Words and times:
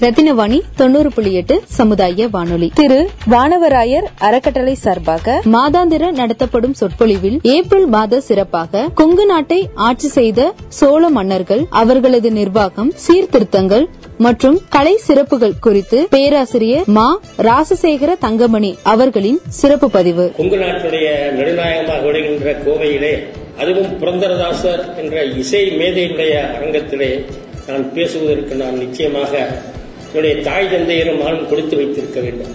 ரத்தினவாணி 0.00 0.58
தொண்ணூறு 0.76 1.10
புள்ளி 1.10 1.32
எட்டு 1.32 1.54
சமுதாய 1.68 2.26
வானொலி. 2.28 2.68
திரு 2.74 2.98
வானவராயர் 3.30 4.06
அறக்கட்டளை 4.18 4.74
சார்பாக 4.74 5.34
மாதாந்திர 5.52 6.10
நடத்தப்படும் 6.10 6.74
சொற்பொழிவில் 6.74 7.36
ஏப்ரல் 7.54 7.86
மாத 7.86 8.20
சிறப்பாக 8.20 8.84
கொங்கு 8.94 9.26
நாட்டை 9.26 9.58
ஆட்சி 9.86 10.08
செய்த 10.08 10.40
சோழ 10.68 11.08
மன்னர்கள் 11.08 11.62
அவர்களது 11.70 12.30
நிர்வாகம் 12.30 12.92
சீர்திருத்தங்கள் 12.96 13.84
மற்றும் 14.18 14.60
கலை 14.68 14.94
சிறப்புகள் 14.98 15.58
குறித்து 15.60 16.00
பேராசிரியர் 16.10 16.88
மா 16.88 17.06
ராசசேகர 17.38 18.14
தங்கமணி 18.18 18.72
அவர்களின் 18.84 19.38
சிறப்பு 19.48 19.90
பதிவு. 19.90 20.26
கொங்கு 20.36 20.56
நாட்டுடைய 20.56 21.06
நெடுநாயகமாக 21.38 22.00
விடுகின்ற 22.06 22.52
கோவையிலே 22.64 23.14
அதுவும் 23.58 23.92
புரந்தரதாசர் 24.00 24.82
என்ற 24.96 25.14
இசை 25.34 25.62
மேதையுடைய 25.78 26.34
அரங்கத்திலே 26.56 27.10
நான் 27.66 27.92
பேசுவதற்கு 27.92 28.54
நான் 28.54 28.78
நிச்சயமாக 28.78 29.32
என்னுடைய 30.12 30.36
தாய் 30.42 30.70
தந்தையரும் 30.72 31.20
மகன் 31.22 31.48
கொடுத்து 31.48 31.76
வைத்திருக்க 31.76 32.20
வேண்டும். 32.20 32.54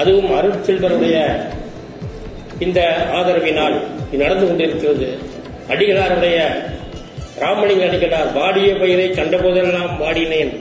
அதுவும் 0.00 0.30
அருட்செல்வருடைய 0.38 1.16
இந்த 2.58 2.80
ஆதரவினால் 3.18 3.76
நடந்து 4.12 4.46
கொண்டிருக்கிறது. 4.46 5.08
அடிகளாருடைய 5.68 6.38
ராமலிங்க 7.42 7.84
அடிகளார் 7.88 8.32
வாடிய 8.32 8.74
பயிரை 8.74 9.06
கண்டபோதெல்லாம் 9.10 9.92
வாடினேன். 10.00 10.52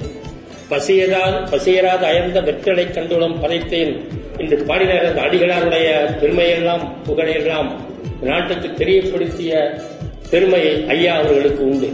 பசியதால் 0.69 1.35
பசியராத 1.51 2.03
அயர்ந்த 2.07 2.39
வெற்றலை 2.41 2.85
கண்டுளம் 2.89 3.37
பதைத்தேன் 3.43 3.93
என்று 4.37 4.57
பாடினார் 4.69 5.07
அந்த 5.09 5.21
அடிகளாருடைய 5.21 5.87
பெருமையெல்லாம் 6.21 6.83
புகழையெல்லாம் 7.07 7.69
நாட்டுக்கு 8.21 8.69
தெரியப்படுத்திய 8.83 9.53
பெருமை 10.29 10.63
ஐயா 10.87 11.15
அவர்களுக்கு 11.15 11.63
உண்டு. 11.69 11.89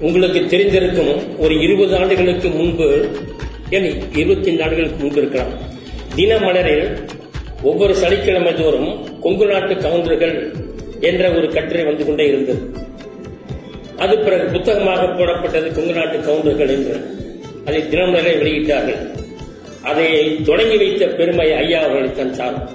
உங்களுக்கு 0.00 0.40
தெரிந்திருக்கும் 0.40 1.38
ஒரு 1.38 1.60
இருபது 1.60 1.96
ஆண்டுகளுக்கு 1.96 2.48
முன்பு 2.48 3.08
ஏன் 3.70 4.16
இருபத்தி 4.16 4.48
ஐந்து 4.50 4.62
ஆண்டுகளுக்கு 4.62 4.98
முன்பு 5.04 5.18
இருக்கலாம். 5.18 5.52
தினமலரில் 6.16 6.98
ஒவ்வொரு 7.62 7.94
சனிக்கிழமை 7.94 8.54
தோறும் 8.54 9.20
கொங்கு 9.20 9.46
நாட்டு 9.46 9.74
கவுண்டர்கள் 9.74 10.34
என்ற 11.00 11.30
ஒரு 11.30 11.48
கட்டுரை 11.48 11.84
வந்து 11.84 12.06
கொண்டே 12.06 12.26
இருந்தது. 12.28 12.60
அது 13.96 14.18
பிறகு 14.18 14.52
புத்தகமாக 14.52 15.06
போடப்பட்டது 15.06 15.74
கொங்கு 15.74 15.92
நாட்டு 15.92 16.18
கவுண்டர்கள் 16.18 16.68
என்று. 16.68 16.96
அதை 17.66 17.80
தினமலரை 17.82 18.34
வெளியிட்டார்கள். 18.42 19.00
அதை 19.82 20.42
தொடங்கி 20.44 20.76
வைத்த 20.76 21.06
பெருமை 21.06 21.52
ஐயா 21.52 21.80
அவர்களுக்கு 21.80 22.34
சார் 22.34 22.70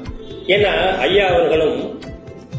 ஏன்னா 0.47 0.73
ஐயா 0.97 1.25
அவர்களும் 1.25 2.01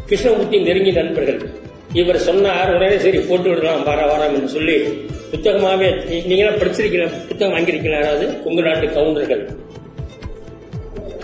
கிருஷ்ணமூர்த்தி 0.07 0.59
நெருங்கிய 0.59 1.03
நண்பர்கள். 1.03 1.63
இவர் 2.01 2.19
சொன்னார் 2.29 2.73
உடனே 2.77 2.97
சரி 3.05 3.19
போட்டு 3.29 3.49
விடலாம் 3.51 3.85
வார 3.89 4.01
வாரம் 4.11 4.35
என்று 4.37 4.51
சொல்லி 4.55 4.77
புத்தகமாவே 5.33 5.89
நீங்களாம் 6.31 6.59
படிச்சிருக்கீங்க 6.61 7.07
புத்தகம் 7.29 7.55
வாங்கியிருக்கீங்களா? 7.55 8.01
அதாவது 8.05 8.27
கொங்கு 8.45 8.63
நாட்டு 8.67 8.87
கவுண்டர்கள். 8.97 9.43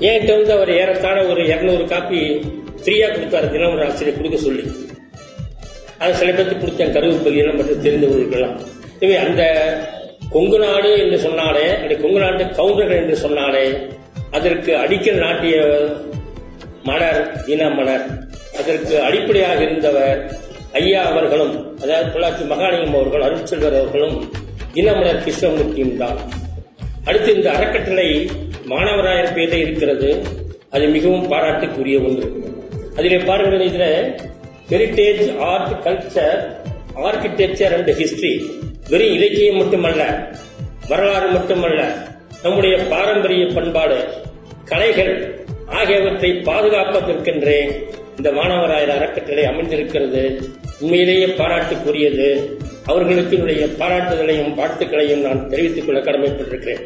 என்கிட்ட 0.08 0.32
வந்து 0.36 0.52
அவர் 0.56 0.70
ஏறத்தாழ 0.80 1.16
ஒரு 1.32 1.42
இருநூறு 1.52 1.84
காப்பி 1.92 2.20
ஃப்ரீயா 2.82 3.08
கொடுத்தாரு 3.14 3.46
தினமலர் 3.54 3.88
ஆசிரியர் 3.88 4.18
கொடுக்க 4.18 4.38
சொல்லி. 4.46 4.64
அதை 6.02 6.12
சில 6.20 6.30
பேருக்கு 6.36 6.62
கொடுத்தேன் 6.62 6.94
கருவூர் 6.96 7.24
பகுதியெல்லாம் 7.24 7.58
மட்டும் 7.60 7.84
தெரிந்தவர்களுக்கெல்லாம். 7.86 8.56
எனவே 9.00 9.16
அந்த 9.26 9.42
கொங்கு 10.34 10.58
நாடு 10.64 10.90
என்று 11.02 11.18
சொன்னாலே 11.26 11.66
அந்த 11.82 11.94
கொங்கு 12.02 12.20
நாட்டு 12.24 12.44
கவுண்டர்கள் 12.60 13.00
என்று 13.02 13.16
சொன்னாலே 13.24 13.64
அதற்கு 14.38 14.72
அடிக்கல் 14.84 15.22
நாட்டிய 15.24 15.56
மலர் 16.88 17.20
இன 17.52 17.62
மலர் 17.78 18.04
அதற்கு 18.60 18.94
அடிப்படையாக 19.06 19.58
இருந்தவர் 19.66 20.20
ஐயா 20.72 21.02
அவர்களும் 21.02 21.54
அதாவது 21.82 22.08
பொள்ளாச்சி 22.14 22.44
மகாலிங்கம் 22.44 22.94
அவர்கள் 22.94 23.20
அருட்செல்வர் 23.20 23.78
அவர்களும் 23.78 24.16
தினமலர் 24.72 25.22
கிருஷ்ணமூர்த்தியும் 25.24 25.96
தான். 25.96 26.18
அடுத்து 27.04 27.34
இந்த 27.34 27.50
அறக்கட்டளை 27.50 28.08
மாணவராயர் 28.66 29.34
பேதை 29.34 29.60
இருக்கிறது. 29.60 30.10
அது 30.70 30.86
மிகவும் 30.86 31.28
பாராட்டுக்குரிய 31.28 31.98
ஒன்று. 32.04 32.26
அதிலே 32.96 33.18
பாருங்கள் 33.18 33.60
இதில் 33.60 33.90
heritage 34.70 35.40
art 35.40 35.84
culture 35.84 36.40
architecture 37.04 37.74
and 37.74 37.90
history 37.90 38.32
வெறும் 38.88 39.12
இலக்கியம் 39.12 39.56
மட்டுமல்ல 39.56 40.02
வரலாறு 40.88 41.28
மட்டுமல்ல 41.30 41.80
நம்முடைய 42.42 42.76
பாரம்பரிய 42.88 43.46
பண்பாடு 43.46 43.98
கலைகள் 44.64 45.12
ஆகியவற்றை 45.68 46.30
பாதுகாப்பதற்கென்றே 46.30 47.58
இந்த 48.20 48.32
மாணவராயர் 48.32 48.96
அறக்கட்டளை 48.96 49.44
அமைந்திருக்கிறது 49.44 50.40
உண்மையிலேயே 50.80 51.26
பாராட்டுக்குரியது. 51.26 52.26
அவர்களுக்கு 52.84 53.36
என்னுடைய 53.36 53.66
பாராட்டுதலையும் 53.66 54.50
வாழ்த்துக்களையும் 54.58 55.20
நான் 55.20 55.48
தெரிவித்துக் 55.48 55.86
கொள்ள 55.86 56.00
கடமைப்பட்டிருக்கிறேன். 56.00 56.82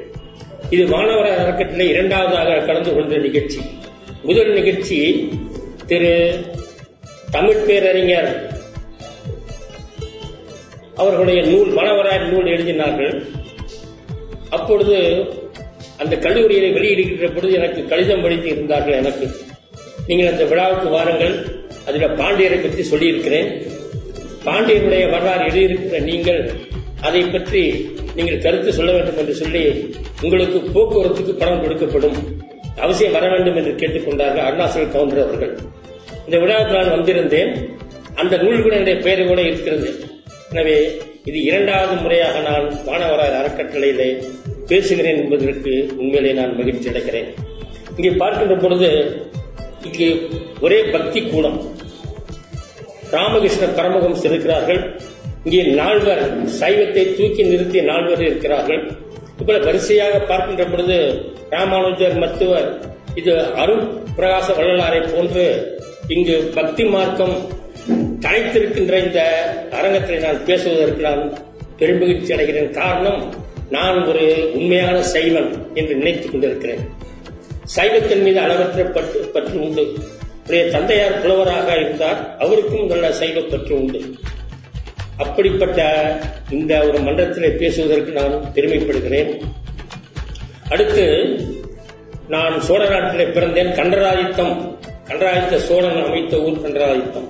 இது 0.71 0.85
மாணவராயர் 0.85 1.43
அறக்கட்டளை 1.45 1.89
இரண்டாவதாக 1.89 2.59
கலந்து 2.59 2.95
கொண்ட 2.95 3.17
நிகழ்ச்சி. 3.17 3.59
முதல் 4.23 4.53
நிகழ்ச்சி 4.53 4.99
திரு 5.87 6.13
தமிழ் 7.31 7.65
பேரறிஞர் 7.67 8.31
அவர்களுடைய 10.95 11.43
நூல் 11.43 11.73
மாணவராயர் 11.75 12.31
நூல் 12.33 12.53
எழுதினார்கள். 12.57 13.25
அப்பொழுது 14.51 14.99
அந்த 15.99 16.17
கல்லூரியை 16.17 16.71
வெளியிடுகின்ற 16.73 17.35
பொழுது 17.35 17.53
எனக்கு 17.53 17.87
கடிதம் 17.87 18.23
படித்து 18.23 18.49
இருந்தார்கள் 18.49 18.95
எனக்கு. 18.95 19.44
நீங்கள் 20.09 20.31
அந்த 20.33 20.45
விழாவுக்கு 20.51 20.89
வாருங்கள். 20.97 21.35
அதில் 21.89 22.15
பாண்டியரை 22.21 22.59
பற்றி 22.65 22.83
சொல்லியிருக்கிறேன். 22.93 23.49
பாண்டியருடைய 24.47 25.05
வரலாறு 25.15 25.45
எழுதியிருக்கிற 25.51 26.01
நீங்கள் 26.11 26.41
அதை 27.09 27.23
பற்றி 27.35 27.63
நீங்கள் 28.17 28.43
கருத்து 28.45 28.71
சொல்ல 28.79 28.91
வேண்டும் 28.97 29.19
என்று 29.23 29.35
சொல்லி 29.43 29.63
உங்களுக்கு 30.25 30.59
போக்குவரத்துக்கு 30.75 31.33
பணம் 31.43 31.63
கொடுக்கப்படும் 31.63 32.19
அவசியம் 32.85 33.17
வர 33.17 33.25
வேண்டும் 33.33 33.59
என்று 33.61 33.73
கேட்டுக்கொண்டார்கள் 33.81 34.47
அருணாசல் 34.49 34.93
கவுண்டர் 34.95 35.25
அவர்கள். 35.25 35.53
இந்த 36.27 36.37
விழாவுக்கு 36.43 36.77
நான் 36.79 36.95
வந்திருந்தேன். 36.97 37.51
அந்த 38.23 38.35
நூல் 38.43 38.65
கூட 38.65 38.75
என்னுடைய 38.79 38.99
பெயர் 39.07 39.31
கூட 39.31 39.41
இருக்கிறது. 39.51 39.89
எனவே 40.53 40.77
இது 41.29 41.39
இரண்டாவது 41.49 41.95
முறையாக 42.05 42.41
நான் 42.49 42.67
மாணவராயர் 42.89 43.39
அறக்கட்டளையிலே 43.41 44.09
பேசுகிறேன் 44.71 45.21
என்பதற்கு 45.23 45.73
உண்மையிலே 46.01 46.33
நான் 46.41 46.57
மகிழ்ச்சி 46.61 46.91
அடைகிறேன். 46.93 47.31
இங்கே 47.97 48.13
பார்க்கின்ற 48.23 48.57
பொழுது 48.65 48.91
இங்கு 49.85 50.09
ஒரே 50.61 50.79
பக்தி 50.95 51.21
கூடம். 51.23 51.59
ராமகிருஷ்ண 53.11 53.67
பரமஹம்ஸ் 53.67 54.25
இருக்கிறார்கள் 54.25 54.81
இங்கே 55.45 55.63
நால்வர் 55.81 56.23
சைவத்தை 56.61 57.03
தூக்கி 57.17 57.43
நிறுத்திய 57.45 57.83
நால்வர் 57.83 58.23
இருக்கிறார்கள். 58.23 58.83
இப்ப 59.41 59.59
வரிசையாக 59.59 60.19
பார்க்கின்ற 60.19 60.65
பொழுது 60.65 60.97
ராமானுஜர் 61.51 62.19
மருத்துவர் 62.19 62.69
இது 63.15 63.33
அருள் 63.55 63.85
பிரகாச 64.17 64.47
வள்ளலாரை 64.59 65.01
போன்று 65.13 65.45
இங்கு 66.09 66.51
பக்தி 66.55 66.85
மார்க்கம் 66.85 67.37
தனித்திருக்கின்ற 68.21 68.95
இந்த 69.07 69.21
அரங்கத்தில் 69.71 70.25
நான் 70.25 70.45
பேசுவதற்கு 70.45 71.03
நான் 71.03 71.25
பெருமகிழ்ச்சி 71.79 72.35
அடைகிறேன். 72.37 72.71
காரணம் 72.71 73.23
நான் 73.71 74.07
ஒரு 74.07 74.53
உண்மையான 74.55 74.97
சைவன் 75.03 75.51
என்று 75.75 75.95
நினைத்துக் 75.95 76.31
கொண்டிருக்கிறேன். 76.31 76.85
சைவத்தின் 77.65 78.23
மீது 78.23 78.41
அளவற்ற 78.41 78.85
பற்று 78.85 79.31
பற்று 79.33 79.61
உண்டு. 79.61 79.95
என்னுடைய 80.47 80.71
தந்தையார் 80.71 81.21
புலவராக 81.21 81.77
இருந்தார். 81.81 82.37
அவருக்கும் 82.39 82.87
நல்ல 82.87 83.13
சைவ 83.13 83.41
பற்று 83.41 83.75
உண்டு. 83.75 84.15
அப்படிப்பட்ட 85.17 86.19
இந்த 86.51 86.87
ஒரு 86.87 87.01
மன்றத்தில் 87.01 87.57
பேசுவதற்கு 87.57 88.13
நான் 88.13 88.53
பெருமைப்படுகிறேன். 88.55 89.41
அடுத்து 90.69 91.37
நான் 92.29 92.61
சோழ 92.61 92.89
நாட்டிலே 92.89 93.25
பிறந்தேன். 93.25 93.75
கண்டராதித்தம். 93.75 94.79
கண்டராதித்த 95.05 95.59
சோழன் 95.59 96.05
அமைத்த 96.05 96.37
ஊர் 96.37 96.63
கண்டராதித்தம். 96.63 97.29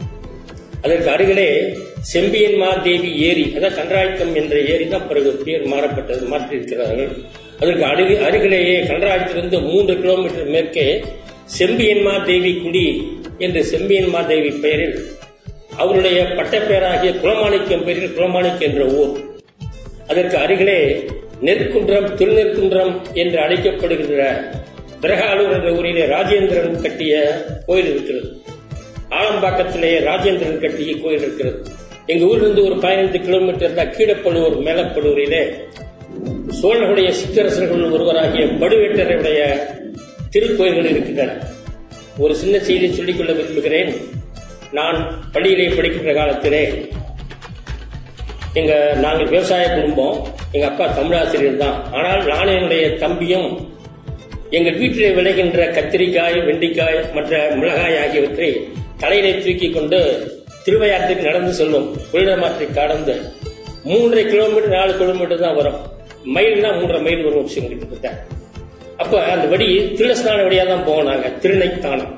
அதற்கு 0.83 1.11
அருகிலே 1.11 1.79
செம்பியன் 2.13 2.57
மாதேவி 2.63 3.11
ஏரி 3.29 3.45
அதாவது 3.57 3.77
கண்டராதித்தம் 3.77 4.35
என்ற 4.41 4.55
ஏரி 4.73 4.87
தான் 4.89 5.07
பிறகு 5.09 5.31
பேர் 5.45 5.65
மாறப்பட்டது 5.73 6.25
மாற்றியிருக்கிறார்கள். 6.33 7.13
அதற்கு 7.61 7.85
அருகே 7.85 8.17
அருகிலேயே 8.27 8.77
கன்றாயத்திலிருந்து 8.91 9.59
மூன்று 9.69 9.95
கிலோமீட்டர் 10.03 10.51
மேற்கே 10.55 10.87
செம்பியன்மா 11.59 12.15
தேவி 12.25 12.53
குடி 12.63 12.87
என்ற 13.39 13.59
செம்பியன்மா 13.73 14.21
தேவி 14.27 14.51
பெயரில் 14.65 14.97
அவருடைய 15.83 16.19
பட்டப்பெயராகிய 16.39 17.13
குலமாணிக்கம் 17.23 17.85
பெயரில் 17.87 18.17
குலமாணிக்கம் 18.17 18.69
என்ற 18.69 18.85
ஊர். 19.01 19.15
அதற்கு 20.07 20.37
அருகிலே 20.37 20.81
நெற்குன்றம் 21.47 22.09
திருநெற்குன்றம் 22.19 22.93
என்று 23.23 23.39
அழைக்கப்படுகின்ற 23.45 24.25
பிரகாலூர் 25.01 25.55
என்ற 25.57 25.71
ஊரிலே 25.79 26.05
ராஜேந்திரன் 26.07 26.83
கட்டிய 26.85 27.15
கோயில் 27.67 27.91
இருக்கிறது. 27.95 28.29
ஆலம்பாக்கத்திலேயே 29.19 29.99
ராஜேந்திரன் 30.11 30.63
கட்டிய 30.67 30.93
கோயில் 31.03 31.25
இருக்கிறது. 31.27 31.59
எங்க 32.13 32.25
ஊர்லேருந்து 32.25 32.65
ஒரு 32.69 32.77
பதினைந்து 32.81 33.19
கிலோமீட்டர் 33.27 33.77
தான் 33.77 33.93
கீழப்பழுவூர் 33.97 34.57
மேலப்பழுவூரிலே 34.67 35.43
சோழர்களுடைய 36.59 37.09
சிற்றரசர்கள் 37.21 37.95
ஒருவராகிய 37.97 38.45
படுவேட்டருடைய 38.63 39.41
திருக்கோயில்கள் 40.35 40.91
இருக்கின்றன. 40.91 41.33
ஒரு 42.19 42.35
சின்ன 42.41 42.59
செய்தியை 42.59 42.91
சொல்லிக்கொள்ள 42.95 43.33
விரும்புகிறேன். 43.33 43.91
நான் 44.79 44.99
பள்ளியிலே 45.33 45.67
படிக்கின்ற 45.77 46.13
காலத்திலே 46.13 46.63
எங்க 48.61 48.73
நாங்கள் 49.05 49.31
விவசாய 49.33 49.65
குடும்பம் 49.75 50.19
எங்க 50.53 50.67
அப்பா 50.71 50.87
தமிழாசிரியர் 50.99 51.63
தான். 51.65 51.79
ஆனால் 51.93 52.23
நான் 52.33 52.55
என்னுடைய 52.57 52.85
தம்பியும் 53.05 53.49
எங்கள் 54.51 54.79
வீட்டிலே 54.81 55.11
விளைகின்ற 55.11 55.61
கத்திரிக்காய் 55.77 56.39
வெண்டிக்காய் 56.49 56.99
மற்ற 57.15 57.55
மிளகாய் 57.61 58.01
ஆகியவற்றை 58.05 58.51
தலையிலே 58.99 59.33
தூக்கி 59.39 59.71
கொண்டு 59.71 60.01
திருவையாற்றுக்கு 60.67 61.29
நடந்து 61.31 61.53
செல்வோம். 61.61 61.89
கொள்ளிடமாற்றை 62.13 62.67
கடந்து 62.79 63.15
மூன்றரை 63.89 64.23
கிலோமீட்டர் 64.33 64.75
நாலு 64.77 64.93
கிலோமீட்டர் 65.01 65.43
தான் 65.47 65.57
வரும். 65.61 65.79
மைல்னா 66.35 66.69
மூன்றரை 66.77 67.01
மைல் 67.07 67.25
வரும் 67.27 67.47
விஷயம் 67.49 67.69
கிட்டத்தட்ட. 67.71 68.11
அப்ப 69.03 69.15
அந்த 69.33 69.47
வழி 69.53 69.67
திருநஸ்நான 69.97 70.45
வழியா 70.47 70.65
தான் 70.71 70.85
போவோம் 70.87 71.09
நாங்க 71.11 71.29
திருநைத்தானம். 71.43 72.13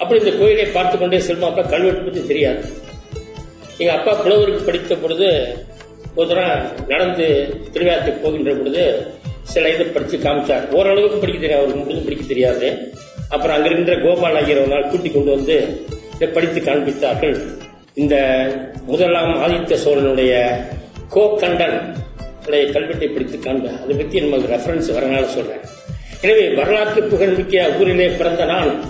அப்படி 0.00 0.18
இந்த 0.22 0.34
கோயிலை 0.40 0.66
பார்த்து 0.76 0.96
கொண்டே 0.98 1.20
செல்வோம். 1.28 1.50
அப்ப 1.52 1.64
கல்வெட்டு 1.72 2.04
பற்றி 2.06 2.22
தெரியாது. 2.30 2.62
எங்க 3.80 3.92
அப்பா 3.98 4.12
புலவருக்கு 4.22 4.62
படித்த 4.68 4.94
பொழுது 5.02 5.28
ஒரு 6.18 6.28
தடவை 6.28 6.48
நடந்து 6.92 7.26
திருவையாற்றுக்கு 7.72 8.24
போகின்ற 8.24 8.52
பொழுது 8.60 8.84
சில 9.52 9.68
இதை 9.74 9.84
படிச்சு 9.96 10.16
காமிச்சார். 10.24 10.64
ஓரளவுக்கு 10.78 11.18
படிக்க 11.22 11.38
தெரியாது 11.40 11.60
அவருக்கு 11.60 11.82
முழுதும் 11.82 12.06
படிக்க 12.08 12.24
தெரியாது. 12.32 12.68
அப்புறம் 13.34 13.54
அங்க 13.56 13.68
இருக்கின்ற 13.68 13.94
கோபால் 14.04 14.38
ஐயர் 14.40 14.60
ஒரு 14.64 14.72
நாள் 14.74 14.90
கூட்டி 14.92 15.10
கொண்டு 15.10 15.30
வந்து 15.36 15.56
படித்து 16.26 16.60
காண்பித்தார்கள். 16.60 17.44
இந்த 17.94 18.46
முதலாம் 18.86 19.34
ஆதித்ய 19.42 19.76
சோழனுடைய 19.84 20.60
கோகண்டன் 21.08 21.96
உடைய 22.46 22.66
கல்வெட்டை 22.66 23.12
படித்து 23.12 23.38
காண்ப 23.38 23.70
அதை 23.84 23.96
பற்றி 23.96 24.20
நமக்கு 24.20 24.54
ரெஃபரன்ஸ் 24.54 24.92
வரனால 24.92 25.24
சொல்றேன். 25.24 25.60
எனவே 26.22 26.48
வரலாற்று 26.48 27.02
புகழ்மிக்க 27.02 27.70
ஊரிலே 27.78 28.08
பிறந்த 28.08 28.44
நான் 28.44 28.82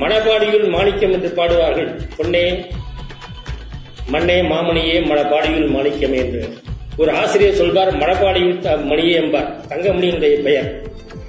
மணபாடியுள் 0.00 0.68
மாணிக்கம் 0.68 1.12
என்று 1.12 1.32
பாடுவார்கள். 1.36 2.00
பொன்னே 2.16 2.66
மண்ணே 4.12 4.40
மாமணியே 4.40 5.00
மணப்பாடியுள் 5.00 5.68
மாணிக்கம் 5.68 6.12
என்று. 6.12 6.52
ஒரு 6.96 7.12
ஆசிரியர் 7.12 7.54
சொல்வார் 7.54 7.98
மணபாடியில் 7.98 8.58
த- 8.58 8.76
மணியே 8.76 9.12
என்பார். 9.12 9.60
தங்கமணியினுடைய 9.68 10.42
பெயர். 10.42 10.82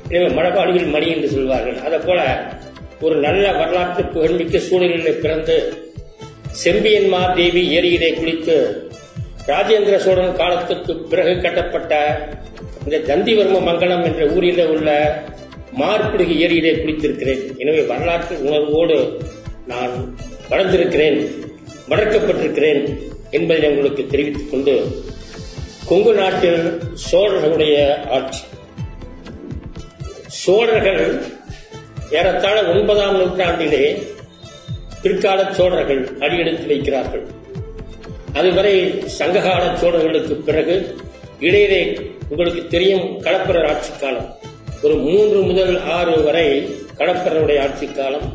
எனவே 0.09 0.33
மணபாடியில் 0.33 0.89
மணி 0.89 1.07
என்று 1.09 1.29
சொல்வார்கள். 1.29 1.77
அதை 1.77 1.99
போல 2.05 2.51
ஒரு 3.01 3.15
நல்ல 3.15 3.51
வரலாற்று 3.51 4.03
புகழ்மிக்க 4.05 4.57
சூழலில் 4.59 5.19
பிறந்து 5.21 5.55
செம்பியன்மா 6.63 7.21
தேவி 7.35 7.61
ஏரியிலே 7.77 8.09
குளித்து 8.13 8.55
ராஜேந்திர 9.47 9.97
சோழன் 9.97 10.35
காலத்துக்கு 10.35 10.95
பிறகு 11.11 11.33
கட்டப்பட்ட 11.41 11.93
இந்த 12.85 12.97
தந்திவர்ம 13.09 13.61
மங்கலம் 13.63 14.03
என்ற 14.03 14.25
ஊரில் 14.35 14.61
உள்ள 14.67 14.89
மார்பிடுகு 15.79 16.35
ஏரியிலே 16.45 16.71
குளித்திருக்கிறேன். 16.73 17.41
எனவே 17.57 17.81
வரலாற்று 17.81 18.35
உணர்வோடு 18.41 18.97
நான் 19.67 19.93
வளர்ந்திருக்கிறேன் 20.49 21.17
வளர்க்கப்பட்டிருக்கிறேன் 21.89 22.81
என்பதை 23.31 23.69
உங்களுக்கு 23.69 24.05
தெரிவித்துக் 24.07 24.51
கொண்டு 24.51 24.73
கொங்கு 25.89 26.13
நாட்டில் 26.13 26.61
சோழர்களுடைய 27.11 27.75
ஆட்சி. 28.09 28.43
சோழர்கள் 30.43 31.03
ஏறத்தாழ 32.11 32.63
ஒன்பதாம் 32.63 33.17
நூற்றாண்டிலே 33.19 33.83
பிற்கால 35.01 35.53
சோழர்கள் 35.53 36.01
அடியெடுத்து 36.19 36.65
வைக்கிறார்கள். 36.73 37.23
அதுவரை 38.33 39.01
சங்ககால 39.05 39.63
சோழர்களுக்கு 39.81 40.33
பிறகு 40.33 40.95
இடையிலே 41.39 41.99
உங்களுக்கு 42.29 42.67
தெரியும் 42.67 43.21
கடப்பரர் 43.21 43.67
ஆட்சி 43.67 43.91
காலம். 43.99 44.35
ஒரு 44.81 44.95
மூன்று 44.95 45.41
முதல் 45.41 45.75
ஆறு 45.83 46.23
வரை 46.23 46.47
கடப்பரருடைய 46.97 47.61
ஆட்சி 47.61 47.87
காலம். 47.87 48.27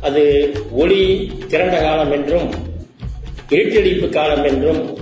அது 0.00 0.22
ஒளி 0.72 1.32
திரண்ட 1.48 1.80
காலம் 1.80 2.12
என்றும் 2.12 2.48
இருட்டடிப்பு 3.50 4.08
காலம் 4.08 4.44
என்றும் 4.44 4.98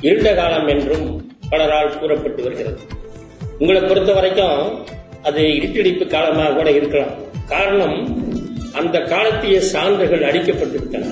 இருண்ட 0.00 0.34
காலம் 0.34 0.68
என்றும் 0.68 1.30
பலரால் 1.50 1.98
கூறப்பட்டு 1.98 2.42
வருகிறது. 2.42 2.80
உங்களை 3.58 3.82
பொறுத்த 3.82 4.12
வரைக்கும் 4.12 4.86
அது 5.22 5.40
இருட்டடிப்பு 5.40 6.06
காலமாக 6.06 6.52
கூட 6.52 6.70
இருக்கலாம். 6.70 7.14
காரணம் 7.52 7.98
அந்த 8.80 8.96
காலத்திய 9.12 9.56
சான்றுகள் 9.72 10.26
அழிக்கப்பட்டு 10.30 10.76
விட்டன 10.82 11.10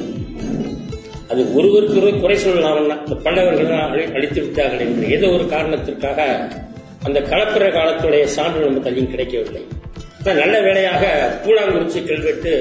அது 1.32 1.42
ஒருவருக்கு 1.58 1.96
ஒரு 2.02 2.12
குறை 2.22 2.36
சொல்லலாம் 2.44 3.02
பல்லவர்கள் 3.24 4.14
அழித்து 4.16 4.40
விட்டார்கள் 4.44 4.84
என்று. 4.86 5.04
ஏதோ 5.16 5.26
ஒரு 5.36 5.44
காரணத்திற்காக 5.52 6.20
அந்த 7.06 7.18
கலப்பிற 7.32 7.64
காலத்துடைய 7.76 8.24
சான்று 8.36 8.64
நமக்கு 8.64 8.90
அதிகம் 8.90 9.12
கிடைக்கவில்லை. 9.12 9.62
நல்ல 10.40 10.54
வேளையாக 10.66 11.04
பூலாங்குறிச்சி 11.44 12.00
கல்வெட்டு 12.08 12.52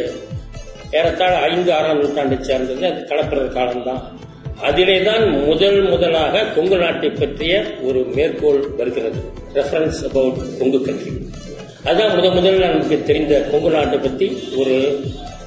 ஏறத்தாழ 0.99 1.33
ஐந்து 1.49 1.71
ஆறாம் 1.77 1.99
நூற்றாண்டை 2.01 2.37
சேர்ந்தது. 2.49 2.83
அது 2.91 3.01
கலப்பிரர் 3.11 3.57
காலம்தான். 3.57 4.03
அதிலே 4.69 4.95
தான் 5.07 5.25
முதல் 5.49 5.79
முதலாக 5.91 6.45
கொங்கு 6.55 6.77
நாட்டை 6.83 7.09
பற்றிய 7.19 7.53
ஒரு 7.87 7.99
மேற்கோள் 8.15 8.61
வருகிறது. 8.79 9.19
ரெஃபரன்ஸ் 9.57 10.01
அபவுட் 10.09 10.39
கொங்கு 10.61 10.81
கண்ட்ரி 10.87 11.11
அதுதான் 11.89 12.15
முதன் 12.15 12.37
முதல்ல 12.37 12.69
நமக்கு 12.69 13.03
தெரிந்த 13.03 13.41
கொங்கு 13.51 13.69
நாட்டை 13.69 13.99
பற்றி 13.99 14.27
ஒரு 14.57 14.75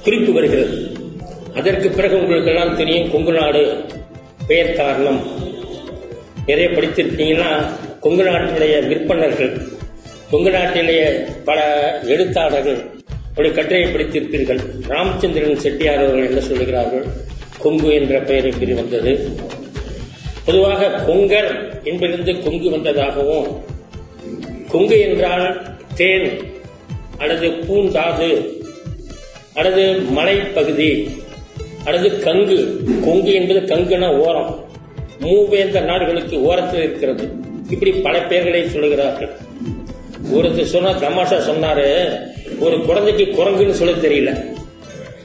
குறிப்பு 0.05 0.33
வருகிறது. 0.33 0.77
அதற்கு 1.55 1.91
பிறகு 1.91 2.15
உங்களுக்கு 2.21 2.51
எல்லாம் 2.51 2.77
தெரியும் 2.77 3.11
கொங்கு 3.11 3.33
நாடு 3.33 3.63
பெயர் 4.47 4.73
காரணம். 4.73 5.21
நிறைய 6.47 6.69
படித்திருக்கீங்கன்னா 6.69 7.51
கொங்கு 8.01 8.23
நாட்டினுடைய 8.25 8.75
விற்பனர்கள் 8.91 9.53
கொங்கு 10.31 10.51
நாட்டிலேயே 10.51 11.07
பல 11.45 11.61
எழுத்தாளர்கள் 12.07 12.81
அவருடைய 13.35 13.53
கட்டுரையை 13.57 13.89
படித்திருப்பீர்கள். 13.93 14.61
ராமச்சந்திரன் 14.89 15.63
செட்டியார் 15.65 16.03
அவர்கள் 16.05 16.29
என்ன 16.31 16.41
சொல்லுகிறார்கள்? 16.47 17.05
கொங்கு 17.59 17.93
என்ற 17.95 18.19
பெயர் 18.21 18.45
எப்படி 18.45 18.73
வந்தது. 18.73 19.13
பொதுவாக 20.45 20.89
கொங்கர் 21.09 21.51
என்பதிலிருந்து 21.85 22.43
கொங்கு 22.43 22.71
வந்ததாகவும் 22.71 23.47
கொங்கு 24.73 25.01
என்றால் 25.01 25.47
தேன் 26.03 26.29
அல்லது 27.19 27.49
பூந்தாது 27.49 28.29
அல்லது 29.55 29.83
மலைப்பகுதி 30.17 31.11
அல்லது 31.85 32.09
கங்கு. 32.09 32.59
கொங்கு 33.05 33.33
என்பது 33.33 33.61
கங்குனா 33.61 34.17
ஓரம். 34.17 34.65
மூவேந்த 35.21 35.81
நாடுகளுக்கு 35.85 36.43
ஓரத்தில் 36.43 36.83
இருக்கிறது. 36.83 37.31
இப்படி 37.71 37.93
பல 37.93 38.23
பெயர்களை 38.23 38.63
சொல்லுகிறார்கள். 38.63 39.31
ஒருத்தர் 40.35 40.73
சொன்னா 40.75 40.91
தமாஷா 40.91 41.39
சொன்னாரு 41.51 41.87
ஒரு 42.59 42.83
குழந்தைக்கு 42.85 43.25
குரங்குன்னு 43.25 43.71
சொல்ல 43.71 44.09
தெரியல. 44.09 44.45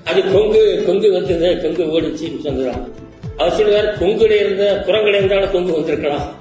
அது 0.03 0.22
கொங்கு 0.31 0.84
கொங்கு 0.86 1.12
வந்தது 1.12 1.62
கொங்கு 1.62 2.01
ஓடிச்சுன்னு 2.01 2.43
சொன்னதான் 2.43 2.93
அவர் 3.38 3.53
சொல்லுவார் 3.53 4.01
கொங்குல 4.01 4.31
இருந்த 4.31 4.84
குரங்குல 4.88 5.17
இருந்தாலும் 5.17 5.51
கொங்கு 5.51 5.72
வந்திருக்கலாம். 5.72 6.36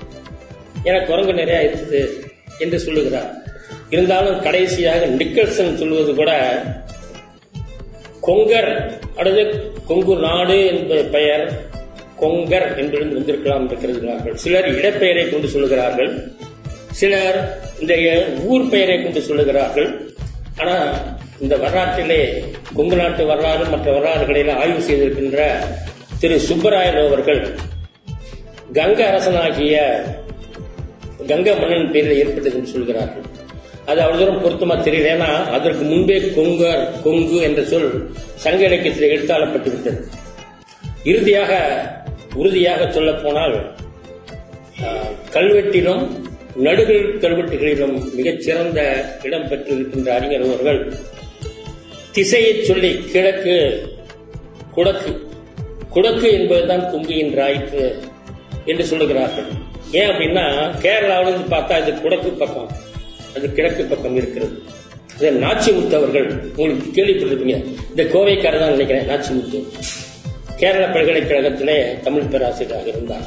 ஏன்னா 0.85 1.07
குரங்கு 1.07 1.33
நிறைய 1.33 1.71
இருக்குது 1.71 2.02
என்று 2.59 2.78
சொல்லுகிறார். 2.78 3.46
இருந்தாலும் 3.95 4.38
கடைசியாக 4.47 5.07
நிக்கல்சன் 5.21 5.78
சொல்வது 5.81 6.12
கூட 6.21 6.33
கொங்கர் 8.28 8.71
அல்லது 9.19 9.43
கொங்கு 9.90 10.14
நாடு 10.26 10.57
என்ப 10.71 10.97
பெயர் 11.16 11.45
கொங்கர் 12.23 12.66
என்பதிலிருந்து 12.81 13.19
வந்திருக்கலாம் 13.19 13.62
என்று 13.64 13.76
கருதுகிறார்கள். 13.83 14.37
சிலர் 14.45 14.69
இடப்பெயரை 14.78 15.25
கொண்டு 15.31 15.49
சொல்லுகிறார்கள். 15.55 16.11
சிலர் 17.00 17.38
இந்த 17.83 17.95
ஊர் 18.50 18.71
பெயரை 18.73 18.97
கொண்டு 19.02 19.21
சொல்லுகிறார்கள். 19.28 19.88
ஆனால் 20.61 20.88
இந்த 21.45 21.55
வரலாற்றிலே 21.62 22.21
கொங்கு 22.76 22.97
நாட்டு 23.00 23.23
வரலாறு 23.31 23.64
மற்ற 23.73 23.88
வரலாறுகளில் 23.97 24.52
ஆய்வு 24.61 24.83
செய்திருக்கின்ற 24.88 25.40
திரு 26.21 26.37
சுப்பராயன் 26.49 27.00
அவர்கள் 27.07 27.43
கங்க 28.78 29.00
அரசனாகிய 29.11 29.76
கங்க 31.33 31.49
மன்னன் 31.61 31.93
பேரில் 31.95 32.19
ஏற்பட்டது 32.23 32.57
என்று 32.59 32.75
சொல்கிறார்கள் 32.75 33.26
அது 33.90 34.00
அவ்வளவு 34.05 34.21
தூரம் 34.21 34.45
பொருத்தமா 34.45 34.76
தெரியல. 34.87 35.11
ஏன்னா 35.14 35.31
அதற்கு 35.57 35.85
முன்பே 35.90 36.16
கொங்கர் 36.37 36.85
கொங்கு 37.05 37.38
என்ற 37.49 37.61
சொல் 37.73 37.90
சங்க 38.45 38.62
இலக்கியத்தில் 38.69 39.12
எடுத்தாளப்பட்டு 39.14 39.69
விட்டது. 39.75 40.00
இறுதியாக 41.11 41.52
உறுதியாக 42.40 42.88
சொல்ல 42.97 43.11
போனால் 43.25 43.57
கல்வெட்டிலும் 45.35 46.02
நடுகள் 46.66 47.05
கல்வெட்டுகளிலும் 47.23 47.95
மிகச்சிறந்த 48.16 48.81
இடம் 49.26 49.47
பெற்றிருக்கின்ற 49.50 50.11
அறிஞர் 50.16 50.47
அவர்கள் 50.49 50.81
திசையை 52.16 52.52
சொல்லி 52.71 52.90
கிழக்கு 53.12 53.57
குடக்கு. 54.76 55.12
குடக்கு 55.95 56.28
என்பதுதான் 56.38 56.85
கொங்கு 56.90 57.14
என்று 57.25 57.40
ஆயிற்று 57.47 57.85
என்று 58.71 58.85
சொல்லுகிறார்கள். 58.90 59.49
ஏன் 59.99 60.11
அப்படின்னா 60.11 60.45
கேரளாவிலிருந்து 60.85 61.52
பார்த்தா 61.55 61.81
இது 61.83 61.93
குடக்கு 62.05 62.31
பக்கம். 62.43 62.71
அது 63.37 63.52
கிழக்கு 63.57 63.85
பக்கம் 63.85 64.16
இருக்கிறது. 64.16 64.55
இது 65.16 65.31
நாச்சிமுத்து 65.45 65.95
அவர்கள் 65.99 66.26
உங்களுக்கு 66.57 66.88
கேள்விப்பட்டிருப்பீங்க. 66.97 67.59
இந்த 67.90 68.02
கோவைக்காரர் 68.14 68.62
தான் 68.64 68.75
நினைக்கிறேன் 68.76 69.09
நாச்சிமுத்து. 69.11 69.61
கேரள 70.61 70.85
பல்கலைக்கழகத்திலே 70.95 71.76
தமிழ் 72.07 72.31
பேராசிரியராக 72.33 72.88
இருந்தார். 72.95 73.26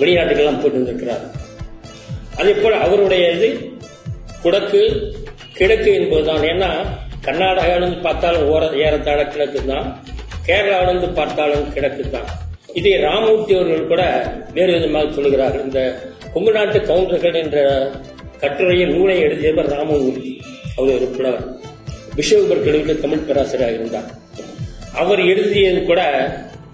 வெளிநாட்டுக்கெல்லாம் 0.00 0.60
போயிட்டு 0.60 0.80
வந்திருக்கிறார். 0.80 1.24
அதே 2.40 2.52
போல 2.52 2.76
அவருடைய 2.86 3.24
இது 3.36 3.48
குடக்கு 4.42 4.82
கிழக்கு 5.58 5.90
என்பதுதான். 6.00 6.44
ஏன்னா 6.52 6.70
கர்நாடகாவிலிருந்து 7.26 7.98
பார்த்தாலும் 8.06 8.46
ஓர 8.52 8.62
ஏறத்தாழ 8.84 9.20
கிழக்கு 9.32 9.60
தான். 9.72 9.88
கேரளாவிலிருந்து 10.46 11.08
பார்த்தாலும் 11.18 11.66
கிழக்கு 11.74 12.04
தான். 12.10 12.28
இதை 12.78 12.92
ராமமூர்த்தி 13.06 13.52
அவர்கள் 13.54 13.90
கூட 13.92 14.02
வேறு 14.56 14.72
விதமாக 14.76 15.08
சொல்லுகிறார்கள். 15.16 15.64
இந்த 15.68 15.80
கொங்கு 16.34 16.52
நாட்டு 16.56 16.78
கவுண்டர்கள் 16.90 17.38
என்ற 17.42 17.58
கட்டுரையை 18.40 18.86
நூலை 18.86 19.20
எழுதியவர் 19.20 19.68
ராமமூர்த்தி. 19.68 20.40
அவர் 20.76 20.94
ஒரு 20.94 21.06
புலவர். 21.06 21.46
பிஷவுபர் 22.16 22.64
கல்லூரியில் 22.64 23.00
தமிழ் 23.00 23.18
பேராசிரியராக 23.18 23.78
இருந்தார். 23.78 24.08
அவர் 24.94 25.20
எழுதியது 25.20 25.82
கூட 25.82 26.00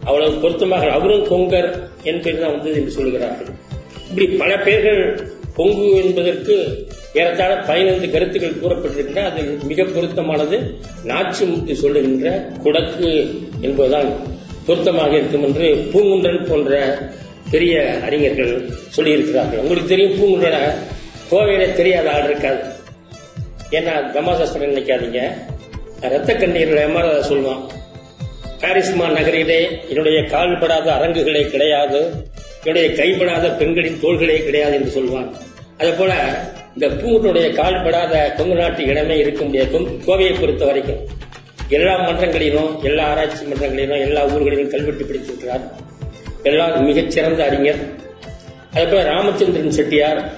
அவ்வளவு 0.05 0.35
பொருத்தமாக 0.35 0.91
அவரும் 0.91 1.25
கொங்கர் 1.25 1.71
என்பது 2.03 2.41
தான் 2.41 2.51
வந்தது 2.51 2.75
என்று 2.75 2.91
சொல்கிறார்கள் 2.91 3.47
இப்படி 4.11 4.27
பல 4.27 4.59
பேர்கள் 4.59 5.03
கொங்கு 5.57 5.89
என்பதற்கு 6.05 6.55
ஏறத்தாழ 7.15 7.57
பதினைந்து 7.57 8.11
கருத்துக்கள் 8.11 8.61
கூறப்பட்டிருக்கின்றன. 8.63 9.25
அது 9.31 9.43
மிக 9.67 9.85
பொருத்தமானது. 9.85 10.57
நாச்சிமுத்து 11.07 11.73
சொல்லுகின்ற 11.73 12.51
குடக்கு 12.65 13.11
என்பதுதான் 13.61 14.11
பொருத்தமாக 14.67 15.17
இருக்கும் 15.17 15.45
என்று 15.45 15.67
பூங்குன்றன் 15.93 16.47
போன்ற 16.47 16.99
பெரிய 17.51 17.99
அறிஞர்கள் 18.03 18.69
சொல்லியிருக்கிறார்கள். 18.97 19.63
உங்களுக்கு 19.65 19.89
தெரியும் 19.89 20.19
பூங்குன்றனை 20.19 20.63
கோவையில 21.31 21.73
தெரியாத 21.73 22.13
ஆள் 22.13 22.25
இருக்காது. 22.25 22.59
ஏன்னா 23.71 23.95
தமாசாஸ்திரம் 24.17 24.75
நினைக்காதீங்க. 24.75 25.21
ரத்த 26.01 26.35
கண்ணீர்கள் 26.35 26.87
எம்மாறத 26.89 27.21
சொல்லுவான் 27.31 27.65
பாரிஸ்மா 28.61 29.13
நகரிலே 29.13 29.69
என்னுடைய 29.89 30.23
கால் 30.23 30.59
படாத 30.59 30.93
அரங்குகளே 30.93 31.51
கிடையாது. 31.51 32.25
என்னுடைய 32.65 33.03
கைப்படாத 33.03 33.57
பெண்களின் 33.57 34.01
தோள்களே 34.01 34.45
கிடையாது 34.45 34.75
என்று 34.75 34.91
சொல்வான். 34.91 35.35
அதே 35.79 35.91
போல 35.91 36.15
இந்த 36.75 36.95
பூனுடைய 36.95 37.55
கால் 37.55 37.83
படாத 37.83 38.33
கொங்கு 38.37 38.55
நாட்டு 38.55 38.85
இடமே 38.85 39.19
இருக்க 39.19 39.45
முடியாது. 39.45 39.79
கோவையை 39.79 40.41
பொறுத்த 40.41 40.65
வரைக்கும். 40.65 40.99
எல்லா 41.69 42.09
மன்றங்களிலும் 42.09 42.83
எல்லா 42.83 43.05
ஆராய்ச்சி 43.05 43.45
மன்றங்களிலும் 43.45 44.01
எல்லா 44.01 44.27
ஊர்களிலும் 44.27 44.71
கல்வெட்டு 44.71 45.05
பிடித்திருக்கிறார். 45.05 45.61
எல்லாம் 46.43 46.85
மிகச்சிறந்த 46.85 47.45
அறிஞர். 47.45 47.81
அதே 48.75 48.85
போல 48.85 49.03
Ramachandran 49.03 49.71
Chettiar 49.71 50.33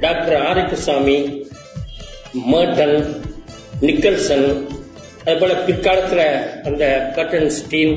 doctor 0.00 0.36
Arikkusamy 0.48 1.16
Murton 2.52 2.96
Nicholson 3.80 4.48
அதுபோல் 5.24 5.62
பிற்காலத்தில் 5.66 6.26
அந்த 6.64 6.84
கட்டன் 7.16 7.50
ஸ்டீன் 7.58 7.94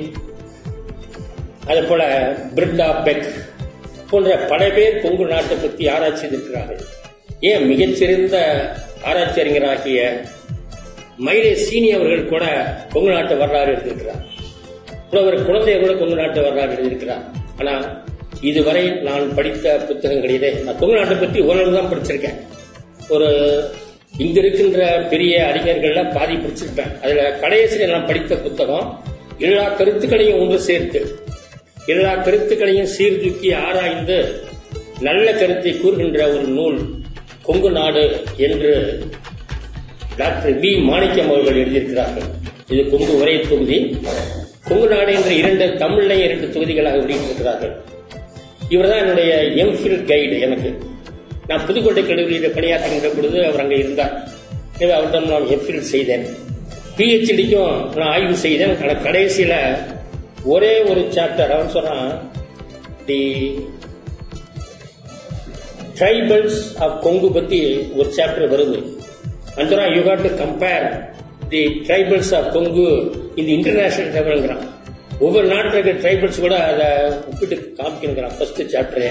அதுபோல் 1.67 1.89
போல 1.89 2.03
பிரிட்டா 2.55 2.87
பெக் 3.03 3.27
போன்ற 4.09 4.37
பல 4.51 4.69
பேர் 4.69 5.01
கொங்கு 5.01 5.25
நாட்டை 5.25 5.57
பற்றி 5.57 5.87
ஆராய்ச்சி 5.87 6.25
இருக்கிறார்கள் 6.27 6.81
ஏன் 7.49 7.65
மிகச்சிறந்த 7.67 8.37
ஆராய்ச்சி 9.03 9.41
அறிஞராகிய 9.41 9.99
மயிலே 11.25 11.53
சீனி 11.55 11.91
அவர்கள் 11.91 12.31
கூட 12.33 12.45
கொங்கு 12.93 13.11
நாட்டு 13.11 13.37
வரலாறு 13.37 13.71
எழுதியிருக்கிறார். 13.73 14.23
புலவர் 15.09 15.47
குழந்தைய 15.47 15.77
கூட 15.79 15.93
கொங்கு 15.93 16.15
நாட்டு 16.15 16.41
வரலாறு 16.41 16.73
எழுதியிருக்கிறார். 16.75 17.23
ஆனால் 17.59 17.85
இதுவரை 18.41 18.89
நான் 18.89 19.35
படித்த 19.35 19.85
புத்தகங்களிலே 19.89 20.63
நான் 20.63 20.77
கொங்கு 20.77 20.95
நாட்டை 20.95 21.17
பற்றி 21.17 21.39
ஓரளவு 21.41 21.77
தான் 21.77 21.91
படிச்சிருக்கேன். 21.91 22.37
ஒரு 23.07 23.29
இங்க 24.17 24.39
இருக்கின்ற 24.39 25.07
பெரிய 25.09 25.33
அறிஞர்கள்ல 25.49 26.13
பாதி 26.13 26.35
படிச்சிருப்பேன். 26.35 26.91
அதுல 27.03 27.31
கடைசியில் 27.31 27.91
நான் 27.91 28.05
படித்த 28.05 28.35
புத்தகம் 28.35 28.87
எல்லா 29.37 29.69
கருத்துக்களையும் 29.69 30.39
ஒன்று 30.39 30.59
சேர்த்து 30.59 31.01
எல்லா 31.85 32.15
கருத்துக்களையும் 32.15 32.85
சீர்தூக்கி 32.85 33.53
ஆராய்ந்து 33.53 34.41
நல்ல 35.01 35.33
கருத்தை 35.33 35.77
கூறுகின்ற 35.77 36.27
ஒரு 36.27 36.47
நூல் 36.47 36.79
கொங்கு 37.41 37.71
நாடு 37.71 38.25
என்று 38.37 38.71
டாக்டர் 40.17 40.59
வி. 40.59 40.71
மாணிக்கம் 40.83 41.29
அவர்கள் 41.29 41.59
எழுதியிருக்கிறார்கள். 41.61 42.27
இது 42.67 42.89
கொங்கு 42.89 43.13
உரை 43.19 43.39
தொகுதி. 43.41 43.77
கொங்கு 44.67 44.87
நாடு 44.87 45.13
என்ற 45.13 45.31
இரண்டு 45.33 45.65
தமிழ்லையும் 45.65 46.25
இரண்டு 46.27 46.47
தொகுதிகளாக 46.47 46.97
வெளியிட்டிருக்கிறார்கள். 46.97 47.73
இவர் 48.73 48.89
தான் 48.91 49.01
என்னுடைய 49.03 49.31
எம்ஃபில் 49.63 50.05
கைடு 50.11 50.35
எனக்கு. 50.47 50.69
நான் 51.49 51.65
புதுக்கோட்டை 51.67 52.01
கல்லூரியில் 52.07 52.55
பணியாற்றுகின்ற 52.57 53.09
பொழுது 53.15 53.39
அவர் 53.47 53.63
அங்கே 53.63 53.77
இருந்தார். 53.83 54.13
எனவே 54.79 54.93
அவரிடம் 54.97 55.29
நான் 55.31 55.49
எம்ஃபில் 55.55 55.89
செய்தேன். 55.93 56.25
பிஹெச்டிக்கும் 56.97 57.73
நான் 57.97 58.11
ஆய்வு 58.15 58.35
செய்தேன். 58.45 58.73
ஆனால் 58.81 59.03
கடைசியில் 59.07 59.57
ஒரே 60.53 60.73
ஒரு 60.91 61.01
சாப்டர் 61.15 61.53
அவர் 61.55 61.75
சொன்னான் 61.77 62.11
தி 63.07 63.21
ட்ரைபல்ஸ் 65.99 66.59
ஆஃப் 66.85 66.97
கொங்கு 67.05 67.29
பத்தி 67.37 67.61
ஒரு 67.99 68.09
சாப்டர் 68.17 68.51
வருது. 68.55 68.79
Anjana 69.61 69.85
you 69.95 70.01
had 70.09 70.25
to 70.27 70.31
compare 70.43 70.85
the 71.53 71.61
tribals 71.87 72.33
of 72.39 72.51
Kongu 72.57 72.87
இந்த 73.39 73.49
இன்டர்நேஷனல் 73.57 74.13
லெவலுங்கிறான் 74.17 74.63
ஒவ்வொரு 75.25 75.47
நாட்டில் 75.51 75.73
இருக்கிற 75.73 75.95
ட்ரைபல்ஸ் 76.03 76.43
கூட 76.45 76.55
அதை 76.71 76.87
ஒப்பிட்டு 77.29 77.55
காமிக்கணுங்கிறான் 77.79 78.35
ஃபர்ஸ்ட் 78.37 78.61
சாப்டரே 78.75 79.09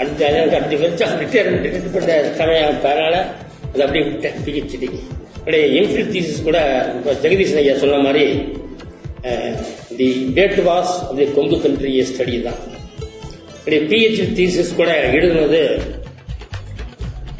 அடுத்த 0.00 0.28
எனக்கு 0.28 0.56
அப்படி 0.58 0.76
வச்சு 0.82 1.06
ரிட்டையர்மெண்ட் 1.22 1.94
பண்ண 1.94 2.10
சமயம் 2.40 2.76
அதனால 2.90 3.14
அதை 3.72 3.82
அப்படியே 3.86 4.04
விட்டேன் 4.08 4.38
பிஹெச்டி 4.46 4.88
அப்படியே 5.38 5.64
எம்ஃபில் 5.80 6.10
தீசிஸ் 6.14 6.46
கூட 6.48 6.58
ஜெகதீஷ் 7.24 7.54
ஐயா 7.62 7.74
சொன்ன 7.82 8.00
மாதிரி 8.06 8.24
தி 9.98 10.08
டேட் 10.38 10.58
வாஸ் 10.68 10.92
அப்படி 11.06 11.26
கொங்கு 11.38 11.56
கண்ட்ரி 11.64 11.92
ஸ்டடி 12.10 12.36
தான். 12.48 12.60
அப்படியே 13.58 13.80
பிஹெச்டி 13.92 14.26
தீசிஸ் 14.40 14.76
கூட 14.80 14.90
எழுதுனது 15.16 15.62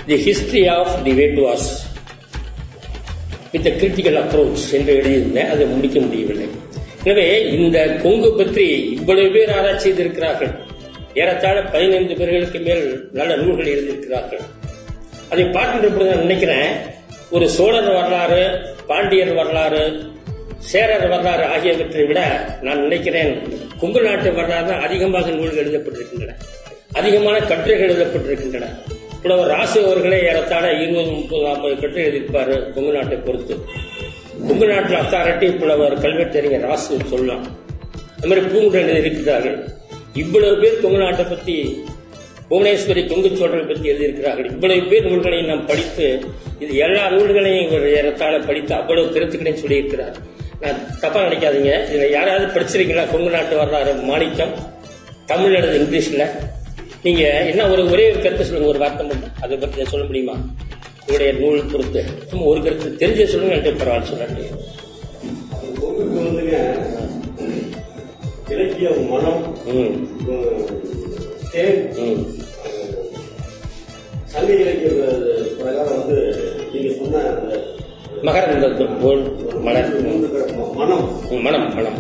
the 0.09 0.19
history 0.27 0.65
of 0.77 0.95
the 1.07 1.15
Vedas 1.47 1.69
with 3.53 3.71
critical 3.83 4.19
approach 4.23 4.67
என்று 4.79 4.93
எழுதியிருந்தேன். 5.01 5.51
அதை 5.55 5.65
முடிக்க 5.77 5.99
முடியவில்லை. 6.07 6.49
எனவே 7.05 7.27
இந்த 7.59 7.79
கொங்கு 8.03 8.31
பற்றி 8.39 8.67
இவ்வளவு 8.97 9.29
பேர் 9.37 9.53
ஆராய்ச்சி 9.59 9.87
செய்திருக்கிறார்கள். 9.87 10.53
ஏறத்தாழ 11.21 11.59
பதினைந்து 11.75 12.15
பேர்களுக்கு 12.19 12.59
மேல் 12.67 12.85
நல்ல 13.19 13.33
நூல்கள் 13.43 13.71
எழுதியிருக்கிறார்கள். 13.75 14.43
அதை 15.33 15.45
பார்க்கின்ற 15.57 15.89
பொழுது 15.89 16.11
நான் 16.13 16.25
நினைக்கிறேன் 16.27 16.71
ஒரு 17.37 17.47
சோழர் 17.57 17.91
வரலாறு 17.97 18.43
பாண்டியர் 18.91 19.33
வரலாறு 19.41 19.83
சேரர் 20.71 21.07
வரலாறு 21.13 21.45
ஆகியவற்றை 21.55 22.05
விட 22.09 22.21
நான் 22.67 22.83
நினைக்கிறேன் 22.87 23.33
கொங்கு 23.81 24.01
நாட்டு 24.07 24.31
வரலாறு 24.39 24.67
தான் 24.71 24.85
அதிகமாக 24.87 25.31
நூல்கள் 25.37 25.63
எழுதப்பட்டிருக்கின்றன. 25.65 26.35
அதிகமான 27.01 27.37
கட்டுரைகள் 27.53 27.93
எழுதப்பட்டிருக்கின்றன. 27.93 28.69
புலவர் 29.23 29.53
ராசு 29.55 29.79
அவர்களே 29.87 30.19
ஏறத்தாழ 30.31 30.67
இருபது 30.83 31.11
முப்பது 31.17 31.43
நாற்பது 31.47 31.75
கட்டுரை 31.81 32.05
எழுதியிருப்பார் 32.09 32.53
கொங்கு 32.75 32.93
நாட்டை 32.99 33.19
பொறுத்து. 33.29 33.57
கொங்கு 34.49 34.67
நாட்டில் 34.71 35.01
அத்தாரிட்டி 35.01 35.47
புலவர் 35.61 35.95
கல்வெட்டறிஞர் 36.05 36.67
ராசு 36.69 36.97
சொல்லலாம் 37.13 37.45
அது 38.17 38.29
மாதிரி 38.31 38.47
பூங்குடன் 38.53 39.01
இருக்கிறார்கள். 39.03 39.59
இவ்வளவு 40.23 40.57
பேர் 40.63 40.83
கொங்கு 40.83 41.01
நாட்டை 41.03 41.25
பத்தி 41.25 41.57
புவனேஸ்வரி 42.51 43.03
தொங்கு 43.11 43.29
சோழரை 43.41 43.65
பற்றி 43.69 43.91
எழுதியிருக்கிறார்கள். 43.93 44.49
இவ்வளவு 44.55 44.89
பேர் 44.93 45.09
நூல்களையும் 45.11 45.51
நாம் 45.51 45.67
படித்து 45.67 46.07
இது 46.63 46.73
எல்லா 46.87 47.05
நூல்களையும் 47.11 47.67
இவர் 47.69 47.87
ஏறத்தாழ 47.99 48.35
படித்து 48.49 48.75
அவ்வளவு 48.75 49.13
கருத்துக்களையும் 49.15 49.63
சொல்லியிருக்கிறார். 49.63 50.17
நான் 50.63 50.81
தப்பா 51.03 51.21
நினைக்காதீங்க. 51.27 51.73
இதுல 51.91 52.09
யாராவது 52.11 52.47
படிச்சிருக்கீங்களா? 52.55 53.05
கொங்கு 53.13 53.31
நாட்டு 53.37 53.57
வரலாறு 53.57 53.93
மாணிக்கம். 54.11 54.55
தமிழ் 55.27 55.57
அல்லது 55.59 55.79
இங்கிலீஷ்ல. 55.81 56.27
நீங்க 57.03 57.23
என்ன 57.51 57.69
ஒரு 57.69 57.83
ஒரே 57.91 58.05
ஒரு 58.11 58.21
கருத்தை 58.23 58.47
சொல்லுங்க 58.47 58.71
ஒரு 58.73 58.79
வார்த்தை 58.79 59.07
மட்டும். 59.07 59.35
அதை 59.43 59.57
பற்றி 59.57 59.85
சொல்ல 59.85 60.07
முடியுமா? 60.07 60.35
உங்களுடைய 61.11 61.31
நூல் 61.39 61.71
பொறுத்து 61.71 62.01
சும்மா 62.29 62.45
ஒரு 62.47 62.61
கருத்து 62.63 62.89
தெரிஞ்ச 62.99 63.23
சொல்லுங்க 63.31 63.55
என்கிட்ட 63.55 63.81
பரவாயில்ல 63.81 64.11
சொல்லாட்டி 64.11 64.45
கொங்குக்கு 65.79 66.19
வந்துங்க 66.19 66.59
இலக்கிய 68.53 68.91
மனம் 69.11 69.41
சங்க 74.33 74.51
இலக்கிய 74.57 74.91
பிரகாரம் 75.59 75.97
வந்து 75.97 76.19
நீங்க 76.73 76.91
சொன்ன 76.95 77.25
மகரந்தம் 78.27 78.95
போல் 79.03 79.25
மலர். 79.67 79.91
மனம். 80.79 81.05
மனம் 81.45 81.67
மனம். 81.77 81.99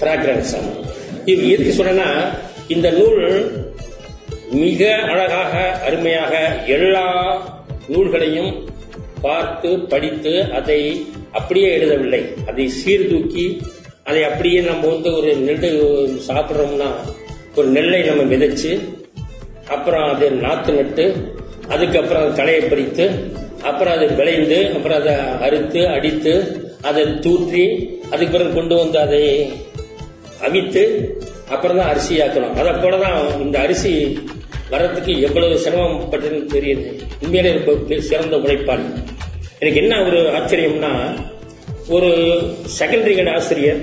பிராக்ரன்ஸ் 0.00 0.54
இது 1.26 1.42
எதுக்கு 1.52 1.74
சொல்றேன்னா 1.74 2.08
இந்த 2.68 2.88
நூல் 2.92 3.20
மிக 4.56 4.80
அழகாக 5.06 5.52
அருமையாக 5.86 6.32
எல்லா 6.76 7.04
நூல்களையும் 7.88 8.52
பார்த்து 9.22 9.68
படித்து 9.88 10.32
அதை 10.52 10.80
அப்படியே 11.32 11.68
எழுதவில்லை. 11.78 12.20
அதை 12.48 12.64
சீர்தூக்கி 12.80 13.46
அதை 14.04 14.20
அப்படியே 14.24 14.60
நம்ம 14.60 14.86
வந்து 14.86 15.10
ஒரு 15.14 15.30
நெல் 15.46 15.64
சாப்பிட்றோம்னா 16.28 16.88
ஒரு 17.56 17.68
நெல்லை 17.68 18.00
நம்ம 18.02 18.22
விதைச்சு 18.24 18.72
அப்புறம் 19.68 20.08
அதை 20.08 20.28
நாற்று 20.42 20.72
நட்டு 20.72 21.04
அதுக்கப்புறம் 21.68 22.22
அது 22.22 22.36
களையை 22.36 22.62
பறித்து 22.62 23.04
அப்புறம் 23.62 23.94
அது 23.94 24.06
விளைந்து 24.14 24.58
அப்புறம் 24.74 24.98
அதை 25.00 25.14
அறுத்து 25.40 25.80
அடித்து 25.88 26.34
அதை 26.82 27.04
தூற்றி 27.20 27.64
அதுக்கு 28.10 28.32
பிறகு 28.32 28.52
கொண்டு 28.52 28.74
வந்து 28.74 28.98
அதை 28.98 29.22
அவித்து 30.40 30.82
அப்புறம் 31.50 31.76
தான் 31.76 31.88
அரிசி 31.88 32.14
ஆக்கணும் 32.20 32.56
அதை 32.60 32.72
போல 32.74 32.98
தான் 32.98 33.16
இந்த 33.42 33.58
அரிசி 33.58 33.92
வர்றதுக்கு 34.70 35.20
எவ்வளவு 35.20 35.54
சிரமப்பட்டதுன்னு 35.64 36.46
தெரியுது. 36.54 36.90
உண்மையிலே 37.22 38.00
சிறந்த 38.00 38.36
உழைப்பாளி. 38.36 38.86
எனக்கு 39.58 39.80
என்ன 39.80 40.02
ஒரு 40.06 40.20
ஆச்சரியம்னா 40.38 40.92
ஒரு 41.88 42.08
செகண்டரி 42.78 43.14
கிரேட் 43.16 43.28
ஆசிரியர் 43.28 43.80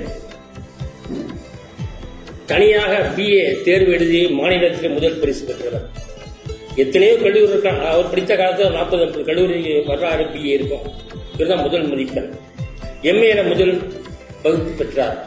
தனியாக 2.46 3.10
பிஏ 3.16 3.62
தேர்வு 3.62 3.92
எழுதி 3.92 4.28
மாநிலத்தில் 4.28 4.90
முதல் 4.90 5.18
பரிசு 5.18 5.44
பெற்றவர். 5.44 5.86
எத்தனையோ 6.76 7.14
கல்லூரி 7.14 7.52
இருக்கான் 7.52 7.80
அவர் 7.90 8.08
படித்த 8.08 8.36
காலத்தில் 8.36 8.70
நாற்பது 8.70 9.24
கல்லூரி 9.24 9.80
வரலாறு 9.86 10.24
பிஏ 10.24 10.44
இருக்கும். 10.44 10.86
இதுதான் 11.34 11.62
முதல் 11.62 11.88
மதிப்பெண். 11.88 12.30
எம்ஏல 13.02 13.48
முதல் 13.48 13.74
வகுப்பு 14.42 14.70
பெற்றார். 14.70 15.24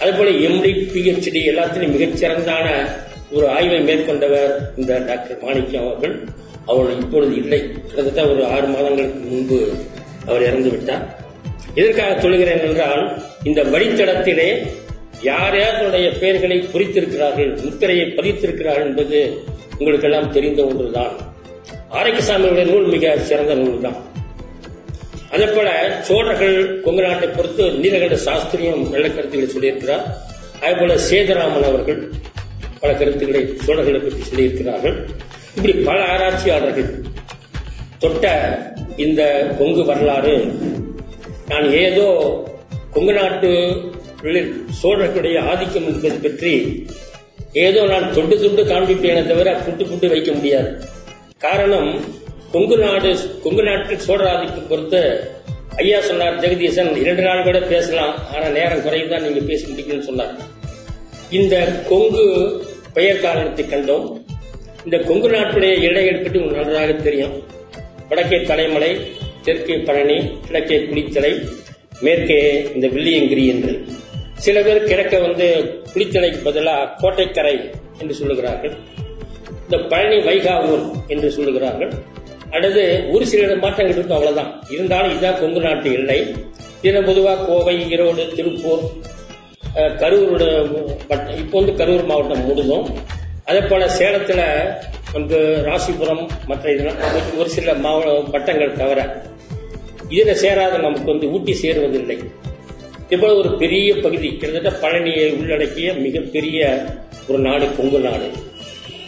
அதுபோல 0.00 0.30
எம்டி 0.30 0.72
பிஹெச்டி 0.94 1.40
எல்லாத்திலும் 1.50 1.94
மிகச்சிறந்தான 1.94 2.66
ஒரு 3.36 3.46
ஆய்வை 3.56 3.78
மேற்கொண்டவர் 3.88 4.52
இந்த 4.76 4.92
டாக்டர் 5.08 5.42
மாணிக்கம் 5.42 5.86
அவர்கள். 5.86 6.14
அவர் 6.70 6.90
இப்பொழுது 7.02 7.34
இல்லை. 7.42 7.60
கிட்டத்தட்ட 7.86 8.22
ஒரு 8.32 8.42
ஆறு 8.54 8.66
மாதங்களுக்கு 8.66 9.18
முன்பு 9.30 9.58
அவர் 10.28 10.46
இறந்து 10.48 10.70
விட்டார். 10.70 11.04
எதற்காக 11.80 12.12
சொல்கிறேன் 12.20 12.62
என்றால் 12.68 13.02
இந்த 13.48 13.60
வழித்தடத்திலே 13.74 14.48
யார் 15.22 15.56
யார் 15.58 15.76
தன்னுடைய 15.76 16.08
பெயர்களை 16.20 16.58
குறித்திருக்கிறார்கள் 16.72 17.50
முத்திரையை 17.64 18.06
பதித்திருக்கிறார்கள் 18.18 18.88
என்பது 18.90 19.18
உங்களுக்கெல்லாம் 19.78 20.32
தெரிந்த 20.36 20.60
ஒன்றுதான். 20.70 21.14
ஆரோக்கியசாமியுடைய 21.98 22.66
நூல் 22.72 22.88
மிக 22.94 23.16
சிறந்த 23.30 23.54
நூல் 23.54 23.84
தான் 23.86 23.98
அதே 25.34 25.46
போல 25.56 25.68
சோழர்கள் 26.08 26.56
கொங்கு 26.84 27.02
நாட்டை 27.06 27.28
பொறுத்து 27.28 27.64
நீலகண்ட 27.82 28.16
சாஸ்திரியம் 28.26 28.82
நல்ல 28.94 29.06
கருத்துக்களை 29.08 29.48
சொல்லியிருக்கிறார். 29.54 30.04
அதே 30.62 30.74
போல 30.80 30.94
சேதராமன் 31.10 31.68
அவர்கள் 31.70 32.00
பல 32.82 32.90
கருத்துக்களை 32.98 33.42
சோழர்களை 33.66 34.00
பற்றி 34.02 34.22
சொல்லியிருக்கிறார்கள். 34.28 34.96
இப்படி 35.56 35.74
பல 35.88 35.98
ஆராய்ச்சியாளர்கள் 36.12 36.90
தொட்ட 38.02 38.26
இந்த 39.04 39.22
கொங்கு 39.58 39.82
வரலாறு 39.90 40.34
நான் 41.50 41.66
ஏதோ 41.84 42.06
கொங்கு 42.94 43.14
நாட்டு 43.18 43.50
சோழர்களுடைய 44.80 45.38
ஆதிக்கம் 45.50 45.88
என்பது 45.90 46.18
பற்றி 46.26 46.52
ஏதோ 47.66 47.80
நான் 47.92 48.06
தொண்டு 48.16 48.36
தொண்டு 48.42 48.62
காண்பிப்பேனே 48.70 49.22
தவிர 49.30 49.50
புட்டு 49.66 49.84
புட்டு 49.90 50.06
வைக்க 50.12 50.30
முடியாது. 50.38 50.70
காரணம் 51.44 51.90
கொங்கு 52.54 52.76
நாடு 52.84 53.10
கொங்கு 53.44 53.64
நாட்டில் 53.68 54.04
சோழர் 54.06 54.30
ஆதிக்கம் 54.34 54.70
பொறுத்து 54.70 55.02
ஐயா 55.82 55.98
சொன்னார் 56.08 56.38
ஜெகதீசன் 56.42 56.90
இரண்டு 57.02 57.22
நாள் 57.26 57.46
கூட 57.48 57.58
பேசலாம். 57.72 58.14
ஆனா 58.34 58.46
நேரம் 58.58 58.84
குறைவு 58.86 59.08
தான் 59.12 59.24
நீங்க 59.26 59.42
பேச 59.50 59.60
முடியும்னு 59.70 60.08
சொன்னார். 60.10 60.34
இந்த 61.38 61.56
கொங்கு 61.90 62.24
பெயர் 62.98 63.24
காரணத்தை 63.24 63.64
கண்டோம். 63.64 64.06
இந்த 64.84 64.96
கொங்கு 65.08 65.28
நாட்டுடைய 65.30 65.72
எல்லைகள் 65.88 66.22
பற்றி 66.22 66.38
உங்களுக்கு 66.38 66.70
நன்றாக 66.70 66.92
தெரியும். 67.06 67.34
வடக்கே 68.08 68.38
தலைமலை 68.42 68.90
தெற்கே 69.46 69.74
பழனி 69.88 70.16
கிழக்கே 70.46 70.76
குளித்தலை 70.88 71.32
மேற்கே 72.04 72.38
இந்த 72.74 72.86
வில்லியங்கிரி 72.86 73.44
என்று. 73.54 73.72
சில 74.44 74.56
பேர் 74.66 74.88
கிழக்க 74.90 75.18
வந்து 75.18 75.46
குளித்தலைக்கு 75.94 76.40
பதிலாக 76.48 76.88
கோட்டைக்கரை 77.02 77.54
என்று 78.00 78.14
சொல்லுகிறார்கள். 78.20 78.74
இந்த 79.64 79.78
பழனி 79.92 80.18
வைகாவூர் 80.28 80.84
என்று 81.14 81.30
சொல்லுகிறார்கள். 81.36 81.92
அல்லது 82.50 82.82
ஒரு 83.14 83.24
சில 83.32 83.54
மாற்றங்கள் 83.64 83.94
இருக்கும் 83.94 84.18
அவ்வளவுதான். 84.18 84.52
இருந்தாலும் 84.76 85.12
இதுதான் 85.12 85.40
கொங்கு 85.40 85.60
நாட்டு 85.60 85.92
எல்லை. 85.92 86.18
இதன் 86.88 87.08
பொதுவாக 87.10 87.44
கோவை 87.48 87.76
ஈரோடு 87.94 88.24
திருப்பூர் 88.34 88.84
கரூரோட 89.98 90.44
வட்ட- 91.08 91.34
இப்போ 91.38 91.60
வந்து 91.60 91.84
கரூர் 91.84 92.04
மாவட்டம் 92.04 92.46
முழுதும் 92.46 92.86
அதே 93.44 93.60
போல 93.60 93.86
சேலத்துல 93.98 94.40
வந்து 95.12 95.62
ராசிபுரம் 95.62 96.28
மற்ற 96.46 96.72
இதெல்லாம் 96.72 96.96
ஒரு- 96.96 97.38
ஒரு 97.38 97.48
சில 97.48 97.74
மாவட்ட 97.74 98.30
வட்டங்கள் 98.30 98.72
தவிர 98.72 99.00
இதில் 100.08 100.34
சேராத 100.34 100.78
நமக்கு 100.78 101.04
வந்து 101.04 101.30
ஊட்டி 101.30 101.52
சேருவதில்லை. 101.52 102.18
இப்போ 103.08 103.34
ஒரு 103.34 103.56
பெரிய 103.56 103.96
பகுதி 103.96 104.36
கிட்டத்தட்ட 104.36 104.88
பழனியை 104.88 105.36
உள்ளடக்கிய 105.36 105.92
மிகப்பெரிய 105.94 106.58
ஒரு 107.28 107.38
நாடு 107.38 107.76
கொங்கு 107.76 107.98
நாடு. 107.98 108.28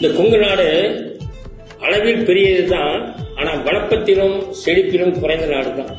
இந்த 0.00 0.14
கொங்கு 0.16 0.38
நாடு 0.38 0.68
அளவில் 1.80 2.24
பெரியது 2.24 2.68
தான் 2.68 2.94
ஆனா 3.34 3.54
வளப்பத்திலும் 3.64 4.46
செழிப்பிலும் 4.66 5.20
குறைந்த 5.20 5.46
நாடு 5.46 5.74
தான் 5.74 5.92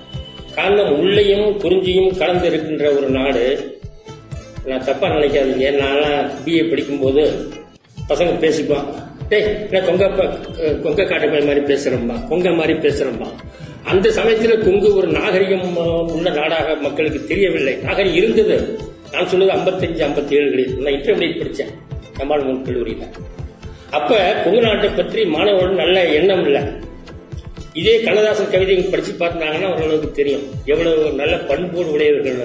காரணம் 0.56 1.00
உள்ளையும் 1.00 1.58
குறிஞ்சியும் 1.60 2.18
கலந்து 2.18 2.48
இருக்கின்ற 2.48 2.92
ஒரு 2.92 3.10
நாடு 3.10 3.71
நான் 4.70 4.86
தப்பா 4.88 5.08
நினைக்காதீங்க. 5.14 5.68
நான்லாம் 5.82 6.28
பிஏ 6.46 6.64
படிக்கும்போது 6.72 7.24
பசங்க 8.10 8.32
பேசிப்பான் 8.44 8.86
டேய் 9.32 9.48
நான் 9.72 9.86
கொங்க 9.88 10.06
கொங்க 10.84 11.02
காட்டு 11.12 11.28
மாதிரி 11.50 11.62
பேசுறேன்பா. 11.72 12.16
கொங்க 12.30 12.50
மாதிரி 12.60 12.74
பேசுறேன்பா. 12.86 13.28
அந்த 13.92 14.08
சமயத்தில் 14.18 14.64
கொங்கு 14.66 14.90
ஒரு 15.00 15.08
நாகரிகம் 15.20 15.70
உள்ள 16.16 16.28
நாடாக 16.40 16.76
மக்களுக்கு 16.86 17.20
தெரியவில்லை. 17.32 17.74
நாகரிகம் 17.88 18.20
இருந்தது. 18.22 18.58
நான் 19.14 19.30
சொல்லுது 19.32 19.54
55 19.58 20.04
57 20.08 20.36
ஏழுகளில் 20.40 20.76
நான் 20.84 20.96
இன்டர்மீடியட் 20.98 21.40
படித்தேன் 21.42 21.72
கமால் 22.18 22.46
முன் 22.48 22.62
கல்லூரியில். 22.68 23.08
அப்ப 23.98 24.20
கொங்கு 24.44 24.62
நாட்டை 24.68 24.90
பற்றி 25.00 25.22
மாணவர்கள் 25.36 25.82
நல்ல 25.84 26.04
எண்ணம் 26.20 26.44
இல்லை. 26.48 26.62
இதே 27.80 27.96
கண்ணதாசன் 28.06 28.54
கவிதை 28.54 28.76
படிச்சு 28.94 29.12
பார்த்தாங்கன்னா 29.20 29.68
ஓரளவுக்கு 29.74 30.12
தெரியும். 30.20 30.46
எவ்வளவு 30.72 31.04
நல்ல 31.22 31.34
பண்போடு 31.50 31.90
உடையவர்கள் 31.96 32.40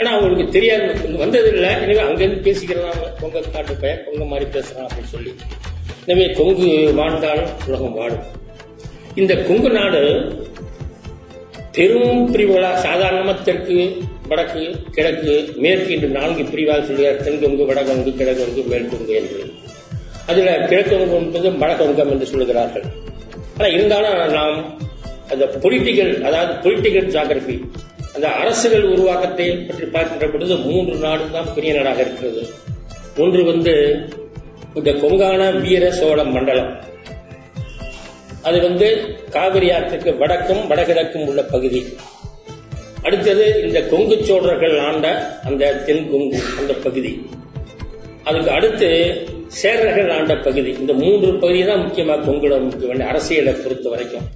ஆனா 0.00 0.10
அவங்களுக்கு 0.16 0.46
தெரியாது. 0.56 0.84
வந்தது 1.22 1.48
இல்லை 1.54 1.70
எனவே 1.84 2.02
அங்கிருந்து 2.04 2.44
பேசிக்கிறாங்க 2.46 3.08
கொங்க 3.22 3.40
காட்டு 3.54 3.74
பெயர் 3.82 4.04
கொங்க 4.04 4.26
மாதிரி 4.30 4.46
பேசுறான் 4.54 4.86
அப்படின்னு 4.86 5.12
சொல்லி. 5.16 5.32
எனவே 6.06 6.26
கொங்கு 6.38 6.68
வாழ்ந்தால் 7.00 7.42
உலகம் 7.68 7.98
வாழும். 7.98 8.24
இந்த 9.20 9.32
கொங்கு 9.48 9.70
நாடு 9.78 10.02
பெரும் 11.76 12.22
பிரிவுகளா 12.32 12.70
சாதாரணமா 12.86 13.34
தெற்கு 13.48 13.76
வடக்கு 14.30 14.62
கிழக்கு 14.96 15.34
மேற்கு 15.64 15.90
என்று 15.96 16.08
நான்கு 16.16 16.42
பிரிவாக 16.52 16.80
சொல்கிறார் 16.88 17.20
தென்கொங்கு 17.26 17.64
வடகொங்கு 17.70 18.10
கிழக்கொங்கு 18.20 18.62
மேற்கொங்கு 18.72 19.12
என்று. 19.20 19.40
அதில் 20.30 20.66
கிழக்கொங்கு 20.70 21.16
என்பது 21.20 21.50
வடகொங்கம் 21.62 22.10
என்று 22.14 22.26
சொல்லுகிறார்கள். 22.32 22.86
ஆனால் 23.56 23.74
இருந்தாலும் 23.76 24.18
நாம் 24.38 24.58
அந்த 25.34 25.44
பொலிட்டிக்கல் 25.64 26.12
அதாவது 26.28 26.52
பொலிட்டிக்கல் 26.64 27.10
ஜாகிரபி 27.16 27.56
அந்த 28.14 28.28
அரசுகள் 28.42 28.84
உருவாக்கத்தை 28.92 29.46
பற்றி 29.68 29.86
பார்க்கின்ற 29.94 30.26
பொழுது 30.32 30.54
மூன்று 30.66 30.94
நாடு 31.04 31.24
தான் 31.36 31.52
பெரிய 31.56 31.72
நாடாக 31.76 32.00
இருக்கிறது. 32.04 32.42
ஒன்று 33.22 33.42
வந்து 33.50 33.74
இந்த 34.78 34.90
கொங்கான 35.02 35.42
வீர 35.64 35.84
சோழ 35.98 36.24
மண்டலம். 36.36 36.70
அது 38.48 38.58
வந்து 38.66 38.88
காவிரி 39.34 39.68
ஆற்றுக்கு 39.76 40.10
வடக்கும் 40.22 40.62
வடகிழக்கும் 40.70 41.26
உள்ள 41.30 41.40
பகுதி. 41.54 41.80
அடுத்தது 43.06 43.44
இந்த 43.66 43.78
கொங்கு 43.92 44.16
சோழர்கள் 44.28 44.76
ஆண்ட 44.86 45.06
அந்த 45.48 45.72
தென் 45.88 46.06
கொங்கு 46.12 46.40
அந்த 46.60 46.72
பகுதி. 46.86 47.12
அதுக்கு 48.28 48.50
அடுத்து 48.56 48.88
சேரர்கள் 49.60 50.10
ஆண்ட 50.16 50.32
பகுதி. 50.46 50.72
இந்த 50.82 50.92
மூன்று 51.02 51.30
பகுதி 51.44 51.60
தான் 51.70 51.82
முக்கியமாக 51.84 52.24
கொங்குல 52.26 52.58
முக்கிய 52.66 52.88
வேண்டிய 52.90 53.08
அரசியலை 53.12 53.52
பொறுத்த 53.62 53.88
வரைக்கும். 53.94 54.26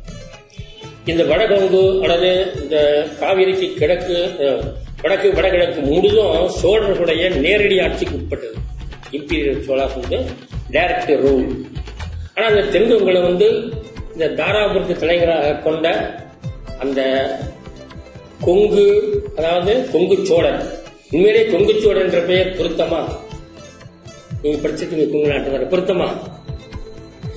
இந்த 1.12 1.22
வடகொங்கு 1.30 1.80
அல்லது 2.04 2.30
இந்த 2.62 2.76
காவிரிக்கு 3.20 3.66
கிழக்கு 3.80 4.16
வடக்கு 5.02 5.28
வடகிழக்கு 5.32 5.80
முழுதும் 5.80 6.36
சோழர்களுடைய 6.60 7.24
நேரடி 7.44 7.76
ஆட்சிக்கு 7.84 8.14
உட்பட்டது. 8.20 8.56
இம்பீரியல் 9.16 9.64
சோழாஸ் 9.66 9.96
வந்து 10.00 10.18
டைரக்ட் 10.74 11.12
ரூல் 11.24 11.48
ஆனா 12.34 12.46
அந்த 12.52 12.62
தென்கொங்குல 12.74 13.18
வந்து 13.22 13.48
இந்த 14.12 14.26
தாராபுரத்து 14.40 14.94
தலைவராக 15.02 15.52
கொண்ட 15.66 15.92
அந்த 16.78 17.00
கொங்கு 18.46 18.86
அதாவது 19.36 19.74
கொங்கு 19.92 20.16
சோழன். 20.30 20.60
உண்மையிலே 21.10 21.44
கொங்கு 21.52 21.74
சோழன் 21.84 22.06
என்ற 22.06 22.20
பெயர் 22.30 22.56
பொருத்தமா? 22.58 23.00
நீங்க 24.42 24.58
படிச்சிருக்கீங்க 24.64 25.06
கொங்கு 25.12 25.32
நாட்டு 25.32 25.72
பொருத்தமா? 25.76 26.08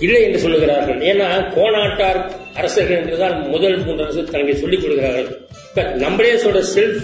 இல்லை 0.06 0.22
என்று 0.24 0.40
சொல்லுகிறார்கள். 0.46 1.00
ஏன்னா 1.12 1.28
கோநாட்டார் 1.56 2.20
அரசர்கள் 2.58 3.00
என்றுதான் 3.02 3.36
முதல் 3.48 3.78
மூன்று 3.86 4.04
அரசு 4.04 4.24
தனக்கு 4.24 4.56
சொல்லிக் 4.56 4.82
கொடுக்கிறார்கள். 4.82 5.30
இப்ப 5.70 5.84
நம்மளே 6.06 6.34
சொல்ற 6.34 6.62
செல்ஃப் 6.76 7.02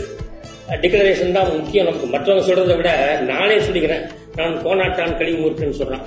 டிக்ளரேஷன் 0.84 1.36
தான் 1.38 1.50
முக்கியம். 1.58 1.88
நமக்கு 1.88 2.08
மற்றவங்க 2.16 2.44
சொல்றதை 2.50 2.76
விட 2.76 2.92
நானே 3.32 3.58
சொல்லிக்கிறேன். 3.58 4.06
நான் 4.36 4.54
கோணாட்டான் 4.66 5.18
கலிமூர்த்தன் 5.18 5.80
சொல்றான். 5.80 6.06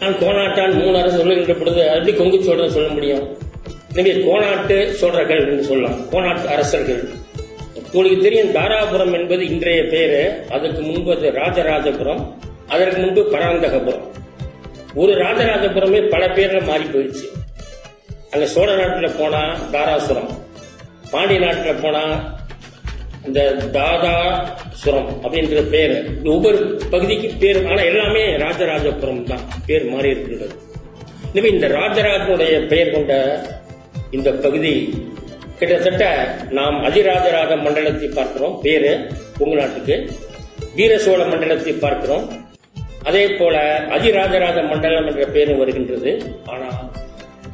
நான் 0.00 0.18
கோணாட்டான் 0.20 0.74
மூணு 0.82 0.96
அரசு 0.98 1.16
சொல்லுகின்ற 1.16 1.54
பொழுது 1.54 1.90
அப்படி 1.94 2.12
கொங்கு 2.12 2.42
சோழன் 2.42 2.76
சொல்ல 2.76 2.88
முடியும்? 2.88 3.24
எனவே 3.92 4.12
கோணாட்டு 4.26 4.76
சோழர்கள் 5.00 5.42
என்று 5.50 5.64
சொல்லலாம். 5.64 5.98
கோணாட்டு 6.12 6.48
அரசர்கள். 6.56 7.02
உங்களுக்கு 7.92 8.22
தெரியும் 8.22 8.54
தாராபுரம் 8.54 9.14
என்பது 9.20 9.42
இன்றைய 9.46 9.82
பேரு. 9.94 10.20
அதற்கு 10.50 10.82
முன்பு 10.82 11.10
அது 11.16 11.30
ராஜராஜபுரம் 11.40 12.22
அதற்கு 12.68 12.98
முன்பு 13.04 13.22
பராந்தகபுரம். 13.32 14.06
ஒரு 14.94 15.12
ராஜராஜபுரமே 15.24 16.00
பல 16.08 16.26
பேர்ல 16.26 16.60
மாறி 16.66 16.84
போயிடுச்சு. 16.84 17.26
அங்க 18.34 18.46
சோழ 18.54 18.68
நாட்டில் 18.80 19.16
போனா 19.20 19.40
தாராசுரம் 19.72 20.28
பாண்டிய 21.12 21.38
நாட்டில் 21.44 21.80
போனா 21.84 22.02
இந்த 23.28 23.40
தாதாசுரம் 23.76 25.08
அப்படின்ற 25.22 25.62
பேர். 25.72 25.94
ஒவ்வொரு 26.32 26.58
பகுதிக்கு 26.92 27.28
பேர் 27.42 27.58
ஆனா 27.70 27.80
எல்லாமே 27.90 28.22
ராஜராஜபுரம் 28.44 29.24
தான் 29.30 29.42
பேர் 29.68 29.88
மாறி 29.92 30.12
இருக்கின்றது. 30.12 30.54
எனவே 31.32 31.50
இந்த 31.56 31.66
ராஜராஜனுடைய 31.78 32.54
பெயர் 32.72 32.94
கொண்ட 32.94 33.14
இந்த 34.18 34.30
பகுதி 34.44 34.72
கிட்டத்தட்ட 35.58 36.04
நாம் 36.58 36.78
அதிராஜராஜ 36.90 37.52
மண்டலத்தை 37.64 38.10
பார்க்கிறோம் 38.18 38.56
பேரு 38.66 38.92
உங்க 39.42 39.54
நாட்டுக்கு. 39.60 39.96
வீர 40.78 40.92
சோழ 41.06 41.20
மண்டலத்தை 41.32 41.74
பார்க்கிறோம். 41.84 42.24
அதே 43.08 43.26
போல 43.40 43.56
அதிராஜராஜ 43.98 44.58
மண்டலம் 44.72 45.08
என்ற 45.10 45.26
பேரும் 45.36 45.60
வருகின்றது. 45.64 46.10
ஆனா 46.54 46.70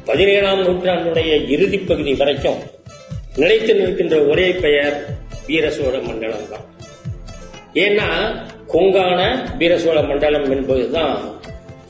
பதினேழாம் 0.07 0.61
நூற்றாண்டுடைய 0.65 1.31
இறுதி 1.53 1.77
பகுதி 1.89 2.11
வரைக்கும் 2.21 2.59
நிலைத்து 3.41 3.73
நிற்கின்ற 3.79 4.15
ஒரே 4.31 4.45
பெயர் 4.63 4.95
வீரசோழ 5.47 5.95
மண்டலம் 6.07 6.47
தான். 6.51 6.65
ஏன்னா 7.85 8.07
கொங்கான 8.73 9.19
வீரசோழ 9.59 9.97
மண்டலம் 10.09 10.47
என்பதுதான். 10.55 11.17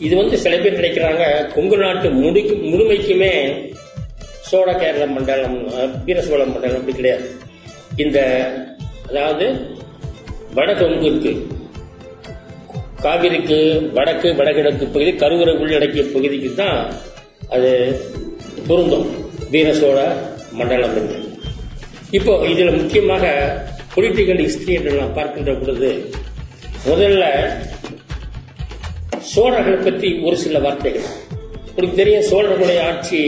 இது 0.06 0.14
வந்து 0.22 0.36
சில 0.44 0.56
பேர் 0.64 0.80
நினைக்கிறாங்க 0.80 1.24
கொங்கு 1.56 1.78
நாட்டு 1.84 2.08
முடிக்கு 2.24 2.56
முழுமைக்குமே 2.72 3.34
சோழ 4.50 4.68
கேரள 4.82 5.06
மண்டலம் 5.16 5.58
வீரசோழ 6.08 6.42
மண்டலம் 6.54 6.80
அப்படி 6.80 6.96
கிடையாது. 7.00 7.28
இந்த 8.04 8.20
அதாவது 9.10 9.46
வடகொங்குக்கு 10.58 11.32
காவிரிக்கு 13.06 13.58
வடக்கு 13.98 14.28
வடகிழக்கு 14.40 14.86
பகுதி 14.94 15.12
கருவறை 15.24 15.54
உள்ளடக்கிய 15.64 16.04
பகுதிக்கு 16.16 16.50
தான் 16.62 16.80
அது 17.56 17.72
பொருந்தும். 18.68 19.08
வீர 19.54 19.68
சோழ 19.82 19.98
மண்டலம் 20.60 20.96
என்று. 21.02 21.18
இப்போ 22.18 22.34
இதில் 22.54 22.78
முக்கியமாக 22.80 23.26
பொலிட்டிக்கல் 23.94 24.42
ஹிஸ்டரி 24.46 24.74
என்று 24.80 24.92
நாம் 25.00 25.16
பார்க்கின்ற 25.20 25.54
பொழுது 25.62 25.90
முதல்ல 26.90 27.24
சோழர்களை 29.34 29.78
பற்றி 29.86 30.10
ஒரு 30.28 30.38
சில 30.44 30.60
வார்த்தைகள். 30.66 31.08
உங்களுக்கு 31.70 32.02
தெரியும் 32.02 32.28
சோழர்களுடைய 32.32 32.80
ஆட்சி 32.90 33.22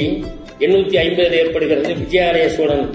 எண்ணூத்தி 0.66 0.98
ஐம்பதில் 1.06 1.40
ஏற்படுகிறது. 1.42 1.92
விஜயாலய 2.04 2.48
சோழன் 2.58 2.86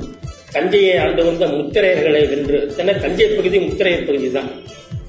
தஞ்சையை 0.54 0.94
ஆண்டு 1.04 1.22
வந்த 1.28 1.44
முத்திரையர்களை 1.58 2.22
வென்று 2.32 2.58
தன்னை 2.76 2.94
தஞ்சை 3.04 3.28
பகுதி 3.36 3.58
முத்திரையர் 3.66 4.08
பகுதி 4.08 4.28
தான். 4.38 4.50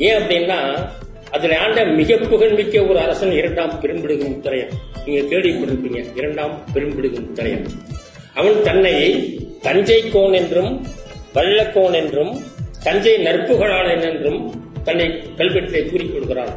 ஏன் 0.06 0.18
அப்படின்னா 0.20 0.60
அதில் 1.36 1.58
ஆண்ட 1.58 1.86
மிக 1.86 2.18
புகழ்மிக்க 2.18 2.84
ஒரு 2.84 3.00
அரசன் 3.00 3.32
இரண்டாம் 3.32 3.80
பெரும்பிடுகும் 3.82 4.32
முத்திரையன் 4.32 4.74
நீங்க 5.06 5.22
கேள்விப்பட்டிருப்பீங்க 5.22 6.06
இரண்டாம் 6.16 6.64
பெரும்பிடுகும் 6.74 7.26
முத்திரையன் 7.30 7.66
அவன் 8.34 8.62
தன்னை 8.62 8.94
தஞ்சை 9.62 10.10
கோன் 10.10 10.34
என்றும் 10.34 10.72
வல்லக்கோன் 11.34 11.94
என்றும் 11.94 12.34
தஞ்சை 12.84 13.26
நற்புகழாளன் 13.26 14.02
என்றும் 14.02 14.40
தன்னை 14.84 15.08
கல்வெட்டிலே 15.38 15.82
கூறிக்கொள்கிறான் 15.86 16.54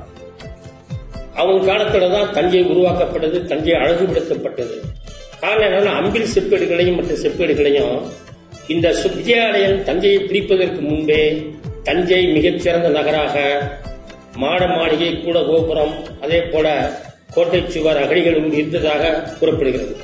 அவன் 1.34 1.60
காலத்துல 1.60 2.10
தான் 2.10 2.32
தஞ்சை 2.32 2.62
உருவாக்கப்பட்டது 2.62 3.44
தஞ்சை 3.44 3.72
அழகுபடுத்தப்பட்டது. 3.72 4.76
காரணம் 5.40 5.68
என்னன்னா 5.68 5.92
அம்பில் 5.98 6.32
செப்பேடுகளையும் 6.34 6.94
மற்ற 6.94 7.14
செப்பேடுகளையும் 7.14 7.96
இந்த 8.68 8.94
சுத்தியாலயம் 8.94 9.82
தஞ்சையை 9.82 10.18
பிரிப்பதற்கு 10.22 10.80
முன்பே 10.80 11.20
தஞ்சை 11.82 12.26
மிகச்சிறந்த 12.26 12.88
நகராக 12.88 13.36
மாட 14.42 14.62
மாளிகை 14.74 15.11
கூட 15.27 15.38
கோபுரம் 15.48 15.94
அதே 16.24 16.40
போல 16.53 16.66
கோட்டை 17.35 17.61
சுவர் 17.74 18.01
அகழிகளும் 18.03 18.51
இருந்ததாக 18.59 19.11
கூறப்படுகிறது. 19.38 19.94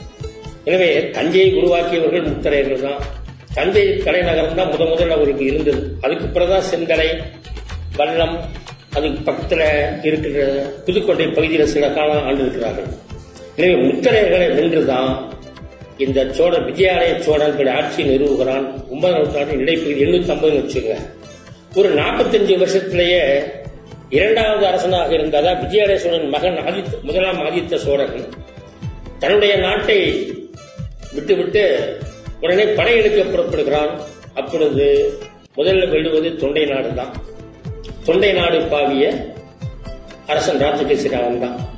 எனவே 0.68 0.88
தஞ்சையை 1.16 1.48
உருவாக்கியவர்கள் 1.58 2.28
முத்தரையர்கள் 2.28 2.84
தான். 2.86 3.00
தஞ்சை 3.56 3.84
தலைநகரம் 4.06 4.58
தான் 4.58 4.70
முத 4.72 4.84
முதல் 4.92 5.14
அவருக்கு 5.16 5.44
இருந்தது. 5.50 5.82
அதுக்கு 6.04 6.26
பிறகுதான் 6.34 6.68
செந்தலை 6.70 7.08
வல்லம் 7.98 8.36
அதுக்கு 8.96 9.20
பக்கத்தில் 9.28 9.66
இருக்கிற 10.08 10.44
புதுக்கோட்டை 10.86 11.26
பகுதியில் 11.36 11.72
சில 11.74 11.84
காலம் 11.96 12.26
ஆண்டு 12.28 12.42
இருக்கிறார்கள் 12.44 12.90
எனவே 13.56 13.74
முத்தரையர்களை 13.88 14.48
வென்றுதான் 14.58 15.10
இந்த 16.04 16.20
சோழ 16.38 16.54
விஜயாலய 16.68 17.10
சோழர்களுடைய 17.26 17.74
ஆட்சியை 17.80 18.06
நிறுவுகிறான். 18.12 18.64
ஒன்பதாம் 18.92 19.20
நூற்றாண்டு 19.20 19.60
இடைப்பகுதி 19.64 20.02
எழுநூத்தி 20.04 20.32
ஐம்பதுன்னு 20.34 20.62
வச்சுங்க 20.62 20.94
ஒரு 21.78 21.88
நாற்பத்தஞ்சு 22.00 22.54
வருஷத்திலேயே 22.62 23.20
இரண்டாவது 24.14 24.66
அரசனாக 24.66 25.14
இருந்ததா 25.14 25.50
விஜயாலய 25.50 26.28
மகன் 26.28 26.56
ஆதித்த 26.56 27.00
முதலாம் 27.02 27.38
ஆதித்த 27.38 27.76
சோழன். 27.76 28.24
தன்னுடைய 29.18 29.56
நாட்டை 29.56 30.26
விட்டுவிட்டு 31.12 31.96
உடனே 32.40 32.64
படையெடுக்க 32.64 33.22
புறப்படுகிறான். 33.22 34.00
அப்பொழுது 34.34 35.12
முதல்ல 35.56 35.88
வெல்லுவது 35.88 36.36
தொண்டை 36.36 36.64
நாடு 36.64 36.94
தான் 36.94 37.12
தொண்டை 38.04 38.32
நாடு 38.32 38.58
பாவிய 38.58 39.32
அரசன் 40.26 40.60
ராஜகேசிராவன் 40.60 41.38
தான். 41.38 41.68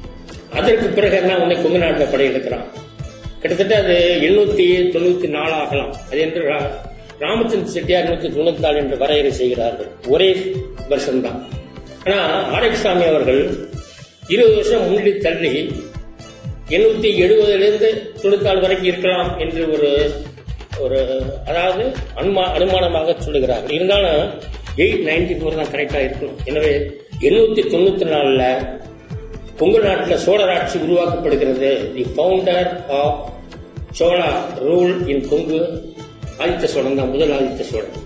அதற்கு 0.52 0.86
பிறகு 0.86 1.16
என்ன 1.16 1.38
உன்னை 1.38 1.62
கொங்கு 1.62 1.78
நாட்டில் 1.78 2.06
படையெடுக்கிறான். 2.06 2.64
கிட்டத்தட்ட 3.40 3.76
அது 3.76 4.18
எழுநூத்தி 4.22 4.94
தொண்ணூத்தி 4.96 5.28
நாலு 5.28 5.52
ஆகலாம் 5.52 5.96
அது 6.06 6.20
என்று 6.20 6.42
ரா- 6.42 6.70
ராமச்சந்திர 7.20 7.64
செட்டியார் 7.64 8.04
நூத்தி 8.04 8.28
தொண்ணூத்தி 8.28 8.58
நாலு 8.58 8.76
என்று 8.76 8.98
வரையறை 8.98 9.32
செய்கிறார்கள். 9.32 9.86
ஒரே 10.08 10.52
வருஷம்தான். 10.88 11.55
ஆனா 12.06 12.18
ஆரோக்கியசாமி 12.56 13.04
அவர்கள் 13.12 13.40
இருபது 14.34 14.54
வருஷம் 14.58 14.84
முள்ளி 14.90 15.12
தள்ளி 15.24 15.52
எண்ணூத்தி 16.76 17.08
எழுபதுலேருந்து 17.24 17.88
தொண்ணூத்தாறு 18.20 18.60
வரைக்கும் 18.64 18.90
இருக்கலாம் 18.90 19.30
என்று 19.44 19.60
ஒரு 19.74 19.90
ஒரு 20.84 20.98
அதாவது 21.50 21.84
அனுமா 22.20 22.42
அனுமானமாக 22.56 23.14
சொல்லுகிறார்கள். 23.26 23.74
இருந்தாலும் 23.76 24.22
எயிட் 24.82 25.04
நைன்டி 25.08 25.34
ஃபோர் 25.38 25.58
தான் 25.60 25.72
கரெக்டா 25.74 26.00
இருக்கும். 26.06 26.34
எனவே 26.48 26.72
எண்ணூத்தி 27.26 27.62
தொண்ணூத்தி 27.74 28.06
நாலுல 28.14 28.42
கொங்கு 29.60 29.80
நாட்டில் 29.86 30.22
சோழர் 30.24 30.52
ஆட்சி 30.56 30.76
உருவாக்கப்படுகிறது. 30.86 31.70
The 31.94 32.04
founder 32.14 32.68
of 32.98 33.22
Chola 34.00 34.28
rule 34.66 34.94
in 35.12 35.24
Kongu 35.32 35.60
Aditha 36.42 36.68
Cholan 36.74 37.00
தான் 37.00 37.12
முதல் 37.14 37.34
ஆதித்த 37.38 37.64
சோழன். 37.72 37.96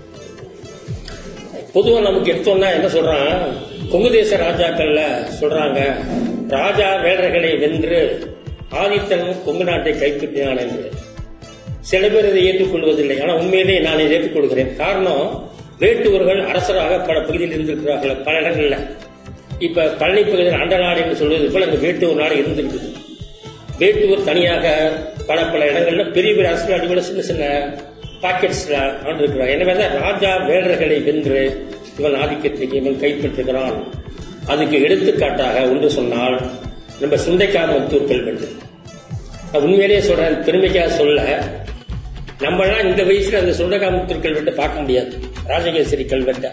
பொதுவாக 1.75 2.05
நமக்கு 2.09 2.33
எடுத்தோம்னா 2.33 2.71
என்ன 2.77 2.89
சொல்றான்? 2.95 3.43
கொங்கு 3.93 4.11
தேச 4.17 4.37
ராஜாக்கள்ல 4.43 5.01
சொல்றாங்க 5.39 5.79
ராஜா 6.57 6.89
வேடர்களை 7.05 7.51
வென்று 7.63 8.01
ஆதித்தனும் 8.83 9.41
கொங்கு 9.47 9.65
நாட்டை 9.69 9.93
கைப்பற்றினான் 10.03 10.61
என்று. 10.65 10.89
சில 11.91 12.03
பேர் 12.13 12.29
இதை 12.31 12.43
ஏற்றுக்கொள்வதில்லை. 12.49 13.17
ஆனால் 13.23 13.39
உண்மையிலேயே 13.43 13.81
நான் 13.87 14.03
இதை 14.05 14.13
ஏற்றுக்கொள்கிறேன். 14.17 14.71
காரணம் 14.83 15.25
வேட்டுவர்கள் 15.83 16.41
அரசராக 16.51 16.99
பல 17.09 17.17
பகுதியில் 17.27 17.55
இருந்திருக்கிறார்கள் 17.57 18.23
பல 18.27 18.35
இடங்கள்ல. 18.43 18.79
இப்ப 19.67 19.87
பழனி 20.01 20.23
பகுதியில் 20.23 20.61
அண்ட 20.63 20.77
நாடு 20.85 21.01
என்று 21.05 21.17
சொல்வது 21.23 21.49
போல 21.55 21.67
அங்க 21.69 21.81
வேட்டுவர் 21.87 22.21
நாடு 22.23 22.37
இருந்திருக்குது. 22.43 22.91
வேட்டுவர் 23.81 24.27
தனியாக 24.31 24.67
பல 25.31 25.39
பல 25.53 25.61
இடங்கள்ல 25.73 26.05
பெரிய 26.17 26.33
பெரிய 26.37 26.53
அரசு 26.53 26.73
நாடுகளை 26.75 27.03
சின்ன 27.09 27.23
சின்ன 27.31 27.45
பாக்கெட்ஸ்ல 28.25 28.79
ஆண்டிருக்கிறார். 29.09 29.55
எனவே 29.57 29.75
தான் 29.83 29.95
ராஜா 30.07 30.33
வேடர்களை 30.49 30.99
வென்று 31.11 31.43
இவன் 32.01 32.21
ஆதிக்கத்தை 32.21 32.73
இவன் 32.73 33.01
கைப்பற்றுகிறான். 33.01 33.83
அதுக்கு 34.47 34.83
எடுத்துக்காட்டாக 34.83 35.61
ஒன்று 35.61 35.91
சொன்னால் 35.91 36.41
நம்ம 37.01 37.17
சுண்டைக்காமத்தூர் 37.17 38.07
கல்வெட்டு 38.07 38.49
நான் 39.53 39.63
உண்மையிலேயே 39.63 40.01
சொல்றேன் 40.01 40.35
பெருமைக்காக 40.35 40.87
சொல்ல 40.87 41.45
நம்மளாம் 42.39 42.85
இந்த 42.85 43.03
வயசுல 43.03 43.39
அந்த 43.39 43.65
சுண்டகாமுத்தூர் 43.65 44.19
கல்வெட்டை 44.19 44.55
பார்க்க 44.55 44.81
முடியாது. 44.81 45.19
ராஜகேசரி 45.47 46.05
கல்வெட்டை 46.05 46.51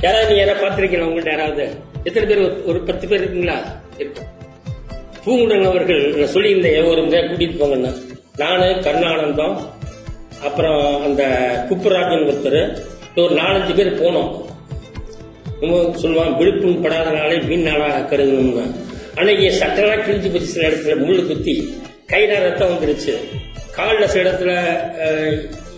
யாராவது 0.00 0.30
நீ 0.30 0.36
யாராவது 0.36 0.66
பார்த்துருக்கீங்க 0.66 1.00
உங்கள்ட்ட 1.00 1.28
யாராவது? 1.28 1.68
எத்தனை 2.04 2.34
பேர் 2.34 2.52
ஒரு- 2.66 2.84
பத்து 2.84 3.08
பேர் 3.08 3.24
இருக்குங்களா? 3.24 3.58
இருக்கும். 3.98 4.24
பூங்குடன் 5.26 5.64
அவர்கள் 5.64 6.14
நான் 6.14 6.28
சொல்லியிருந்தேன் 6.28 6.88
ஒரு 6.88 7.02
முறை 7.02 7.22
கூட்டிட்டு 7.22 7.58
போங்கன்னா. 7.58 7.94
நானு 8.36 8.64
கருணானந்தம் 8.64 9.60
அப்புறம் 10.42 11.02
அந்த 11.02 11.24
குப்புராஜன் 11.70 12.34
ஒருத்தர் 12.34 12.78
ஒரு 13.16 13.34
நாலஞ்சு 13.34 13.74
பேர் 13.74 14.02
போனோம். 14.02 14.44
சொல்லுவான் 15.60 16.36
விழுப்புண் 16.36 16.82
படாத 16.82 17.10
நாளை 17.10 17.40
மீன் 17.40 17.62
நாளாக 17.62 18.16
கருதணும்னு 18.16 18.64
அன்னைக்கு 19.14 19.46
சட்டெல்லாம் 19.60 20.02
கிழிஞ்சு 20.04 20.32
போச்சு 20.32 20.52
சில 20.54 20.68
இடத்துல 20.68 20.94
முள்ளு 21.04 21.26
குத்தி. 21.26 21.54
கையில 22.06 22.38
ரத்தம் 22.42 22.70
வந்துருச்சு. 22.70 23.14
காலில் 23.76 24.06
சில 24.06 24.30
இடத்துல 24.30 24.52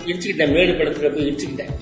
இடிச்சுக்கிட்டேன் 0.06 0.52
மேடு 0.52 0.72
படத்துல 0.72 1.08
போய் 1.14 1.26
இடிச்சுக்கிட்டேன். 1.30 1.72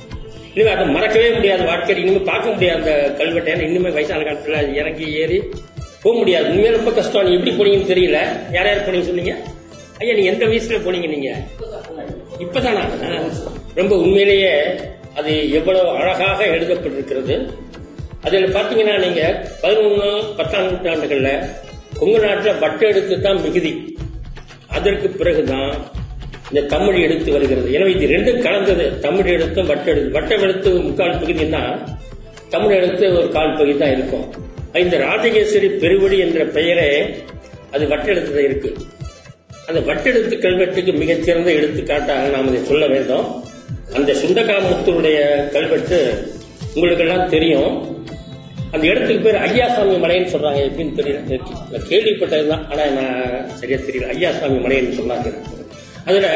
இனிமே 0.54 0.70
அதை 0.70 0.86
மறக்கவே 0.86 1.30
முடியாது 1.30 1.64
வாழ்க்கை 1.64 1.96
இனிமேல் 2.02 2.28
பார்க்க 2.30 2.52
முடியாது 2.52 2.78
அந்த 2.78 3.24
கல்வெட்டை. 3.24 3.60
இன்னுமே 3.68 3.92
வயசான 3.92 4.22
காலத்தில் 4.22 4.74
இறங்கி 4.74 5.06
ஏறி 5.14 5.42
போக 6.02 6.18
முடியாது. 6.18 6.48
உண்மையில 6.48 6.70
ரொம்ப 6.70 6.90
கஷ்டம். 6.90 7.24
நீ 7.24 7.34
எப்படி 7.34 7.52
போனீங்கன்னு 7.52 7.90
தெரியல. 7.92 8.18
யார் 8.52 8.66
யார் 8.66 8.84
போனீங்க 8.86 9.02
சொன்னீங்க? 9.02 9.34
ஐயா 9.98 10.14
நீ 10.14 10.24
எந்த 10.24 10.44
வயசுல 10.46 10.78
போனீங்க 10.86 11.08
நீங்க? 11.08 11.30
இப்பதானா? 12.38 12.82
ரொம்ப 13.74 13.96
உண்மையிலேயே 13.96 14.52
அது 15.14 15.50
எவ்வளவு 15.50 15.88
அழகாக 15.88 16.46
எழுதப்பட்டிருக்கிறது. 16.46 17.34
அதில் 18.26 18.54
பார்த்தீங்கன்னா 18.56 18.96
நீங்க 19.04 19.20
பதினொன்று 19.62 20.08
பத்தாம் 20.38 20.66
நூற்றாண்டுகள்ல 20.68 21.30
கொங்கு 22.00 22.18
நாட்டில் 22.24 22.60
வட்ட 22.64 22.82
எழுத்து 22.90 23.14
தான் 23.26 23.40
மிகுதி. 23.44 23.72
அதற்கு 24.76 25.08
பிறகுதான் 25.20 25.72
இந்த 26.50 26.60
தமிழ் 26.74 26.98
எழுத்து 27.06 27.30
வருகிறது. 27.36 27.68
எனவே 27.76 27.90
இது 27.96 28.06
ரெண்டும் 28.14 28.40
கலந்தது. 28.46 28.84
தமிழ் 29.06 29.28
எழுத்தும் 29.34 29.68
வட்ட 29.72 29.86
எழுத்து 29.92 30.14
வட்ட 30.18 30.36
எழுத்து 30.46 30.70
முக்கால் 30.86 31.18
பகுதின்னா 31.22 31.62
தமிழ் 32.54 32.76
எழுத்து 32.78 33.04
ஒரு 33.18 33.28
கால் 33.36 33.56
பகுதி 33.58 33.74
தான் 33.82 33.94
இருக்கும். 33.96 34.26
இந்த 34.84 34.96
ராஜகேசரி 35.08 35.68
பெருவடி 35.82 36.16
என்ற 36.26 36.44
பெயரே 36.56 36.88
அது 37.74 37.84
வட்ட 37.92 38.06
எழுத்துல 38.14 38.42
இருக்கு. 38.48 38.70
அந்த 39.68 39.80
வட்டெழுத்து 39.88 40.36
கல்வெட்டுக்கு 40.44 40.92
மிகச்சிறந்த 41.00 41.50
எடுத்துக்காட்டாக 41.58 42.30
நாம் 42.34 42.48
இதை 42.50 42.60
சொல்ல 42.70 42.84
வேண்டும். 42.94 43.26
அந்த 43.98 44.10
சுந்தகாமுத்தருடைய 44.22 45.18
கல்வெட்டு 45.54 45.98
உங்களுக்கு 46.74 47.04
எல்லாம் 47.06 47.30
தெரியும். 47.34 47.72
அந்த 48.72 48.86
இடத்துக்கு 48.86 49.22
பேர் 49.22 49.40
ஐயாசாமி 49.40 49.94
மலைன்னு 49.94 50.32
சொல்றாங்க 50.34 50.60
எப்படின்னு 50.68 50.96
தெரியல. 50.96 51.38
கேள்விப்பட்டதுதான். 51.88 52.68
ஆனா 52.70 52.84
நான் 52.84 53.48
சரியா 53.48 53.78
தெரியல. 53.78 54.10
ஐயாசாமி 54.10 54.58
மலைன்னு 54.64 54.98
சொன்னாங்க 55.00 55.34
அதுல 56.06 56.28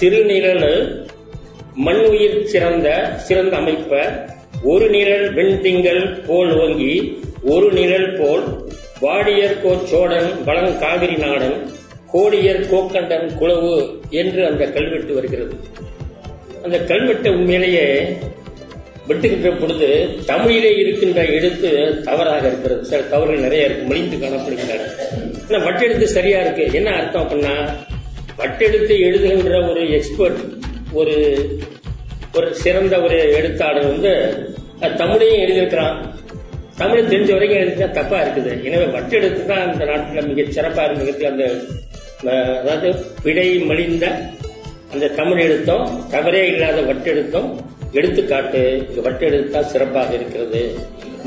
திருநிழல் 0.00 1.08
மண் 1.74 2.04
உயிர் 2.04 2.44
சிறந்த 2.44 3.12
சிறந்த 3.16 3.56
அமைப்ப 3.56 4.08
ஒரு 4.62 4.90
நிழல் 4.90 5.34
வெண்திங்கள் 5.34 6.24
போல் 6.26 6.60
ஓங்கி 6.60 7.22
ஒரு 7.42 7.72
நிழல் 7.72 8.16
போல் 8.18 8.42
வாடியர் 9.02 9.58
கோச்சோடன் 9.64 10.44
வளம் 10.44 10.78
காவிரி 10.78 11.14
நாடன் 11.14 11.70
கோடியர் 12.12 12.64
கோக்கண்டன் 12.72 13.30
குளவு 13.40 14.00
என்று 14.10 14.46
அந்த 14.46 14.64
கல்வெட்டு 14.66 15.14
வருகிறது. 15.14 15.54
அந்த 16.64 16.78
கல்வெட்டை 16.78 17.28
உண்மையிலேயே 17.28 18.16
வெட்டுகின்ற 19.08 19.50
பொழுது 19.60 19.88
தமிழிலே 20.26 20.70
இருக்கின்ற 20.82 21.20
எழுத்து 21.36 21.70
தவறாக 22.04 22.46
இருக்கிறது. 22.46 22.82
சில 22.84 23.00
தவறுகள் 23.02 23.44
நிறைய 23.46 23.64
இருக்கு. 23.64 23.86
மொழிந்து 23.90 24.16
காணப்படுகின்றன. 24.16 24.86
ஆனா 25.46 25.64
வட்டெழுத்து 25.66 26.06
சரியா 26.16 26.40
இருக்கு. 26.40 26.64
என்ன 26.72 26.90
அர்த்தம் 26.90 27.24
அப்படின்னா 27.24 27.54
வட்டெழுத்து 28.40 28.94
எழுதுகின்ற 29.06 29.70
ஒரு 29.70 29.82
எக்ஸ்பர்ட் 29.90 30.40
ஒரு 30.92 31.16
ஒரு 32.36 32.48
சிறந்த 32.54 32.94
ஒரு 33.00 33.18
எழுத்தாளர் 33.38 33.90
வந்து 33.92 34.12
அது 34.80 34.92
தமிழையும் 35.04 35.42
எழுதியிருக்கிறான். 35.44 35.96
தமிழை 36.80 37.02
தெரிஞ்ச 37.04 37.30
வரைக்கும் 37.32 37.62
எழுதினா 37.62 37.88
தப்பா 37.90 38.18
இருக்குது. 38.24 38.52
எனவே 38.66 38.86
வட்டெழுத்து 38.96 39.42
தான் 39.46 39.64
அந்த 39.70 39.84
நாட்டில் 39.84 40.28
மிக 40.28 40.50
சிறப்பாக 40.50 40.92
இருக்கிறது 40.92 41.26
அந்த 41.32 41.44
அதாவது 42.60 42.88
விடை 43.22 43.48
மலிந்த 43.70 44.06
அந்த 44.92 45.08
தமிழ் 45.08 45.42
எழுத்தம் 45.46 45.84
தவறே 46.10 46.46
இல்லாத 46.52 46.80
வட்டெழுத்தம் 46.80 47.50
எடுத்துக்காட்டு 47.98 48.60
இந்த 48.86 49.02
சிறப்பாக 49.72 50.10
இருக்கிறது. 50.18 50.62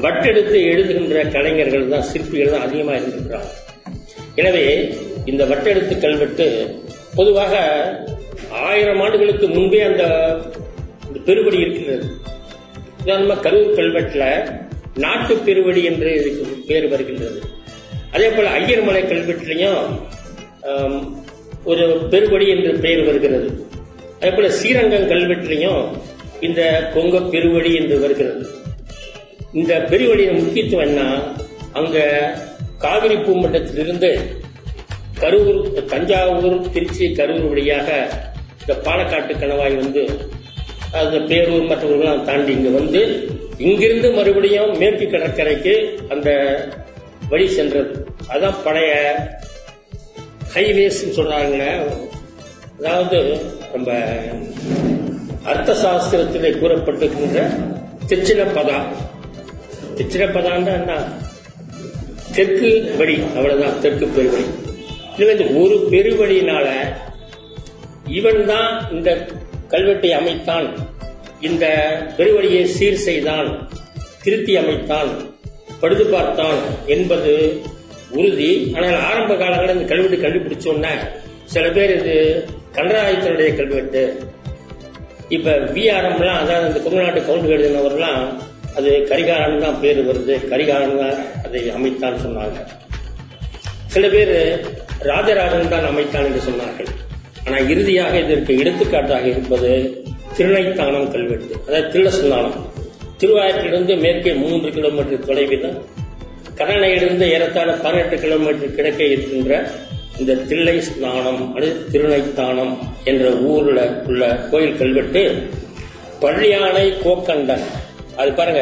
வட்டெடுத்து 0.03 0.57
எழுதுகின்ற 0.71 1.17
கலைஞர்கள் 1.35 1.91
தான் 1.93 2.07
சிற்பிகள் 2.11 2.53
தான் 2.55 2.65
அதிகமாக 2.67 2.97
இருந்திருக்கிறாங்க. 2.99 3.51
எனவே 4.41 4.65
இந்த 5.31 5.43
வட்டெழுத்து 5.51 5.95
கல்வெட்டு 6.05 6.45
பொதுவாக 7.17 7.53
ஆயிரம் 8.69 9.01
ஆண்டுகளுக்கு 9.05 9.47
முன்பே 9.55 9.81
அந்த 9.89 10.03
பெருபடி 11.13 11.21
பெருவடி 11.27 11.57
இருக்கிறது. 11.65 12.05
உதாரணமாக 13.01 13.41
கரூர் 13.45 13.77
கல்வெட்டில் 13.79 14.29
நாட்டு 15.03 15.33
பெருவடி 15.47 15.81
என்று 15.91 16.09
இதுக்கு 16.19 16.55
பேர் 16.69 16.87
வருகின்றது. 16.93 17.39
அதே 18.15 18.27
போல 18.35 18.47
ஐயர்மலை 18.59 19.03
கல்வெட்டுலையும் 19.11 19.83
ஒரு 21.71 21.85
பெருவடி 22.13 22.47
என்று 22.55 22.71
பெயர் 22.85 23.03
வருகிறது. 23.09 23.47
அதே 24.19 24.31
போல 24.35 24.49
ஸ்ரீரங்கம் 24.57 25.09
கல்வெட்டுலையும் 25.13 25.83
இந்த 26.47 26.61
கொங்க 26.93 27.19
பெருவழி 27.33 27.71
என்று 27.75 27.99
வருகிறது. 27.99 28.45
இந்த 29.53 29.73
பெருவழியின் 29.91 30.39
முக்கியத்துவம் 30.43 30.85
என்ன? 30.85 31.01
அங்க 31.73 31.97
காவிரி 32.77 33.15
பூமண்டலத்திலிருந்து 33.15 34.09
கரூர் 35.21 35.59
தஞ்சாவூர் 35.85 36.69
திருச்சி 36.73 37.05
கரூர் 37.19 37.47
வழியாக 37.49 37.87
இந்த 38.61 38.73
பாலக்காட்டு 38.85 39.33
கணவாய் 39.39 39.75
வந்து 39.75 40.03
அந்த 41.01 41.17
பேரூர் 41.29 41.69
மற்றவர்கள்லாம் 41.69 42.25
தாண்டி 42.25 42.51
இங்க 42.51 42.69
வந்து 42.69 43.01
இங்கிருந்து 43.57 44.11
மறுபடியும் 44.11 44.71
மேற்கு 44.77 45.05
கடற்கரைக்கு 45.09 45.73
அந்த 46.09 46.29
வழி 47.29 47.47
சென்றது. 47.47 47.91
அதான் 48.33 48.59
பழைய 48.63 48.91
ஹைவேஸ் 50.53 51.01
சொல்றாங்க 51.17 51.57
அதாவது 52.79 53.19
நம்ம 53.73 53.89
அர்த்த 55.51 55.71
சாஸ்திரத்திலே 55.73 56.51
கூறப்பட்டிருக்கின்ற 56.59 57.39
திச்சினப்பதா 58.07 58.77
திச்சினப்பதான்னா 59.97 60.73
என்ன? 60.79 60.93
தெற்கு 62.35 62.69
வழி 62.97 63.15
அவ்வளவுதான் 63.37 63.79
தெற்கு 63.79 64.05
பெருவழி. 64.05 64.45
இதுல 65.15 65.33
இந்த 65.37 65.45
ஒரு 65.59 65.75
பெருவழியினால 65.91 66.67
இவன் 68.09 68.45
தான் 68.45 68.91
இந்த 68.91 69.09
கல்வெட்டை 69.69 70.11
அமைத்தான் 70.11 70.67
இந்த 71.41 71.65
பெருவழியை 72.17 72.63
சீர் 72.75 73.03
செய்தான் 73.07 73.49
திருத்தி 74.23 74.55
அமைத்தான் 74.55 75.11
படுது 75.81 76.05
பார்த்தான் 76.09 76.59
என்பது 76.85 77.33
உறுதி. 78.11 78.51
ஆனால் 78.75 78.99
ஆரம்ப 79.09 79.33
காலங்களில் 79.35 79.75
இந்த 79.75 79.87
கல்வெட்டு 79.93 80.17
கண்டுபிடிச்சோன்ன 80.23 80.87
சில 81.45 81.65
பேர் 81.69 81.93
இது 81.99 82.15
கண்டராயத்தினுடைய 82.75 83.49
கல்வெட்டு 83.55 84.03
இப்ப 85.29 85.51
விஆர்எம்லாம் 85.75 86.41
அதாவது 86.43 86.67
இந்த 86.69 86.79
தமிழ்நாட்டு 86.85 87.21
கவுண்ட் 87.27 87.53
எழுதினவர்லாம் 87.55 88.23
அது 88.77 88.91
கரிகாலன் 89.09 89.63
தான் 89.63 89.79
பேர் 89.81 89.99
வருது. 90.09 90.35
கரிகாலன் 90.51 90.99
தான் 91.01 91.17
அதை 91.45 91.61
அமைத்தான்னு 91.77 92.19
சொன்னாங்க. 92.25 92.59
சில 93.93 94.07
பேர் 94.15 94.35
ராஜராஜன் 95.11 95.73
தான் 95.73 95.89
அமைத்தான் 95.91 96.27
என்று 96.29 96.41
சொன்னார்கள். 96.49 96.91
ஆனா 97.45 97.57
இறுதியாக 97.73 98.13
இதற்கு 98.25 98.53
எடுத்துக்காட்டாக 98.61 99.25
இருப்பது 99.33 99.71
திருநைத்தானம் 100.37 101.11
கல்வெட்டு. 101.15 101.53
அதாவது 101.67 101.91
திருளசுந்தானம் 101.93 102.57
திருவாயத்திலிருந்து 103.21 103.95
மேற்கே 104.05 104.33
மூன்று 104.43 104.69
கிலோமீட்டர் 104.77 105.27
தொலைவில் 105.29 105.67
கடனையிலிருந்து 106.59 107.25
ஏறத்தாழ 107.35 107.71
பதினெட்டு 107.83 108.15
கிலோமீட்டர் 108.23 108.75
கிழக்கே 108.77 109.05
இருக்கின்ற 109.11 109.53
இந்த 110.21 110.33
தில்லை 110.49 110.75
ஸ்நானம் 110.87 111.41
அல்லது 111.53 111.75
திருநைத்தானம் 111.91 112.73
என்ற 113.11 113.25
ஊர்ல 113.51 113.79
உள்ள 114.09 114.23
கோயில் 114.51 114.77
கல்வெட்டு 114.81 115.23
பள்ளியானை 116.23 116.85
கோக்கண்டன். 117.05 117.63
அது 118.21 118.31
பாருங்க 118.39 118.61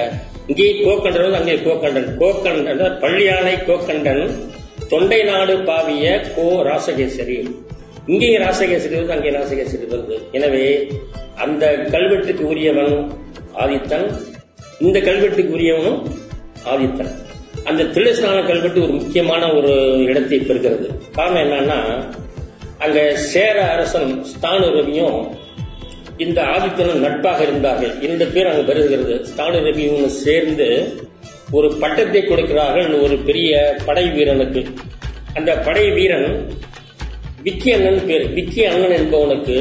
இங்கே 0.49 0.67
கோக்கண்டன் 0.85 1.37
அங்கே 1.39 1.55
கோக்கண்டன். 1.65 2.07
கோக்கண்டன் 2.21 2.81
பள்ளியானை 3.03 3.55
கோக்கண்டன் 3.69 4.23
தொண்டை 4.93 5.19
நாடு 5.29 5.55
பாவிய 5.69 6.05
கோ 6.35 6.47
ராசகேசரி. 6.69 7.37
இங்கே 8.11 8.29
ராசகேசரி 8.43 8.95
வந்து 8.99 9.15
அங்கே 9.17 9.31
ராசகேசரி 9.37 9.85
வந்து 9.95 10.15
எனவே 10.37 10.65
அந்த 11.45 11.65
கல்வெட்டுக்கு 11.93 12.45
உரியவன் 12.53 12.93
ஆதித்தன் 13.63 14.07
இந்த 14.85 14.97
கல்வெட்டுக்கு 15.07 15.53
உரியவனும் 15.57 15.99
ஆதித்தன். 16.73 17.11
அந்த 17.69 17.81
தில்லைஸ்நான 17.93 18.37
கல்வெட்டு 18.47 18.79
ஒரு 18.85 18.93
முக்கியமான 18.99 19.43
ஒரு 19.57 19.73
இடத்தை 20.09 20.39
பெறுகிறது. 20.39 20.87
காரணம் 21.17 21.43
என்னன்னா 21.43 21.79
அங்க 22.85 22.99
சேர 23.15 23.55
அரசன் 23.73 24.09
ஸ்தானு 24.31 24.67
ரவியும் 24.77 25.19
இந்த 26.17 26.39
ஆதித்தனும் 26.53 27.03
நட்பாக 27.05 27.39
இருந்தார்கள். 27.47 27.93
இரண்டு 28.05 28.25
பேர் 28.33 28.49
அங்கு 28.51 28.65
வருகிறது. 28.71 29.15
ஸ்தானு 29.29 29.59
ரவியும் 29.67 30.05
சேர்ந்து 30.23 30.67
ஒரு 31.57 31.67
பட்டத்தை 31.81 32.21
கொடுக்கிறார்கள் 32.23 32.89
ஒரு 33.05 33.15
பெரிய 33.27 33.51
படை 33.85 34.05
வீரனுக்கு. 34.09 34.61
அந்த 35.33 35.51
படை 35.67 35.85
வீரன் 35.97 36.29
விக்கி 37.45 37.69
அண்ணன் 37.75 38.05
பேர் 38.07 38.25
விக்கி 38.37 38.61
அண்ணன் 38.71 38.97
என்பவனுக்கு 38.99 39.57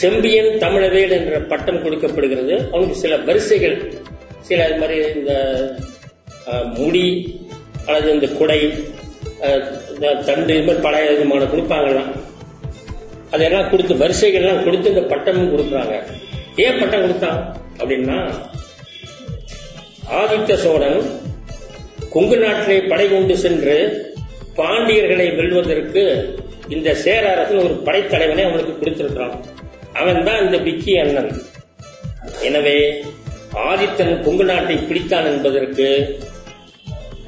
செம்பியன் 0.00 0.50
தமிழவேல் 0.62 1.16
என்ற 1.18 1.40
பட்டம் 1.52 1.82
கொடுக்கப்படுகிறது. 1.82 2.54
அவனுக்கு 2.72 2.96
சில 3.02 3.16
வரிசைகள் 3.28 3.76
சில 4.48 4.66
இது 4.68 4.80
மாதிரி 4.80 4.96
இந்த 5.18 5.32
முடி 6.78 7.06
அல்லது 7.86 8.08
இந்த 8.16 8.28
குடை 8.38 8.60
இந்த 9.92 10.06
தண்டு 10.28 10.52
இது 10.56 10.64
மாதிரி 10.66 10.84
பழைய 10.86 11.06
விதமான 11.12 11.46
கொடுப்பாங்கலாம் 11.52 12.12
அதெல்லாம் 13.34 13.70
கொடுத்து 13.70 13.94
வரிசைகள்லாம் 14.02 14.64
கொடுத்து 14.66 14.92
இந்த 14.92 15.02
பட்டமும் 15.12 15.52
கொடுக்குறாங்க. 15.52 15.94
ஏன் 16.64 16.78
பட்டம் 16.80 17.04
கொடுத்தான் 17.04 17.40
அப்படின்னா 17.78 18.18
ஆதித்த 20.20 20.56
சோழன் 20.64 21.00
கொங்கு 22.14 22.36
நாட்டிலே 22.42 22.76
படை 22.92 23.06
கொண்டு 23.08 23.34
சென்று 23.44 23.76
பாண்டியர்களை 24.58 25.26
வெல்வதற்கு 25.38 26.04
இந்த 26.74 26.88
சேர 27.04 27.22
அரசன் 27.32 27.64
ஒரு 27.64 27.74
படைத்தலைவனை 27.86 28.44
அவனுக்கு 28.48 28.74
கொடுத்திருக்கிறான். 28.78 29.34
அவன் 30.00 30.24
தான் 30.28 30.42
இந்த 30.44 30.56
பிக்கி 30.66 30.94
அண்ணன். 31.02 31.30
எனவே 32.48 32.78
ஆதித்தன் 33.66 34.14
கொங்கு 34.24 34.44
நாட்டை 34.50 34.76
பிடித்தான் 34.88 35.28
என்பதற்கு 35.32 35.86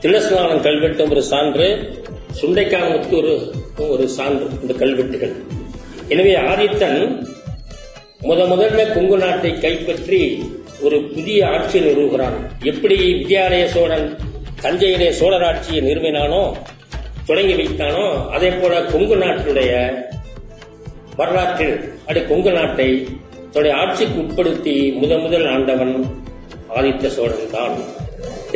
திலஸ்நானம் 0.03 0.63
கல்வெட்டும் 0.67 1.13
ஒரு 1.15 1.23
சான்று 1.31 1.67
சுண்டைக்காமுத்து 2.41 3.15
ஒரு 3.21 3.33
ஒரு 3.95 4.05
சான்று 4.17 4.47
இந்த 4.63 4.75
கல்வெட்டுகள். 4.83 5.35
எனவே 6.13 6.35
ஆதித்தன் 6.51 7.01
முத 8.29 8.41
முதல்ல 8.53 8.85
கொங்கு 8.95 9.17
நாட்டை 9.23 9.51
கைப்பற்றி 9.65 10.21
ஒரு 10.87 10.97
புதிய 11.15 11.39
ஆட்சியை 11.55 11.83
நிறுவுகிறான். 11.87 12.37
எப்படி 12.71 12.97
வித்யாலய 13.21 13.65
சோழன் 13.75 14.07
தஞ்சையிலே 14.65 15.09
சோழர் 15.21 15.47
ஆட்சியை 15.51 15.81
நிறுவினானோ 15.89 16.43
தொடங்கி 17.29 17.55
வைத்தானோ 17.61 18.07
அதே 18.37 18.51
போல 18.61 18.75
கொங்கு 18.93 19.17
நாட்டுடைய 19.25 19.73
வரலாற்றில் 21.21 21.77
அப்படி 22.01 22.21
கொங்கு 22.25 22.53
நாட்டை 22.59 22.89
தன்னுடைய 23.53 23.75
ஆட்சிக்கு 23.83 24.19
உட்படுத்தி 24.25 24.75
முத 25.01 25.13
முதல் 25.25 25.47
ஆண்டவன் 25.55 25.95
ஆதித்த 26.79 27.11
சோழன் 27.17 27.55
தான் 27.57 27.77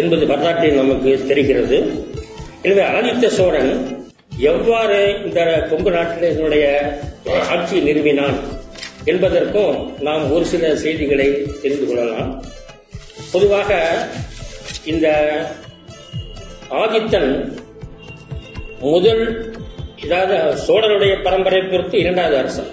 என்பது 0.00 0.24
வரலாற்றில் 0.30 0.80
நமக்கு 0.80 1.10
தெரிகிறது. 1.30 1.78
எனவே 2.64 2.82
ஆதித்த 2.96 3.26
சோழன் 3.38 3.72
எவ்வாறு 4.50 4.98
இந்த 5.26 5.40
கொங்கு 5.70 5.90
நாட்டினுடைய 5.96 6.66
ஆட்சியை 7.54 7.82
நிறுவினான் 7.88 8.36
என்பதற்கும் 9.12 9.76
நாம் 10.06 10.24
ஒரு 10.34 10.44
சில 10.52 10.70
செய்திகளை 10.84 11.28
தெரிந்து 11.62 11.86
கொள்ளலாம். 11.86 12.30
பொதுவாக 13.32 13.70
இந்த 14.92 15.08
ஆதித்தன் 16.82 17.32
முதல் 18.84 19.24
இதாவது 20.04 20.36
சோழருடைய 20.66 21.12
பரம்பரை 21.26 21.60
பொறுத்து 21.62 21.96
இரண்டாவது 22.04 22.36
அரசன் 22.42 22.70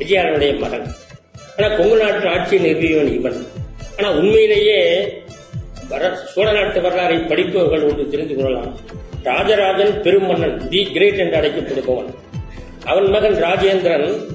விஜயானுடைய 0.00 0.52
மகன். 0.62 0.86
ஆனால் 1.56 1.76
கொங்கு 1.76 1.96
நாட்டு 2.02 2.26
ஆட்சியை 2.34 2.60
நிறுவியவன் 2.64 3.12
இவன். 3.18 3.38
ஆனால் 3.96 4.18
உண்மையிலேயே 4.20 4.80
வர- 5.88 6.16
சோழ 6.16 6.52
நாட்டு 6.52 6.80
வரலாறை 6.80 7.28
படிப்பவர்கள் 7.28 7.82
ஒன்று 7.82 8.08
தெரிந்து 8.08 8.34
கொள்ளலாம். 8.34 8.78
ராஜராஜன் 9.22 10.02
பெருமன்னன் 10.02 10.68
தி 10.68 10.90
கிரேட் 10.92 11.18
என்று 11.18 11.36
அழைக்கப்படுபவன். 11.36 12.14
அவன் 12.84 13.08
மகன் 13.08 13.42
ராஜேந்திரன் 13.42 14.34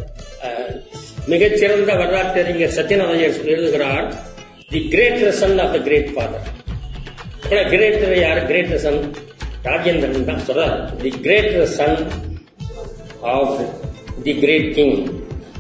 மிகச்சிறந்த 1.26 1.94
வரலாற்றறிஞர் 1.94 2.72
சத்யநாதயர் 2.76 3.46
எழுதுகிறார் 3.46 4.14
the 4.70 4.88
great 4.90 5.32
son 5.32 5.60
of 5.60 5.72
the 5.72 5.80
great 5.80 6.14
father. 6.14 6.42
Greater 7.50 8.20
யார்? 8.20 8.46
கிரேட்டர் 8.46 8.78
சன் 8.78 9.14
ராஜேந்திரன் 9.64 10.26
தான் 10.26 10.42
சொல்றார். 10.48 11.02
The 11.02 11.10
greater 11.10 11.68
son 11.68 12.08
of 13.22 13.60
the 14.24 14.40
great 14.40 14.74
king. 14.74 15.06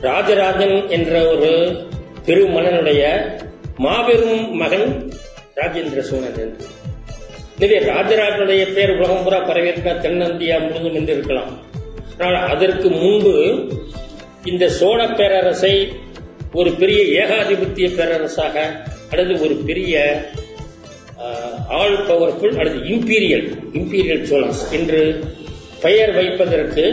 Rajarajan 0.01 0.89
என்ற 0.89 1.27
ஒரு 1.29 1.81
பெருமன்னனுடைய 2.25 3.31
மாபெரும் 3.77 4.55
மகன் 4.55 5.11
ராஜேந்திர 5.57 6.01
சோழன் 6.01 6.37
எனவே 7.57 7.77
ராஜராஜனுடைய 7.89 8.63
பேர் 8.73 8.93
உலகம் 8.95 9.25
புறா 9.25 9.39
பரவியிருக்க 9.41 9.89
தென்னிந்தியா 10.03 10.55
முழுதும் 10.61 10.95
என்று 10.95 11.13
இருக்கலாம் 11.13 11.51
ஆனால் 12.17 12.47
அதற்கு 12.47 12.87
முன்பு 12.97 13.33
இந்த 14.43 14.65
சோழ 14.71 14.99
பேரரசை 15.11 15.73
ஒரு 16.53 16.69
பெரிய 16.73 17.01
ஏகாதிபத்திய 17.21 17.87
பேரரசாக 17.89 18.55
அல்லது 19.11 19.33
ஒரு 19.39 19.55
பெரிய 19.65 19.95
ஆல் 21.79 21.99
பவர்ஃபுல் 22.07 22.57
அல்லது 22.57 22.79
இம்பீரியல் 22.89 23.47
இம்பீரியல் 23.73 24.27
சோழன்ஸ் 24.29 24.63
என்று 24.71 25.01
பெயர் 25.81 26.11
வைப்பதற்கு 26.11 26.85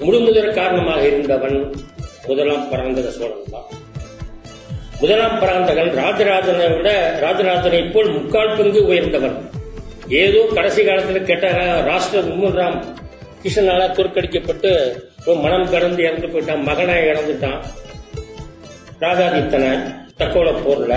முழுமுதற் 0.00 0.54
காரணமாக 0.54 1.02
இருந்தவன் 1.06 1.58
முதலாம் 2.26 2.68
பராந்தக 2.70 3.08
சோழன் 3.10 3.50
தான். 3.50 3.68
முதலாம் 5.00 5.38
பராந்தகன் 5.40 5.90
ராஜராஜனை 6.00 6.66
விட 6.74 6.90
ராஜராஜனை 7.24 7.80
போல் 7.94 8.10
முக்கால் 8.16 8.54
பங்கு 8.58 8.80
உயர்ந்தவன். 8.90 9.36
ஏதோ 10.20 10.40
கடைசி 10.56 10.80
காலத்தில் 10.88 11.28
கேட்ட 11.30 11.46
ராஷ்டிர 11.88 12.20
மும்முராம் 12.28 12.78
கிருஷ்ணனால 13.42 13.88
தோற்கடிக்கப்பட்டு 13.96 14.70
மனம் 15.44 15.70
கடந்து 15.72 16.00
இறந்து 16.06 16.28
போயிட்டான் 16.32 16.62
மகனாய் 16.68 17.08
இறந்துட்டான். 17.10 17.60
ராஜாதித்தனை 19.04 19.70
தக்கோல 20.20 20.50
போர்ல 20.64 20.94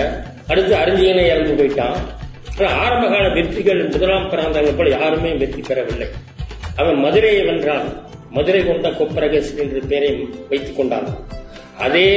அடுத்து 0.50 0.74
அரிஞ்சியனை 0.82 1.24
இறந்து 1.32 1.54
போயிட்டான். 1.60 1.98
ஆரம்ப 2.84 3.04
கால 3.12 3.24
வெற்றிகள் 3.36 3.82
முதலாம் 3.94 4.28
பிராந்தங்கள் 4.30 4.78
போல 4.78 4.94
யாருமே 4.96 5.32
வெற்றி 5.42 5.62
பெறவில்லை. 5.68 6.08
அவன் 6.80 6.98
மதுரையை 7.04 7.42
வென்றான். 7.48 7.88
மதுரை 8.36 8.62
கொண்ட 8.68 8.88
கொப்பரகேசன் 9.00 9.60
என்ற 9.64 9.80
பெயரை 9.90 10.10
வைத்துக் 10.50 10.78
கொண்டான். 10.78 11.08
அதே 11.86 12.08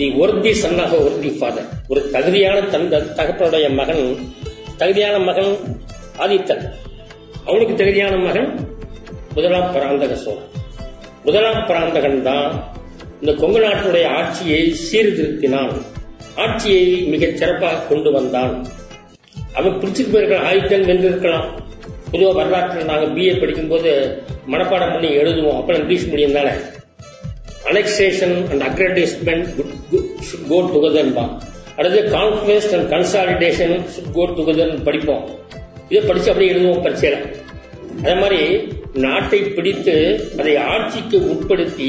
தி 0.00 0.08
ஒர்தி 0.08 0.52
சன்னாக 0.62 0.92
ஒர்தி 1.06 1.38
ஃபாதர். 1.38 1.66
ஒரு 1.88 2.10
தகுதியான 2.12 2.60
தந்த 2.60 2.98
தகப்பனுடைய 2.98 3.74
மகன் 3.74 4.16
தகுதியான 4.76 5.18
மகன் 5.18 5.50
ஆதித்தன். 6.18 6.62
அவனுக்கு 7.46 7.74
தகுதியான 7.74 8.16
மகன் 8.16 8.48
முதலாம் 9.34 9.72
பராந்தக 9.72 10.14
சோழன். 10.14 10.48
முதலாம் 11.24 11.66
பராந்தகன் 11.66 12.22
தான் 12.22 12.72
இந்த 13.20 13.32
கொங்கு 13.32 13.60
நாட்டினுடைய 13.60 14.06
ஆட்சியை 14.06 14.74
சீர்திருத்தினான். 14.90 15.72
ஆட்சியை 16.36 16.84
மிகச் 17.02 17.36
சிறப்பாக 17.36 17.76
கொண்டு 17.76 18.12
வந்தான். 18.12 18.66
அவன் 19.54 19.72
பிடிச்சிட்டு 19.72 20.12
போயிருக்கலாம் 20.12 20.48
ஆதித்தன் 20.52 20.88
வென்றிருக்கலாம் 20.90 21.48
பொதுவாக 22.10 22.36
வரலாற்றில் 22.36 22.84
நாங்கள் 22.84 23.12
பிஏ 23.12 23.40
படிக்கும்போது 23.40 24.22
மனப்பாடம் 24.50 24.92
பண்ணி 24.92 25.08
எழுதுவோம். 25.08 25.56
அப்புறம் 25.56 25.80
இங்கிலீஷ் 25.80 26.08
மீடியம் 26.08 26.32
தானே. 26.32 26.54
Annexation 27.64 28.36
and 28.50 28.62
aggrandisement 28.62 29.78
should 30.28 30.48
go 30.50 30.58
டுகெதர்பா 30.72 31.24
அடுத்து 31.78 32.00
conquest 32.16 32.74
and 32.76 32.88
consolidation 32.94 33.76
should 33.92 34.12
go 34.16 34.24
together 34.38 34.72
படிப்போம். 34.88 35.24
இதை 35.90 36.00
படிச்சு 36.08 36.30
அப்படியே 36.32 36.50
எழுதுவோம் 36.52 36.82
பரீட்சையில. 36.86 37.18
அதே 38.00 38.14
மாதிரி 38.22 38.42
நாட்டை 39.04 39.40
பிடித்து 39.56 39.94
அதை 40.40 40.52
ஆட்சிக்கு 40.72 41.16
உட்படுத்தி 41.32 41.88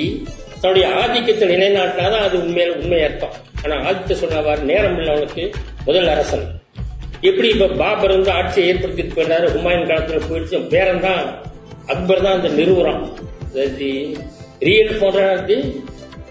தன்னுடைய 0.62 0.88
ஆதிக்கத்தை 1.02 1.46
நிலைநாட்டினாதான் 1.54 2.26
அது 2.28 2.36
உண்மையில 2.46 2.76
உண்மை 2.80 3.00
அர்த்தம். 3.08 3.36
ஆனா 3.64 3.76
ஆதித்த 3.90 4.18
சொன்னவாறு 4.24 4.64
நேரம் 4.72 4.98
உள்ளவனுக்கு 5.00 5.44
முதல் 5.88 6.10
அரசன். 6.14 6.46
எப்படி 7.30 7.48
இப்ப 7.56 7.68
பாபர் 7.82 8.16
வந்து 8.16 8.32
ஆட்சியை 8.38 8.66
ஏற்படுத்திட்டு 8.70 9.16
போயிட்டாரு 9.18 9.48
ஹுமாயின் 9.56 9.90
காலத்துல 9.90 10.20
போயிடுச்சு 10.30 10.60
பேரன் 10.74 11.04
தான் 11.08 11.24
அக்பர் 11.94 12.24
தான் 12.26 12.38
அந்த 12.38 12.50
நிறுவனம் 12.60 13.04
ரியல் 14.68 14.98
போன்றது 15.02 15.56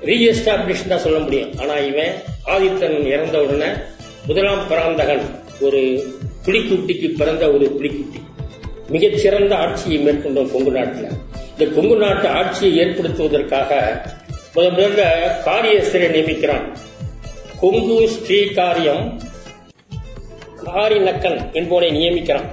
ரீஎஸ்டாப்ளிஷ் 0.08 0.88
தான் 0.88 1.04
சொல்ல 1.04 1.18
முடியும். 1.18 1.50
ஆனா 1.58 1.74
இவன் 1.90 2.12
ஆதித்தன் 2.46 3.06
இறந்த 3.06 3.36
உடனே 3.42 3.70
முதலாம் 4.26 4.68
பராந்தகன் 4.68 5.24
ஒரு 5.60 5.80
புலிக்குட்டிக்கு 6.44 7.08
பிறந்த 7.16 7.52
ஒரு 7.52 7.66
புலிக்குட்டி. 7.78 8.20
மிகச்சிறந்த 8.88 9.56
ஆட்சியை 9.56 9.98
மேற்கொண்டோம் 10.06 10.52
கொங்கு 10.52 10.70
நாட்டில். 10.70 11.10
இந்த 11.52 11.64
கொங்கு 11.74 11.96
நாட்டு 11.96 12.28
ஆட்சியை 12.28 12.72
ஏற்படுத்துவதற்காக 12.82 14.00
முதல் 14.54 14.76
முதல்ல 14.78 15.02
காரியஸ்தரை 15.44 16.08
நியமிக்கிறான். 16.16 16.64
கொங்கு 17.60 18.08
ஸ்ரீ 18.08 18.38
காரியம் 18.52 19.04
காரிநக்கன் 20.64 21.38
என்பவனை 21.58 21.90
நியமிக்கிறான். 21.98 22.48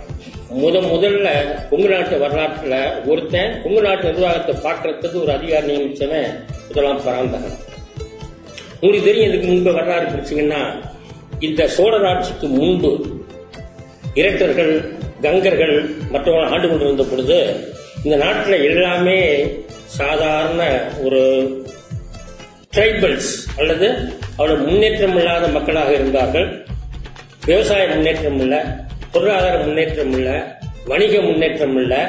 முத 0.61 0.75
முதல்ல 0.91 1.27
கொங்கு 1.69 1.87
நாட்டு 1.89 2.17
வரலாற்றில் 2.19 2.79
ஒருத்தன் 3.05 3.55
கொங்கு 3.63 3.81
நாட்டு 3.81 4.11
நிர்வாகத்தை 4.11 4.55
பார்க்கறதுக்கு 4.65 5.21
ஒரு 5.21 5.31
அதிகாரி 5.31 5.67
நியமிச்சவன் 5.71 6.29
முதலாம் 6.67 7.03
பராந்தகன் 7.03 7.57
உங்களுக்கு 8.81 9.05
தெரியும் 9.05 9.29
இதுக்கு 9.29 9.47
முன்பு 9.47 9.71
வரலாறு 9.73 10.05
பிடிச்சிங்கன்னா 10.05 10.61
இந்த 11.39 11.67
சோழர் 11.67 12.05
ஆட்சிக்கு 12.05 12.47
முன்பு 12.55 12.91
இரட்டர்கள் 14.13 14.73
கங்கர்கள் 15.21 15.75
மற்றவர்கள் 16.11 16.51
ஆண்டு 16.51 16.67
கொண்டிருந்த 16.67 17.03
பொழுது 17.03 17.37
இந்த 18.03 18.15
நாட்டில் 18.15 18.63
எல்லாமே 18.63 19.19
சாதாரண 19.97 20.61
ஒரு 21.03 21.21
ட்ரைபல்ஸ் 22.73 23.31
அல்லது 23.57 23.87
அவ்வளவு 24.37 24.57
முன்னேற்றம் 24.63 25.17
இல்லாத 25.17 25.47
மக்களாக 25.47 25.91
இருந்தார்கள். 25.93 26.47
விவசாய 27.45 27.87
முன்னேற்றம் 27.87 28.39
இல்லை 28.39 28.59
பொருளாதார 29.11 29.57
முன்னேற்றம் 29.63 30.13
இல்லை 30.13 30.35
வணிக 30.85 31.21
முன்னேற்றம் 31.21 31.77
இல்லை 31.77 32.01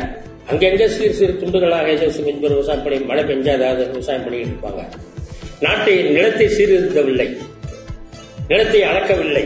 அங்கங்க 0.51 0.84
சிறு 0.86 1.14
சிறு 1.14 1.32
துண்டுகளாக 1.40 1.88
ஏதோ 1.94 2.07
கொஞ்சம் 2.26 2.40
விவசாயம் 2.40 2.82
பண்ணி 2.82 2.99
மழை 3.09 3.22
பெஞ்சா 3.24 3.53
ஏதாவது 3.59 3.82
விவசாயம் 3.90 4.22
பண்ணிட்டு 4.24 4.53
இருப்பாங்க. 4.53 4.82
நாட்டை 5.61 5.94
நிலத்தை 6.03 6.46
சீர்திருத்தவில்லை. 6.46 7.26
நிலத்தை 8.49 8.80
அளக்கவில்லை. 8.82 9.44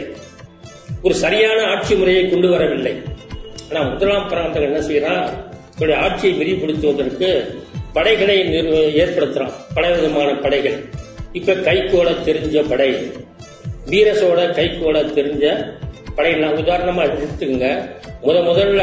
ஒரு 1.02 1.14
சரியான 1.14 1.58
ஆட்சி 1.72 1.94
முறையை 1.94 2.30
கொண்டு 2.30 2.48
வரவில்லை. 2.50 2.94
ஆனா 3.70 3.80
முதலாம் 3.88 4.28
பிராந்தம் 4.30 4.66
என்ன 4.68 4.80
செய்யறான் 4.88 5.24
தன்னுடைய 5.78 5.96
ஆட்சியை 6.06 6.32
விரிவுபடுத்துவதற்கு 6.40 7.30
படைகளை 7.92 8.36
ஏற்படுத்துறான் 9.02 9.52
பல 9.74 9.90
விதமான 9.94 10.34
படைகள். 10.34 10.78
இப்ப 11.32 11.52
கைகோட 11.52 12.10
தெரிஞ்ச 12.28 12.64
படை. 12.68 12.90
வீரசோட 13.90 14.40
கைகோட 14.58 14.98
தெரிஞ்ச 15.18 15.74
படை 16.14 16.32
நான் 16.34 16.58
உதாரணமா 16.62 17.02
எடுத்துக்கங்க. 17.08 17.66
முத 18.26 18.36
முதல்ல 18.50 18.82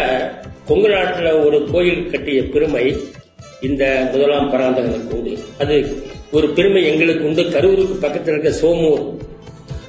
கொங்கு 0.69 0.89
நாட்டில் 0.89 1.31
ஒரு 1.31 1.67
கோயில் 1.71 2.09
கட்டிய 2.09 2.43
பெருமை 2.43 2.97
இந்த 3.61 4.09
முதலாம் 4.11 4.53
பராந்தகனுக்கு 4.53 5.13
உண்டு. 5.13 5.37
அது 5.59 6.03
ஒரு 6.31 6.49
பெருமை 6.49 6.85
எங்களுக்கு 6.85 7.25
உண்டு. 7.25 7.41
கரூருக்கு 7.41 7.99
பக்கத்தில் 8.01 8.39
இருக்க 8.39 8.67
சோமூர். 8.67 9.17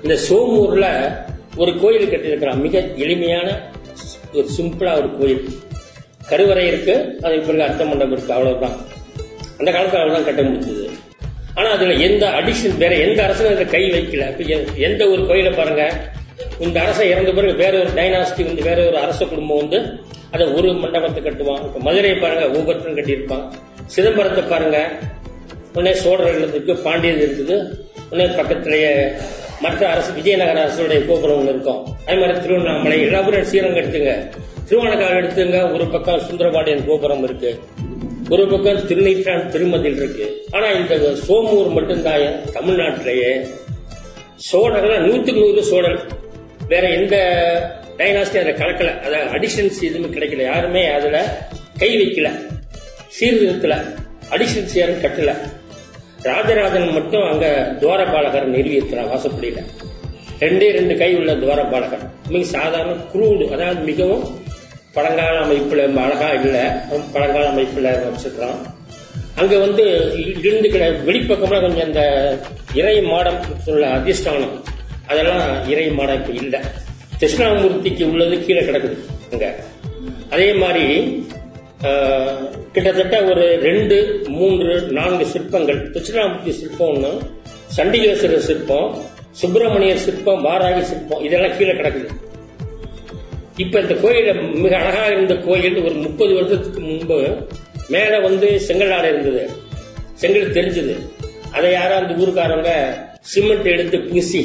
இந்த 0.03 0.19
சோமூர்ல 0.31 1.13
ஒரு 1.57 1.81
கோயில் 1.81 2.09
கட்டியிருக்கிறான். 2.09 2.61
மிக 2.61 2.87
எளிமையான 2.97 3.71
ஒரு 4.33 4.47
சிம்பிளா 4.61 4.97
ஒரு 4.97 5.19
கோயில். 5.19 5.49
கருவறை 6.29 6.67
இருக்கு 6.67 7.19
அதுக்கு 7.23 7.47
பிறகு 7.47 7.63
அர்த்த 7.63 7.85
மண்டபம் 7.85 8.13
இருக்கு 8.13 8.33
அவ்வளவுதான். 8.33 8.77
அந்த 9.59 9.71
காலத்தில் 9.71 10.01
அவ்வளவுதான் 10.01 10.35
கட்ட 10.35 10.43
முடிஞ்சது. 10.43 10.91
ஆனா 11.55 11.69
அதுல 11.71 11.93
எந்த 11.93 12.29
அடிஷன் 12.29 12.77
வேற 12.79 12.97
எந்த 12.97 13.25
அரசும் 13.25 13.47
அதுல 13.47 13.65
கை 13.65 13.91
வைக்கல. 13.91 14.49
எ- 14.49 14.83
எந்த 14.83 15.09
ஒரு 15.09 15.27
கோயிலை 15.27 15.53
பாருங்க. 15.53 16.11
இந்த 16.61 16.81
அரசன் 16.81 17.07
இறந்த 17.07 17.33
பிறகு 17.33 17.55
வேற 17.55 17.79
ஒரு 17.79 17.89
டைனாஸ்டி 17.89 18.45
வந்து 18.45 18.63
வேற 18.63 18.87
ஒரு 18.87 18.99
அரச 18.99 19.25
குடும்பம் 19.25 19.59
வந்து 19.59 20.09
அதை 20.33 20.47
ஒரு 20.59 20.69
மண்டபத்தை 20.73 21.21
கட்டுவான். 21.23 21.63
இப்ப 21.67 21.81
மதுரையை 21.89 22.19
பாருங்க 22.19 22.45
ஒவ்வொருத்தரும் 22.59 22.99
கட்டியிருப்பான். 22.99 23.45
சிதம்பரத்தை 23.97 24.43
பாருங்க. 24.49 24.79
உடனே 25.75 25.93
சோழர்கள் 25.95 26.49
இருக்கு 26.49 26.75
பாண்டியர் 26.87 27.23
இருக்குது. 27.27 27.57
உடனே 28.11 28.35
பக்கத்திலேயே 28.37 28.93
மற்ற 29.65 29.89
அரசு 29.89 30.11
விஜயநகர 30.13 30.59
அரசுடைய 30.67 31.01
கோபுரம் 31.07 31.39
ஒன்று 31.39 31.53
இருக்கும். 31.55 31.81
அதே 32.07 32.19
மாதிரி 32.21 32.41
திருவண்ணாமலை 32.41 33.01
எல்லா 33.07 33.21
ஸ்ரீரங்கம் 33.49 33.83
எடுத்துங்க 33.83 34.15
திருவானக்கால் 34.69 35.19
எடுத்துங்க 35.21 35.59
ஒரு 35.75 35.87
பக்கம் 35.87 36.21
சுந்தரபாண்டியன் 36.21 36.87
கோபுரம் 36.87 37.25
இருக்கு. 37.29 37.51
ஒரு 38.29 38.47
பக்கம் 38.47 38.87
திருநீற்றான் 38.89 39.49
திருமதில் 39.49 39.97
இருக்கு. 39.97 40.27
ஆனா 40.51 40.67
இந்த 40.81 40.95
சோமூர் 41.29 41.71
மட்டும்தான் 41.77 42.27
தமிழ்நாட்டிலேயே. 42.57 43.33
சோழர்கள் 44.35 45.05
நூத்துக்கு 45.07 45.41
நூறு 45.45 45.63
சோழல் 45.71 46.01
வேற 46.69 46.85
எந்த 46.89 47.17
டைனாஸ்டி 48.01 48.39
அதுல 48.41 48.53
கலக்கல. 48.53 48.91
அத 49.01 49.17
அடிஷன்ஸ் 49.33 49.81
எதுவுமே 49.83 50.11
கிடைக்கல. 50.17 50.43
யாருமே 50.43 50.87
அதுல 50.87 51.39
கை 51.79 51.91
வைக்கல. 52.01 52.29
சீர்திருத்தல 53.21 53.75
அடிஷன்ஸ் 54.31 54.75
யாரும் 54.75 55.03
கட்டல. 55.03 55.33
ராஜராஜன் 56.23 56.93
மட்டும் 56.93 57.23
அங்க 57.23 57.47
துவாரபாலகர் 57.81 58.53
நிறுவியிருக்கிறார் 58.55 59.11
வாசப்படியில. 59.13 59.61
ரெண்டே 60.41 60.69
ரெண்டு 60.73 60.97
கை 60.97 61.15
உள்ள 61.15 61.33
துவாரபாலகர். 61.35 62.05
மிக 62.29 62.45
சாதாரண 62.45 62.93
குரூடு 63.15 63.51
அதாவது 63.51 63.81
மிகவும் 63.81 64.25
பழங்கால 64.93 65.35
அமைப்புல 65.47 65.97
அழகா 66.05 66.29
இல்ல 66.33 66.87
ரொம்ப 66.91 67.07
பழங்கால 67.13 67.49
அமைப்புல 67.51 67.93
வச்சிருக்கிறான். 68.05 68.61
அங்க 69.35 69.59
வந்து 69.59 69.85
இருந்து 70.43 70.69
கிட 70.69 70.91
வெளிப்பக்கம்லாம் 70.91 71.61
கொஞ்சம் 71.61 71.87
அந்த 71.87 72.03
இறை 72.75 73.01
மாடம் 73.01 73.41
சொல்ல 73.59 73.87
அதிர்ஷ்டானம். 73.87 74.55
அதெல்லாம் 75.07 75.69
இறை 75.69 75.91
மாடம் 75.91 76.15
இப்ப 76.15 76.33
இல்லை. 76.33 76.61
தட்சிணாமூர்த்திக்கு 77.21 78.05
உள்ளது 78.13 78.37
கீழே 78.45 78.63
கிடக்குது 78.69 78.99
அங்க. 79.33 79.47
அதே 80.35 80.49
மாதிரி 80.63 80.87
கிட்டத்தட்ட 82.73 83.17
ஒரு 83.31 83.45
ரெண்டு 83.69 83.97
மூன்று 84.37 84.73
நான்கு 84.99 85.27
சிற்பங்கள். 85.35 85.79
தட்சிணாமூர்த்தி 85.95 86.53
சிற்பம் 86.61 86.91
ஒன்று 86.95 87.13
சண்டிகேஸ்வரர் 87.77 88.47
சிற்பம் 88.49 88.89
சுப்பிரமணியர் 89.41 90.03
சிற்பம் 90.07 90.45
வாராகி 90.47 90.83
சிற்பம் 90.91 91.25
இதெல்லாம் 91.27 91.57
கீழே 91.59 91.75
கிடக்குது. 91.81 92.11
இப்ப 93.65 93.81
இந்த 93.85 93.95
கோயில 94.03 94.31
மிக 94.65 94.73
அழகா 94.81 95.03
இருந்த 95.15 95.35
கோயில் 95.47 95.79
ஒரு 95.87 95.95
முப்பது 96.07 96.33
வருஷத்துக்கு 96.39 96.81
முன்பு 96.89 97.19
மேல 97.95 98.13
வந்து 98.27 98.49
செங்கல் 98.67 98.93
ஆடை 98.97 99.09
இருந்தது. 99.13 99.43
செங்கல் 100.21 100.55
தெரிஞ்சது. 100.59 100.95
அதை 101.57 101.71
யாரும் 101.73 102.01
அந்த 102.03 102.13
ஊருக்காரங்க 102.23 102.71
சிமெண்ட் 103.33 103.69
எடுத்து 103.75 103.99
பூசி 104.09 104.43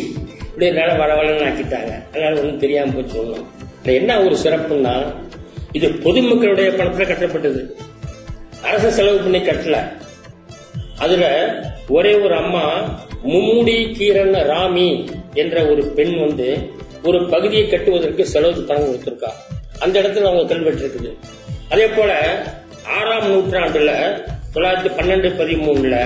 இப்படியே 0.55 0.79
நில 0.79 0.91
வளவலன்னு 0.93 1.47
ஆக்கிட்டாங்க. 1.47 1.93
அதனால 2.09 2.39
ஒன்றும் 2.39 2.59
தெரியாம 2.59 2.91
போச்சு 2.91 3.17
ஒன்றும் 3.19 3.47
இதுல 3.83 3.93
என்ன 3.93 4.19
ஒரு 4.21 4.35
சிறப்புன்னா 4.43 4.93
இது 5.71 5.87
பொதுமக்களுடைய 5.89 6.69
பணத்தில் 6.77 7.09
கட்டப்பட்டது. 7.09 7.61
அரசு 8.63 8.91
செலவு 8.91 9.17
பண்ணி 9.17 9.37
கட்டல. 9.37 9.77
அதுல 10.97 11.25
ஒரே 11.87 12.13
ஒரு 12.13 12.35
அம்மா 12.35 12.63
மும்முடி 13.25 13.75
கீரன் 13.97 14.37
ராமி 14.51 15.09
என்ற 15.33 15.65
ஒரு 15.65 15.83
பெண் 15.83 16.19
வந்து 16.19 16.69
ஒரு 17.03 17.19
பகுதியை 17.29 17.67
கட்டுவதற்கு 17.67 18.25
செலவு 18.25 18.61
பணம் 18.61 18.83
கொடுத்திருக்கா. 18.83 19.31
அந்த 19.79 20.01
இடத்துல 20.01 20.29
அவங்க 20.29 20.45
கல்வெட்டு 20.45 20.85
இருக்குது 20.87 21.11
அதே 21.69 21.87
போல 21.87 22.11
ஆறாம் 22.87 23.29
நூற்றாண்டுல 23.31 23.91
தொள்ளாயிரத்தி 24.53 24.91
பன்னெண்டு 24.97 25.29
பதிமூணுல 25.41 25.97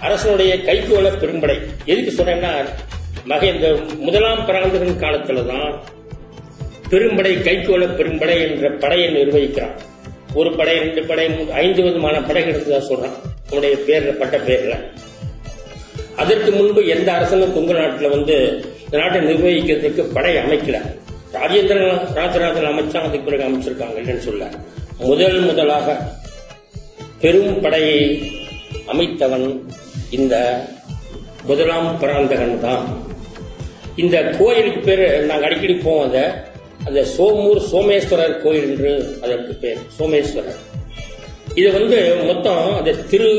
அரசனுடைய 0.00 0.54
கைகோள 0.54 1.06
பெரும்படை. 1.20 1.56
எதுக்கு 1.84 2.12
சொல்றேன்னா 2.12 2.52
மகேந்திர 3.28 3.98
முதலாம் 3.98 3.98
முதலாம் 3.98 4.46
பராந்தகன் 4.46 5.00
காலத்துலதான் 5.00 5.74
பெரும்படை 6.90 7.32
கைகோள 7.46 7.84
பெரும்படை 7.94 8.40
என்ற 8.40 8.70
படையை 8.70 9.08
நிர்வகிக்கிறான். 9.14 9.76
ஒரு 10.34 10.56
படை 10.56 10.78
ரெண்டு 10.78 11.04
படை 11.04 11.50
ஐந்து 11.50 11.82
விதமான 11.82 12.22
படைகள் 12.22 12.54
இருந்ததா 12.54 12.86
சொல்றான். 12.86 13.16
உன்னுடைய 13.48 13.76
பேர்ல 13.86 14.12
பட்ட 14.12 14.36
பேர்ல. 14.36 14.74
அதற்கு 16.16 16.50
முன்பு 16.50 16.86
எந்த 16.86 17.12
அரசனும் 17.12 17.54
கொங்கு 17.54 17.74
நாட்டில் 17.74 18.08
வந்து 18.08 18.64
இந்த 18.84 18.98
நாட்டை 18.98 19.20
நிர்வகிக்கிறதுக்கு 19.20 20.02
படை 20.12 20.36
அமைக்கல. 20.36 20.80
ராஜேந்திரன் 21.32 22.12
ராஜராஜன் 22.12 22.64
அமைச்சான் 22.64 23.08
அதுக்கு 23.08 23.30
பிறகு 23.30 23.44
அமைச்சிருக்காங்க 23.44 23.98
இல்லைன்னு 24.02 24.26
சொல்ல. 24.28 24.48
முதல் 24.98 25.40
முதலாக 25.40 25.96
பெரும் 27.20 27.60
படையை 27.60 28.32
அமைத்தவன் 28.86 29.60
இந்த 30.10 30.64
முதலாம் 31.44 31.98
பராந்தகன் 31.98 32.60
தான். 32.60 33.05
இந்த 34.02 34.16
கோயிலுக்கு 34.38 34.80
பேர் 34.80 35.04
நாங்கள் 35.28 35.48
அடிக்கடி 35.48 35.74
போவோம் 35.74 36.16
அந்த 36.86 37.00
சோமூர் 37.16 37.60
சோமேஸ்வரர் 37.72 38.34
கோயில் 38.42 38.66
என்று 38.70 38.92
அதற்கு 39.24 39.54
பேர் 39.62 39.78
சோமேஸ்வரர். 39.98 40.58
இது 41.60 41.68
வந்து 41.78 41.98
மொத்தம் 42.26 42.74
அந்த 42.78 42.92
திரு 43.12 43.30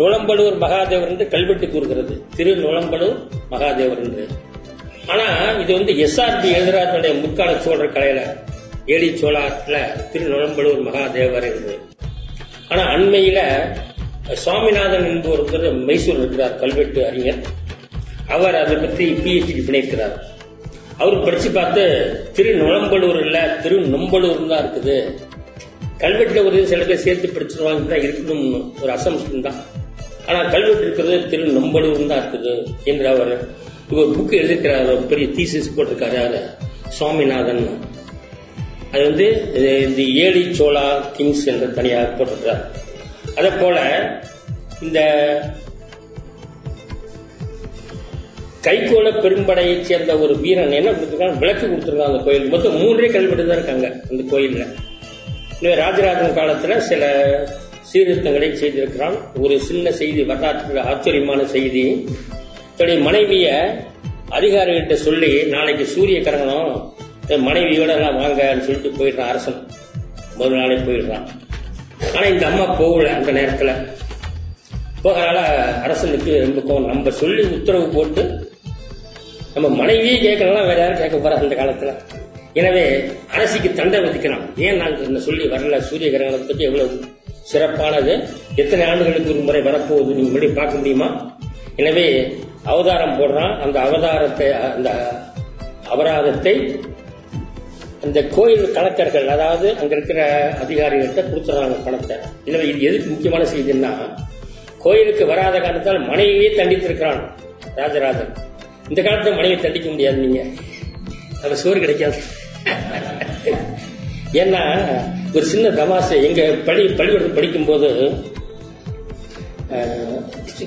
நுளம்பலூர் 0.00 0.56
மகாதேவர் 0.64 1.10
என்று 1.12 1.26
கல்வெட்டு 1.34 1.66
கூறுகிறது. 1.70 2.14
திரு 2.36 2.52
நுளம்பலூர் 2.56 3.18
மகாதேவர் 3.50 4.02
என்று. 4.04 4.24
ஆனா 5.06 5.26
இது 5.62 5.72
வந்து 5.72 5.92
எஸ்ஆர்பி 6.04 6.48
எழுதுறாருடைய 6.58 7.14
முற்கால 7.20 7.58
சோழர் 7.66 7.94
கலையில 7.96 8.22
ஏழி 8.94 9.10
சோழாத்துல 9.22 9.76
திரு 10.12 10.24
நுளம்பலூர் 10.34 10.80
மகாதேவர் 10.88 11.48
என்று. 11.52 11.74
ஆனா 12.68 12.84
அண்மையில 12.94 13.40
சுவாமிநாதன் 14.44 15.06
என்பவர் 15.12 15.42
ஒருத்தர் 15.42 15.84
மைசூர் 15.90 16.20
இருக்கிறார் 16.22 16.58
கல்வெட்டு 16.62 17.00
அறிஞர். 17.10 17.42
அவர் 18.34 18.56
அதை 18.62 18.74
பற்றி 18.84 19.04
பிஹெச்டி 19.24 19.62
பண்ணியிருக்கிறார். 19.66 20.14
அவர் 21.02 21.16
படிச்சு 21.26 21.48
பார்த்து 21.58 21.84
திரு 22.36 22.50
நுழம்பலூர் 22.62 23.18
இல்ல 23.26 23.38
திரு 23.62 23.76
நொம்பலூர் 23.94 24.42
தான் 24.52 24.62
இருக்குது. 24.64 24.96
கல்வெட்டில் 26.02 26.46
ஒரு 26.48 26.58
சில 26.70 26.82
பேர் 26.88 27.04
சேர்த்து 27.06 27.34
படிச்சிருவாங்க 27.36 27.88
தான் 27.92 28.04
இருக்கணும் 28.06 28.46
ஒரு 28.82 28.90
அசம்ஷன் 28.96 29.46
தான். 29.48 29.58
ஆனா 30.28 30.40
கல்வெட்டு 30.54 30.84
இருக்கிறது 30.86 31.16
திரு 31.32 31.46
நொம்பலூர் 31.58 32.12
தான் 32.12 32.22
இருக்குது 32.22 32.54
என்று 32.92 33.08
அவர் 33.14 33.32
ஒரு 33.96 34.06
புக் 34.16 34.38
எழுதிக்கிறார் 34.40 34.92
ஒரு 34.94 35.04
பெரிய 35.10 35.26
தீசிஸ் 35.38 35.74
போட்டிருக்காரு 35.76 36.18
அது 36.26 36.40
சுவாமிநாதன். 36.98 37.64
அது 38.92 39.02
வந்து 39.10 39.26
இந்த 39.86 40.02
ஏழி 40.24 40.42
சோழா 40.60 40.86
கிங்ஸ் 41.16 41.44
என்று 41.52 41.68
தனியாக 41.78 42.12
போட்டிருக்கிறார். 42.18 42.64
அதே 43.38 43.50
போல 43.62 43.76
இந்த 44.86 45.00
கைகோள 48.64 49.06
பெரும்படையைச் 49.22 49.86
சேர்ந்த 49.88 50.12
ஒரு 50.24 50.34
வீரன் 50.42 50.76
என்ன 50.78 50.90
கொடுத்துருக்காங்க 50.90 51.38
விளக்கு 51.42 51.64
கொடுத்துருக்காங்க 51.66 52.10
அந்த 52.12 52.20
கோயில் 52.26 52.46
மொத்தம் 52.52 52.76
மூன்றே 52.80 53.08
கல்வெட்டு 53.14 53.44
தான் 53.48 53.58
இருக்காங்க 53.58 53.86
அந்த 54.10 54.22
கோயிலில். 54.32 54.66
எனவே 55.58 55.74
ராஜராஜன் 55.82 56.36
காலத்தில் 56.38 56.84
சில 56.90 57.02
சீர்திருத்தங்களை 57.90 58.48
செய்திருக்கிறான். 58.60 59.16
ஒரு 59.44 59.56
சின்ன 59.68 59.92
செய்தி 60.00 60.22
வரலாற்று 60.30 60.80
ஆச்சரியமான 60.90 61.40
செய்தி. 61.54 61.84
தன்னுடைய 62.76 62.98
மனைவிய 63.08 63.48
அதிகாரிகிட்ட 64.36 64.94
சொல்லி 65.06 65.32
நாளைக்கு 65.54 65.84
சூரிய 65.94 66.20
கிரகணம் 66.28 66.72
மனைவியோட 67.48 67.90
எல்லாம் 67.98 68.18
வாங்கன்னு 68.22 68.64
சொல்லிட்டு 68.68 68.90
போயிடுறான் 69.00 69.30
அரசன். 69.32 69.60
முதல் 70.38 70.58
நாளே 70.60 70.78
போயிடுறான். 70.88 71.26
ஆனா 72.14 72.24
இந்த 72.34 72.44
அம்மா 72.50 72.64
போகல 72.80 73.12
அந்த 73.18 73.32
நேரத்துல. 73.40 73.72
போகிறனால 75.04 75.38
அரசனுக்கு 75.86 76.32
ரொம்ப 76.44 76.78
நம்ம 76.90 77.10
சொல்லி 77.22 77.42
உத்தரவு 77.56 77.86
போட்டு 77.96 78.22
நம்ம 79.54 79.68
மனைவியே 79.80 80.14
கேட்கலாம் 80.22 80.68
வேற 80.70 80.78
யாரும் 80.82 81.00
கேட்க 81.00 81.16
போறா 81.16 81.36
அந்த 81.42 81.54
காலத்துல. 81.58 81.90
எனவே 82.60 82.82
அரசிக்கு 83.34 83.68
தண்டை 83.78 83.98
விதிக்கிறான் 84.04 84.44
ஏன் 84.66 84.80
நான் 84.80 85.20
சொல்லி 85.26 85.44
வரல? 85.52 85.78
சூரிய 85.88 86.08
கிரகணத்துக்கு 86.14 86.66
எவ்வளவு 86.68 86.96
சிறப்பானது? 87.50 88.12
எத்தனை 88.62 88.82
ஆண்டுகளுக்கு 88.90 89.32
ஒரு 89.34 89.42
முறை 89.48 89.60
வரப்போகுது? 89.68 90.16
நீங்க 90.16 90.30
முன்னாடி 90.32 90.48
பார்க்க 90.58 90.80
முடியுமா? 90.80 91.08
எனவே 91.80 92.06
அவதாரம் 92.72 93.16
போடுறான். 93.20 93.54
அந்த 93.64 93.76
அவதாரத்தை 93.86 94.48
அந்த 94.76 94.90
அபராதத்தை 95.94 96.54
அந்த 98.06 98.18
கோயில் 98.36 98.64
கலெக்டர்கள் 98.76 99.26
அதாவது 99.34 99.66
அங்க 99.80 99.92
இருக்கிற 99.96 100.20
அதிகாரிகள்கிட்ட 100.62 101.22
கொடுத்துறாங்க 101.28 101.76
பணத்தை. 101.84 102.16
எனவே 102.48 102.64
இது 102.70 102.80
எதுக்கு 102.88 103.08
முக்கியமான 103.12 103.44
செய்தின்னா 103.52 103.92
கோயிலுக்கு 104.84 105.26
வராத 105.32 105.56
காரணத்தால் 105.60 106.00
மனைவியே 106.10 106.50
தண்டித்திருக்கிறான் 106.58 107.22
ராஜராஜன். 107.80 108.34
இந்த 108.90 109.00
காலத்துல 109.02 109.36
மனைவி 109.38 109.56
தண்டிக்க 109.64 109.88
முடியாது 109.94 110.18
நீங்க. 110.24 110.40
அது 111.42 111.56
சோறு 111.62 111.78
கிடைக்காது. 111.84 112.18
ஏன்னா 114.42 114.62
ஒரு 115.36 115.44
சின்ன 115.52 115.66
தமாசை 115.80 116.16
எங்க 116.28 116.42
பள்ளி 116.66 116.84
பள்ளிக்கூடத்தில் 116.98 117.38
படிக்கும்போது 117.38 117.88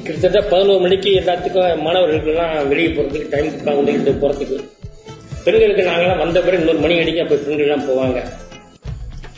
கிட்டத்தட்ட 0.03 0.39
பதினோரு 0.51 0.81
மணிக்கு 0.85 1.09
எல்லாத்துக்கும் 1.19 1.83
மாணவர்களுக்கெல்லாம் 1.85 2.55
வெளியே 2.71 2.89
போறதுக்கு 2.95 3.29
டைம் 3.33 3.77
வந்துக்கிட்டு 3.79 4.13
போறதுக்கு. 4.23 4.57
பெண்களுக்கு 5.45 5.83
நாங்களாம் 5.89 6.21
வந்த 6.23 6.37
பிறகு 6.45 6.61
இன்னொரு 6.63 6.81
மணி 6.85 6.95
அடிக்க 7.01 7.23
அப்போ 7.25 7.37
பெண்கள்லாம் 7.45 7.87
போவாங்க. 7.89 8.19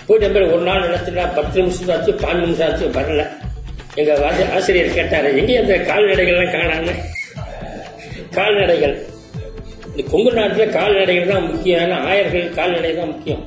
போயிட்ட 0.08 0.28
பிறகு 0.36 0.54
ஒரு 0.56 0.66
நாள் 0.70 0.86
நினைச்சுட்டா 0.86 1.26
பத்து 1.38 1.56
நிமிஷம் 1.62 1.92
ஆச்சு 1.96 2.14
பாஞ்சு 2.24 2.44
நிமிஷம் 2.46 2.68
ஆச்சு 2.70 2.86
வரல. 2.98 3.24
எங்க 4.00 4.12
ஆசிரியர் 4.58 4.98
கேட்டாரு 4.98 5.30
எங்கேயும் 5.40 5.64
அந்த 5.64 5.78
கால்நடைகள்லாம் 5.92 6.54
காணாம 6.58 6.96
கால்நடைகள். 8.38 8.96
இந்த 9.92 10.04
கொங்கு 10.12 10.32
நாட்டில் 10.40 10.74
கால்நடைகள் 10.78 11.32
தான் 11.34 11.48
முக்கியம் 11.52 11.82
ஏன்னா 11.86 11.98
ஆயர்கள் 12.10 12.46
கால்நடை 12.58 12.92
தான் 13.00 13.12
முக்கியம். 13.14 13.42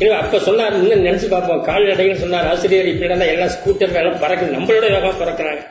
எனவே 0.00 0.16
அப்ப 0.22 0.38
சொன்னார் 0.48 0.76
இன்னும் 0.80 1.04
நினைச்சு 1.06 1.28
பார்ப்போம். 1.34 1.62
கால்நடைகள் 1.68 2.22
சொன்னார் 2.24 2.48
ஆசிரியர் 2.52 2.90
இப்படி 2.92 3.08
இருந்தா 3.08 3.26
எல்லாம் 3.34 3.52
ஸ்கூட்டர் 3.56 3.98
எல்லாம் 4.02 4.20
பறக்க 4.24 4.48
நம்மளோட 4.56 4.84
வேகமாக 4.94 5.14
பறக்குறாங்க. 5.22 5.62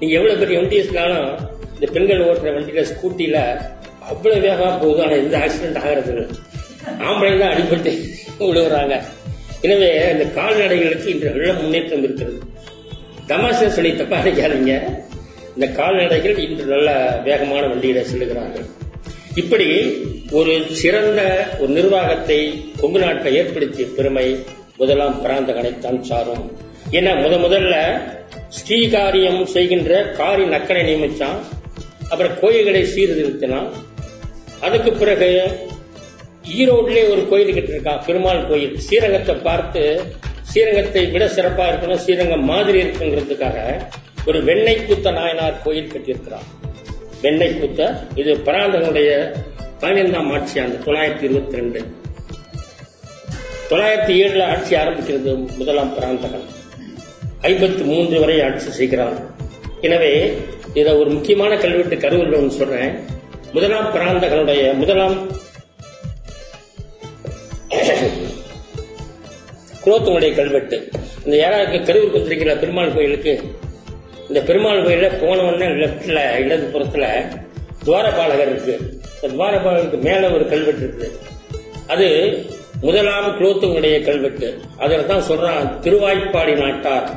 நீங்க 0.00 0.12
எவ்வளவு 0.18 0.40
பெரிய 0.42 0.58
வண்டிஸ்னாலும் 0.60 1.30
இந்த 1.74 1.86
பெண்கள் 1.94 2.24
ஓட்டுற 2.28 2.52
வண்டியில 2.56 2.84
ஸ்கூட்டியில் 2.92 3.40
அவ்வளவு 4.10 4.44
வேகமா 4.46 4.68
போகுது. 4.82 5.00
ஆனால் 5.04 5.22
எந்த 5.24 5.36
ஆக்சிடென்ட் 5.44 5.80
ஆகிறது 5.82 6.12
இல்லை. 6.12 6.26
ஆம்பளை 7.08 7.32
தான் 7.42 7.52
அடிபட்டு 7.54 7.92
விழுவுறாங்க 8.38 8.94
எனவே 9.66 9.88
இந்த 10.14 10.24
கால்நடைகளுக்கு 10.38 11.08
இன்று 11.12 11.32
வெள்ள 11.34 11.52
முன்னேற்றம் 11.60 12.04
இருக்கிறது. 12.06 12.38
தமாஷா 13.30 13.68
சொல்லி 13.76 13.90
தப்பா 14.00 14.18
நினைக்காதீங்க. 14.20 14.74
இந்த 15.58 15.68
கால்நடைகள் 15.78 16.36
இன்று 16.42 16.64
நல்ல 16.72 16.90
வேகமான 17.24 17.62
வண்டியில 17.70 18.02
செல்லுகிறார்கள். 18.10 18.66
இப்படி 19.40 19.66
ஒரு 20.38 20.52
சிறந்த 20.80 21.20
ஒரு 21.60 21.70
நிர்வாகத்தை 21.78 22.36
கொங்கு 22.80 23.00
நாட்டை 23.04 23.30
ஏற்படுத்திய 23.38 23.86
பெருமை 23.96 24.24
முதலாம் 24.76 25.16
பிராந்தகனைத்தான் 25.24 25.98
சாரும். 26.10 26.44
ஏன்னா 26.96 27.12
முத 27.24 27.34
முதல்ல 27.46 27.74
ஸ்ரீகாரியம் 28.58 29.42
செய்கின்ற 29.54 29.92
காரி 30.20 30.44
நக்கனை 30.54 30.84
நியமிச்சான். 30.88 31.40
அப்புறம் 32.10 32.38
கோயில்களை 32.42 32.84
சீர்திருத்தினான். 32.94 33.68
அதுக்கு 34.60 34.92
பிறகு 34.92 35.30
ஈரோட்லயே 36.58 37.04
ஒரு 37.14 37.24
கோயில் 37.30 37.56
கட்டிருக்கான் 37.56 38.04
பெருமாள் 38.08 38.48
கோயில். 38.50 38.76
ஸ்ரீரங்கத்தை 38.86 39.36
பார்த்து 39.48 39.82
ஸ்ரீரங்கத்தை 40.50 41.04
விட 41.14 41.24
சிறப்பா 41.38 41.66
இருக்கணும் 41.70 42.04
ஸ்ரீரங்கம் 42.04 42.50
மாதிரி 42.52 42.78
இருக்குங்கிறதுக்காக 42.84 43.58
ஒரு 44.28 44.38
வெண்ணெய் 44.48 44.82
கூத்த 44.86 45.08
நாயனார் 45.16 45.62
கோயில் 45.64 45.92
கட்டியிருக்கிறான் 45.92 46.46
வெண்ணெய் 47.22 47.54
கூத்த 47.60 47.82
இது 48.20 48.32
பராந்தகனுடைய 48.46 49.10
பதினைந்தாம் 49.82 50.30
ஆட்சி 50.36 50.56
ஆண்டு 50.62 50.76
தொள்ளாயிரத்தி 50.86 51.24
இருபத்தி 51.28 51.58
ரெண்டு 51.60 51.80
தொள்ளாயிரத்தி 53.70 54.14
ஏழுல 54.22 54.42
ஆட்சி 54.52 54.72
ஆரம்பிக்கிறது 54.80 55.30
முதலாம் 55.58 55.92
பராந்தகன். 55.96 56.46
ஐம்பத்தி 57.48 57.82
மூன்று 57.90 58.16
வரை 58.22 58.36
ஆட்சி 58.46 58.70
செய்கிறான். 58.78 59.16
எனவே 59.86 60.12
இதை 60.80 60.92
ஒரு 61.00 61.08
முக்கியமான 61.16 61.52
கல்வெட்டு 61.64 61.98
கருவில் 62.04 62.36
ஒன்று 62.38 62.58
சொல்றேன். 62.60 62.92
முதலாம் 63.56 63.88
பிராந்தகனுடைய 63.94 64.62
முதலாம் 64.80 65.16
குலோத்தனுடைய 69.84 70.32
கல்வெட்டு. 70.40 70.78
இந்த 71.24 71.36
யாராருக்கு 71.44 71.80
கருவூர் 71.88 72.16
வந்திருக்கிற 72.16 72.52
பெருமாள் 72.64 72.94
கோயிலுக்கு 72.98 73.34
இந்த 74.30 74.40
பெருமாள் 74.48 74.84
கோயில 74.86 75.06
போன 75.20 75.36
உடனே 75.48 75.66
லெப்ட்ல 75.82 76.18
இடது 76.42 76.66
புறத்துல 76.72 77.04
துவாரபாலகர் 77.84 78.50
இருக்கு. 78.52 78.74
இந்த 79.14 79.28
துவாரபாலகருக்கு 79.34 79.98
மேல 80.08 80.30
ஒரு 80.36 80.44
கல்வெட்டு 80.52 80.84
இருக்குது 80.86 81.08
அது 81.92 82.08
முதலாம் 82.86 83.28
குலோத்துடைய 83.38 83.96
கல்வெட்டு. 84.08 84.48
அதில் 84.84 85.08
தான் 85.12 85.24
சொல்றான் 85.28 85.64
திருவாய்ப்பாடி 85.84 86.54
நாட்டார். 86.62 87.08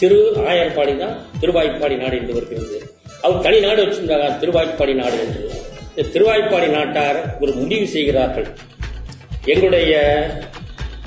திரு 0.00 0.18
ஆயர்பாடி 0.50 0.94
தான் 1.02 1.14
திருவாய்ப்பாடி 1.40 1.96
நாடு 2.02 2.16
என்று 2.20 2.36
வருகிறது. 2.38 2.78
அவர் 3.24 3.44
தனி 3.46 3.58
நாடு 3.66 3.80
வச்சிருந்தாங்க 3.84 4.28
திருவாய்ப்பாடி 4.42 4.94
நாடு 5.02 5.18
என்று. 5.24 5.44
இந்த 5.90 6.08
திருவாய்ப்பாடி 6.14 6.68
நாட்டார் 6.76 7.18
ஒரு 7.42 7.52
முடிவு 7.60 7.86
செய்கிறார்கள். 7.94 8.48
எங்களுடைய 9.52 9.94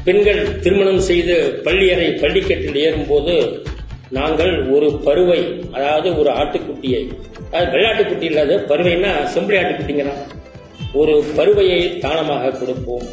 பெண்கள் 0.06 0.42
திருமணம் 0.64 1.04
செய்து 1.10 1.36
பள்ளியறை 1.66 2.08
பள்ளிக்கட்டில் 2.24 2.80
ஏறும்போது 2.86 3.34
நாங்கள் 4.18 4.54
ஒரு 4.76 4.88
பருவை 5.08 5.42
அதாவது 5.76 6.08
ஒரு 6.22 6.30
ஆட்டுக்குட்டியை 6.40 7.02
அதாவது 7.50 7.72
வெள்ளாட்டுக்குட்டி 7.76 8.26
இல்லாத 8.30 8.56
பருவைன்னா 8.72 9.12
செம்பளி 9.34 9.58
ஆட்டுக்குட்டிங்கிறான் 9.60 10.22
ஒரு 11.02 11.14
பருவையை 11.38 11.82
தானமாக 12.06 12.52
கொடுப்போம். 12.62 13.06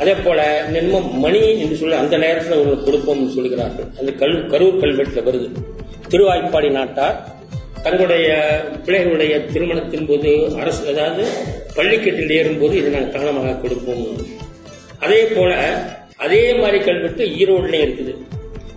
அதே 0.00 0.14
போல 0.24 0.40
நென்மம் 0.74 1.08
மணி 1.24 1.40
என்று 1.62 1.76
சொல்லி 1.80 1.96
அந்த 2.02 2.16
நேரத்தில் 2.24 2.58
உங்களுக்கு 2.60 2.86
கொடுப்போம் 2.88 3.22
சொல்கிறார்கள். 3.36 3.88
அந்த 4.00 4.10
கல் 4.22 4.36
கரூர் 4.52 4.80
கல்வெட்டில் 4.82 5.26
வருது. 5.28 5.48
திருவாய்ப்பாடி 6.10 6.70
நாட்டார் 6.78 7.16
தங்களுடைய 7.86 8.28
பிள்ளைகளுடைய 8.84 9.34
திருமணத்தின் 9.52 10.06
போது 10.10 10.30
அரசு 10.60 10.82
அதாவது 10.92 11.24
பள்ளிக்கட்டில் 11.78 12.36
ஏறும்போது 12.38 12.74
இதை 12.80 12.90
நாங்கள் 12.96 13.16
தானமாக 13.16 13.56
கொடுப்போம். 13.64 14.06
அதே 15.04 15.20
போல 15.36 15.52
அதே 16.24 16.44
மாதிரி 16.60 16.78
கல்வெட்டு 16.88 17.24
ஈரோடுலேயும் 17.40 17.86
இருக்குது. 17.86 18.14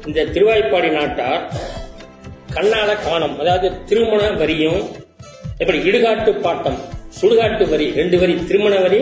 இந்த 0.07 0.25
திருவாய்ப்பாடி 0.35 0.89
நாட்டார் 0.97 1.43
கண்ணால 2.55 2.89
காணும். 3.07 3.35
அதாவது 3.41 3.67
திருமண 3.89 4.21
வரியும் 4.41 4.81
எப்படி 5.61 5.79
இடுகாட்டு 5.89 6.31
பாட்டம் 6.45 6.79
சுடுகாட்டு 7.19 7.63
வரி 7.71 7.87
ரெண்டு 7.99 8.17
வரி 8.21 8.33
திருமண 8.49 8.75
வரி 8.85 8.99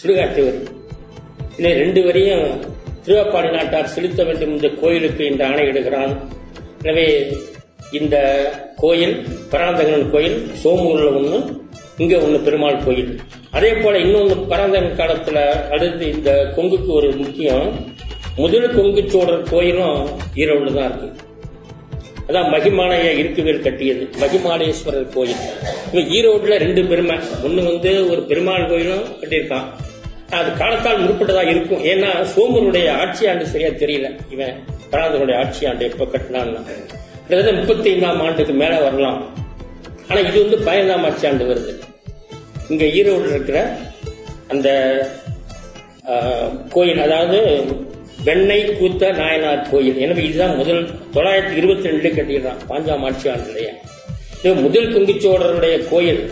சுடுகாட்டு 0.00 0.40
வரி. 0.46 0.60
இந்த 1.58 1.68
ரெண்டு 1.82 2.00
வரியும் 2.06 2.46
திருவாப்பாடி 3.04 3.50
நாட்டார் 3.56 3.92
செலுத்த 3.94 4.20
வேண்டும் 4.28 4.54
இந்த 4.56 4.68
கோயிலுக்கு 4.80 5.22
இந்த 5.32 5.42
ஆணையிடுகிறான் 5.50 6.14
எனவே 6.82 7.06
இந்த 7.98 8.16
கோயில் 8.82 9.16
பராந்தகன் 9.52 10.10
கோயில் 10.14 10.38
சோமூர்ல 10.62 11.10
ஒண்ணு 11.18 11.38
இங்க 12.02 12.14
ஒண்ணு 12.24 12.38
பெருமாள் 12.46 12.82
கோயில். 12.86 13.12
அதே 13.56 13.70
போல 13.82 13.94
இன்னொன்னு 14.04 14.34
பராந்தகன் 14.52 14.98
காலத்துல 15.00 15.38
அடுத்து 15.74 16.04
இந்த 16.16 16.30
கொங்குக்கு 16.56 16.90
ஒரு 17.00 17.08
முக்கியம். 17.22 17.68
முதல் 18.40 18.74
கொங்கு 18.76 19.02
சோழர் 19.12 19.44
கோயிலும் 19.50 19.98
ஈரோடு 20.42 20.70
தான் 20.76 20.88
இருக்கு. 20.88 21.08
அதான் 22.28 22.48
மகிமாலய 22.54 23.06
இருக்குவேல் 23.22 23.62
கட்டியது 23.66 24.04
மகிமாலேஸ்வரர் 24.22 25.06
கோயில். 25.14 25.42
இவன் 25.92 26.08
ஈரோடுல 26.16 26.56
ரெண்டு 26.64 26.82
பெருமை. 26.90 27.16
ஒண்ணு 27.46 27.62
வந்து 27.70 27.90
ஒரு 28.12 28.20
பெருமாள் 28.30 28.68
கோயிலும் 28.70 29.04
கட்டியிருக்கான். 29.20 29.68
அது 30.38 30.48
காலத்தால் 30.60 31.02
முற்பட்டதா 31.04 31.42
இருக்கும். 31.54 31.82
ஏன்னா 31.92 32.10
சோமருடைய 32.34 32.86
ஆட்சி 33.02 33.28
ஆண்டு 33.30 33.46
சரியா 33.52 33.70
தெரியல. 33.82 34.10
இவன் 34.34 34.54
பராதனுடைய 34.92 35.36
ஆட்சி 35.42 35.62
ஆண்டு 35.70 35.88
எப்ப 35.90 36.08
கட்டினான்னு. 36.14 36.60
கிட்டத்தட்ட 37.26 37.56
முப்பத்தி 37.60 37.88
ஐந்தாம் 37.94 38.22
ஆண்டுக்கு 38.26 38.56
மேல 38.62 38.74
வரலாம். 38.86 39.20
ஆனா 40.08 40.18
இது 40.26 40.38
வந்து 40.44 40.58
பதினைந்தாம் 40.66 41.06
ஆட்சி 41.08 41.26
ஆண்டு 41.30 41.50
வருது. 41.52 41.74
இங்க 42.72 42.84
ஈரோடு 42.98 43.28
இருக்கிற 43.34 43.58
அந்த 44.52 44.68
கோயில் 46.74 47.04
அதாவது 47.08 47.38
வெண்ணை 48.26 48.60
கூத்த 48.78 49.10
நாயனார் 49.20 49.66
கோயில். 49.72 49.98
எனவே 50.04 50.22
இதுதான் 50.28 50.56
முதல் 50.60 50.82
தொள்ளாயிரத்தி 51.14 51.54
இருபத்தி 51.60 51.88
ரெண்டுல 51.90 52.10
கட்டிடுறான் 52.16 52.60
பாஞ்சாம் 52.70 53.04
ஆட்சி 53.08 53.26
ஆண்டுலயே 53.32 53.72
இது 54.40 54.54
முதல் 54.66 54.90
குங்குச்சோடருடைய 54.94 55.76
கோயில். 55.92 56.22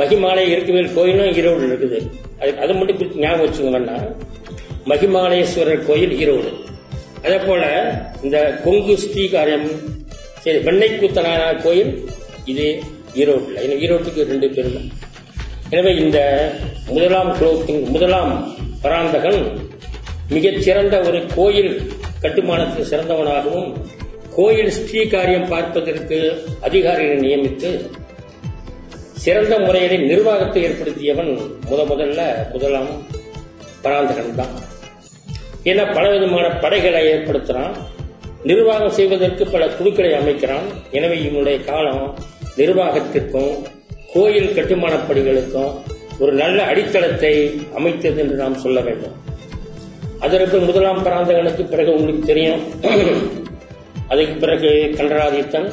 மகிமாலய 0.00 0.52
இருக்குவேல் 0.54 0.94
கோயிலும் 0.98 1.34
ஈரோடு 1.40 1.64
இருக்குது. 1.70 1.98
அது 2.40 2.52
அதை 2.62 2.72
மட்டும் 2.78 2.98
குறித்து 3.00 3.22
ஞாபகம் 3.24 3.44
வச்சுக்கோங்கன்னா 3.44 3.96
மகிமாலயேஸ்வரர் 4.90 5.84
கோயில் 5.88 6.14
ஈரோடு. 6.22 6.50
அதே 7.26 7.38
போல 7.48 7.62
இந்த 8.24 8.38
கொங்கு 8.64 8.94
ஸ்ரீகாரியம் 9.04 9.68
சரி 10.44 10.58
வெண்ணை 10.66 10.88
கூத்த 10.92 11.20
நாயனார் 11.26 11.62
கோயில் 11.66 11.92
இது 12.52 12.66
ஈரோட்டில். 13.20 13.60
ஏன்னா 13.64 13.76
ஈரோட்டுக்கு 13.84 14.28
ரெண்டு 14.32 14.48
பேரும் 14.56 14.88
எனவே 15.74 15.92
இந்த 16.04 16.18
முதலாம் 16.96 17.30
குலோத்தின் 17.38 17.82
முதலாம் 17.94 18.32
பராந்தகன் 18.82 19.40
மிகச்சிறந்த 20.34 20.96
ஒரு 21.08 21.18
கோயில் 21.36 21.72
கட்டுமானத்தில் 22.22 22.90
சிறந்தவனாகவும் 22.90 23.70
கோயில் 24.36 24.72
ஸ்ரீ 24.76 25.00
காரியம் 25.14 25.50
பார்ப்பதற்கு 25.52 26.18
அதிகாரிகளை 26.68 27.18
நியமித்து 27.24 27.70
சிறந்த 29.24 29.54
முறையிலே 29.58 29.98
நிர்வாகத்தை 30.10 30.62
ஏற்படுத்தியவன் 30.68 31.32
முத 31.68 31.80
முதல்ல 31.90 32.20
முதலாம் 32.52 32.90
பராந்தகன் 33.84 34.38
தான் 34.40 34.54
ஏன்னா 35.70 35.84
பல 35.96 36.04
விதமான 36.14 36.46
படைகளை 36.64 37.02
ஏற்படுத்துறான் 37.12 37.74
நிர்வாகம் 38.50 38.96
செய்வதற்கு 38.96 39.42
பல 39.52 39.66
குழுக்களை 39.76 40.10
அமைக்கிறான். 40.14 40.66
எனவே 40.96 41.16
இவனுடைய 41.26 41.58
காலம் 41.68 42.02
நிர்வாகத்திற்கும் 42.56 43.52
கோயில் 44.12 44.54
கட்டுமானப்படிகளுக்கும் 44.56 45.72
ஒரு 46.18 46.32
நல்ல 46.42 46.58
அடித்தளத்தை 46.70 47.32
அமைத்தது 47.78 48.20
என்று 48.22 48.36
நாம் 48.42 48.60
சொல்ல 48.64 48.80
வேண்டும். 48.80 49.14
அதற்கு 50.20 50.58
முதலாம் 50.58 51.04
பராந்தகனுக்கு 51.06 51.64
பிறகு 51.72 51.90
உங்களுக்கு 51.94 52.24
தெரியும். 52.30 52.62
அதுக்கு 54.12 54.34
பிறகு 54.44 54.70
கண்டராதித்தன் 54.98 55.68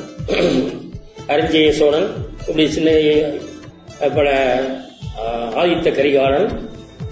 அரிஞ்சய 1.34 1.70
சோழன் 1.80 2.10
இப்படி 2.48 2.66
சின்ன 2.76 2.92
பல 4.18 4.30
ஆதித்த 5.62 5.88
கரிகாலன் 5.96 6.48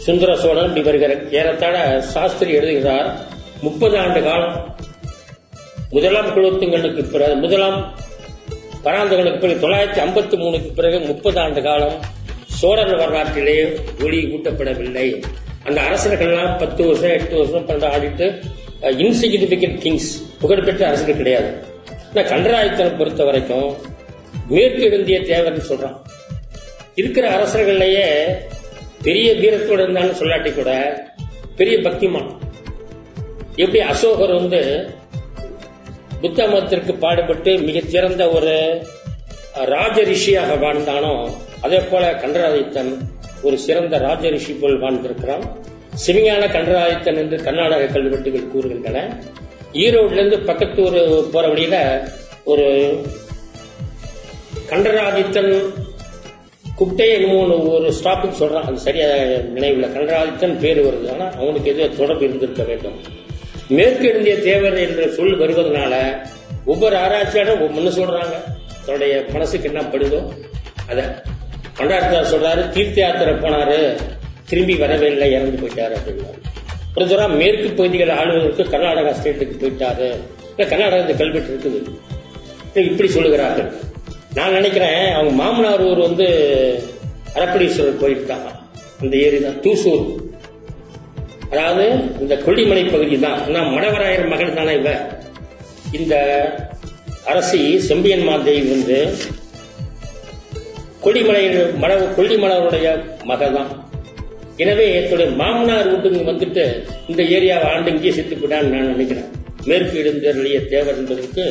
சுந்தர 0.06 0.36
சோழன் 0.44 0.68
இப்படி 0.70 0.84
வருகிற 0.88 1.14
ஏறத்தாழ 1.40 2.02
சாஸ்திரி 2.14 2.52
எழுதுகிறார். 2.60 3.10
முப்பது 3.62 3.98
ஆண்டு 4.04 4.22
காலம். 4.24 4.56
முதலாம் 5.92 6.30
குலோத்துங்களுக்கு 6.36 7.04
பிறகு 7.12 7.36
முதலாம் 7.36 7.78
பராந்தகனுக்கு 8.84 9.42
பிறகு 9.44 9.64
தொள்ளாயிரத்தி 9.64 10.02
ஐம்பத்தி 10.06 10.36
மூணுக்கு 10.44 10.70
பிறகு 10.76 11.00
முப்பது 11.00 11.40
ஆண்டு 11.40 11.62
காலம் 11.62 11.98
சோழர் 12.60 12.96
வரலாற்றிலே 13.02 13.58
ஒளி 14.04 14.20
ஊட்டப்படவில்லை. 14.36 15.08
அந்த 15.70 15.82
அரசர்கள்லாம் 15.90 16.54
பத்து 16.60 16.82
வருஷம் 16.88 17.16
எட்டு 17.18 17.36
வருஷம் 17.40 17.66
பன்னெண்டு 17.68 17.88
ஆடிட்டு 17.96 18.28
இன்சிக்னிபிகண்ட் 19.04 19.80
கிங்ஸ் 19.86 20.12
புகழ்பெற்ற 20.42 20.84
அரசர்கள் 20.88 21.20
கிடையாது. 21.22 21.50
ஆனா 22.10 22.22
கண்டராயத்தனை 22.30 22.92
பொறுத்த 22.98 23.24
வரைக்கும் 23.30 23.70
மேற்கு 24.54 24.86
இந்திய 25.00 25.18
தேவர்னு 25.32 25.64
சொல்றான். 25.72 25.98
இருக்கிற 27.02 27.26
அரசர்கள்லயே 27.38 28.06
பெரிய 29.02 29.28
வீரத்தோட 29.42 29.80
இருந்தாலும் 29.84 30.20
சொல்லாட்டி 30.22 30.52
கூட 30.56 30.72
பெரிய 31.60 31.76
பக்திமான். 31.78 32.30
எப்படி 33.64 33.80
அசோகர் 33.92 34.34
வந்து 34.40 34.62
புத்த 36.22 36.40
மதத்திற்கு 36.48 36.94
பாடுபட்டு 37.04 37.52
மிகச்சிறந்த 37.68 38.24
ஒரு 38.38 38.56
ராஜ 39.74 39.98
ரிஷியாக 40.12 40.52
வாழ்ந்தானோ 40.64 41.14
அதே 41.62 41.80
போல 41.92 42.12
கண்டராதித்தன் 42.24 42.92
ஒரு 43.48 43.58
சிறந்த 43.66 43.98
ராஜ 44.06 44.30
ரிஷி 44.36 44.54
போல் 44.62 44.82
வாழ்ந்திருக்கிறான். 44.84 45.44
சிவஞான 46.06 46.44
கண்டராதித்தன் 46.56 47.20
என்று 47.24 47.38
கர்நாடக 47.48 47.90
கல்வெட்டுகள் 47.96 48.52
கூறுகின்றன. 48.54 48.98
ஈரோடுலேருந்து 49.84 50.40
பக்கத்து 50.50 50.80
ஒரு 50.90 51.02
போற 51.34 51.46
வழியில 51.54 51.78
ஒரு 52.52 52.66
கண்டராதித்தன் 54.72 55.54
குட்டை 56.80 57.08
என்னமோ 57.14 57.40
ஒரு 57.78 57.88
ஸ்டாப்புக்கு 58.00 58.36
சொல்றான். 58.42 58.68
அது 58.70 58.86
சரியா 58.88 59.08
நினைவில் 59.56 59.94
கண்டராதித்தன் 59.96 60.60
பேர் 60.64 60.80
வருது. 60.88 61.08
ஆனால் 61.14 61.34
அவனுக்கு 61.42 61.72
எதுவும் 61.74 61.98
தொடர்பு 62.02 62.24
இருந்திருக்க 62.28 62.64
வேண்டும். 62.72 62.98
மேற்கு 63.78 64.06
இந்திய 64.14 64.36
தேவர் 64.48 64.78
என்ற 64.86 65.02
சொல் 65.18 65.36
வருவதனால 65.42 65.96
ஒவ்வொரு 66.72 66.96
ஆராய்ச்சியாளரும் 67.06 67.76
ஒன்று 67.80 67.92
சொல்றாங்க. 68.00 68.36
தன்னுடைய 68.86 69.16
மனசுக்கு 69.34 69.70
என்ன 69.72 69.82
படுதோ 69.94 70.22
அதை 70.92 71.04
பண்டாரத்தார் 71.80 72.32
சொல்றாரு 72.34 72.62
தீர்த்த 72.76 72.98
யாத்திரை 73.02 73.34
போனாரு 73.44 73.80
திரும்பி 74.50 74.76
வரவே 74.76 75.08
இல்லை 75.14 75.28
இறந்து 75.32 75.58
போயிட்டாரு 75.62 75.94
அப்படின்னாரு. 75.98 76.40
ஒரு 76.96 77.06
தூரம் 77.10 77.36
மேற்கு 77.42 77.68
பகுதிகளை 77.70 78.14
ஆளுவதற்கு 78.22 78.64
கர்நாடகா 78.74 79.12
ஸ்டேட்டுக்கு 79.20 79.56
போயிட்டாரு. 79.62 80.08
இல்லை 80.52 80.66
கர்நாடகத்து 80.72 81.16
கல்வெட்டு 81.22 81.52
இருக்குது. 81.54 81.80
இப்படி 82.92 83.10
சொல்லுகிறார்கள். 83.10 83.70
நான் 84.38 84.56
நினைக்கிறேன் 84.58 85.14
அவங்க 85.14 85.32
மாமனார் 85.42 85.84
ஊர் 85.90 86.02
வந்து 86.08 86.28
அரப்படீஸ்வரர் 87.36 88.02
போயிருக்காங்க 88.02 88.50
அந்த 89.02 89.14
ஏரி 89.26 89.40
தான் 89.42 89.60
தூசூர். 89.66 90.06
அதாவது 91.52 91.86
இந்த 92.24 92.34
கொல்லிமலை 92.46 92.84
பகுதி 92.92 93.20
தான் 93.20 93.40
நான் 93.56 93.74
மடவராயர் 93.76 94.32
மகள் 94.34 94.58
தானே 94.60 94.74
இவ. 94.80 94.90
இந்த 96.00 96.16
அரசி 97.32 97.62
செம்பியன் 97.90 98.28
மாதேவி 98.30 98.62
வந்து 98.76 98.98
கொடிமலையின் 101.04 101.60
மனவு 101.82 102.06
கொல்லிமலருடைய 102.18 102.88
மகள் 103.30 103.56
தான் 103.58 103.70
எனவே 104.64 104.86
என்னுடைய 105.00 105.28
மாமனார் 105.42 105.90
வீட்டுக்கு 105.92 106.22
வந்துட்டு 106.32 106.64
இந்த 107.12 107.22
ஏரியாவை 107.36 107.68
ஆண்டு 107.74 107.92
இங்கே 107.94 108.12
செத்து 108.18 108.50
நான் 108.54 108.72
நினைக்கிறேன். 108.94 109.30
மேற்கு 109.70 109.96
இடுந்தருளிய 110.02 110.58
தேவர் 110.74 110.98
என்பதற்கு 111.02 111.44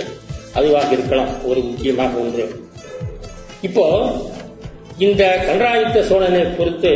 அதுவாக 0.58 0.90
இருக்கலாம் 0.96 1.30
ஒரு 1.50 1.60
முக்கியமாக 1.68 2.20
ஒன்று. 2.24 2.44
இப்போ 3.68 3.84
இந்த 5.06 5.22
கன்றாயுத்த 5.48 6.02
சோழனை 6.10 6.42
பொறுத்து 6.58 6.92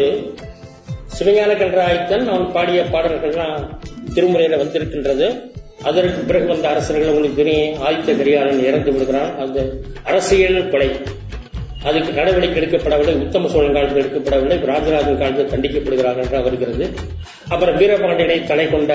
சிவஞான 1.16 1.57
கன்றாயுத்தன் 1.62 2.24
அவன் 2.32 2.46
பாடிய 2.57 2.82
பாடல்கள்லாம் 2.92 3.59
திருமுறையில 4.14 4.61
வந்திருக்கின்றது. 4.62 5.26
அதற்கு 5.88 6.20
பிறகு 6.28 6.46
வந்த 6.53 6.66
அரசர்கள் 6.72 7.12
உங்களுக்கு 7.12 7.40
தெரியும் 7.42 7.78
ஆதித்த 7.86 8.11
கரிகாலன் 8.20 8.66
இறந்து 8.68 8.90
விடுகிறான். 8.94 9.32
அந்த 9.44 9.59
அரசியல் 10.11 10.70
கொலை 10.72 10.88
அதுக்கு 11.82 12.12
நடவடிக்கை 12.12 12.62
எடுக்கப்படவில்லை 12.62 13.14
உத்தம 13.16 13.48
சோழன் 13.48 13.72
காலத்தில் 13.72 14.02
எடுக்கப்படவில்லை 14.02 14.64
ராஜராஜன் 14.64 15.18
காலத்தில் 15.18 15.52
தண்டிக்கப்படுகிறார் 15.52 16.16
என்று 16.16 16.42
வருகிறது 16.42 16.86
அப்புறம் 17.48 17.78
வீரபாண்டியனை 17.78 18.44
தலை 18.44 18.70
கொண்ட 18.70 18.92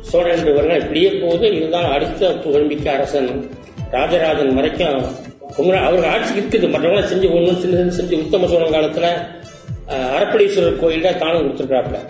சோழன் 0.00 0.36
என்பவர்கள் 0.36 0.80
இப்படியே 0.80 1.10
போது 1.14 1.54
இருந்தால் 1.54 1.92
அடுத்த 1.92 2.32
புகழ்மிக்க 2.36 2.92
அரசன் 2.92 3.30
ராஜராஜன் 3.90 4.54
வரைக்கும் 4.54 5.00
உங்களை- 5.56 5.84
அவர்கள் 5.84 6.10
ஆட்சி 6.10 6.34
இருக்குது. 6.34 6.66
மற்றவங்களாம் 6.66 7.10
செஞ்சு 7.10 7.34
ஒன்று 7.34 7.54
சின்ன 7.60 7.92
செஞ்சு 7.92 8.14
உத்தம 8.20 8.46
சோழன் 8.46 8.70
காலத்தில் 8.70 9.10
அரப்படீஸ்வரர் 10.12 10.76
கோயிலில் 10.76 10.80
கோயில்ல 10.82 11.16
தானம் 11.16 12.06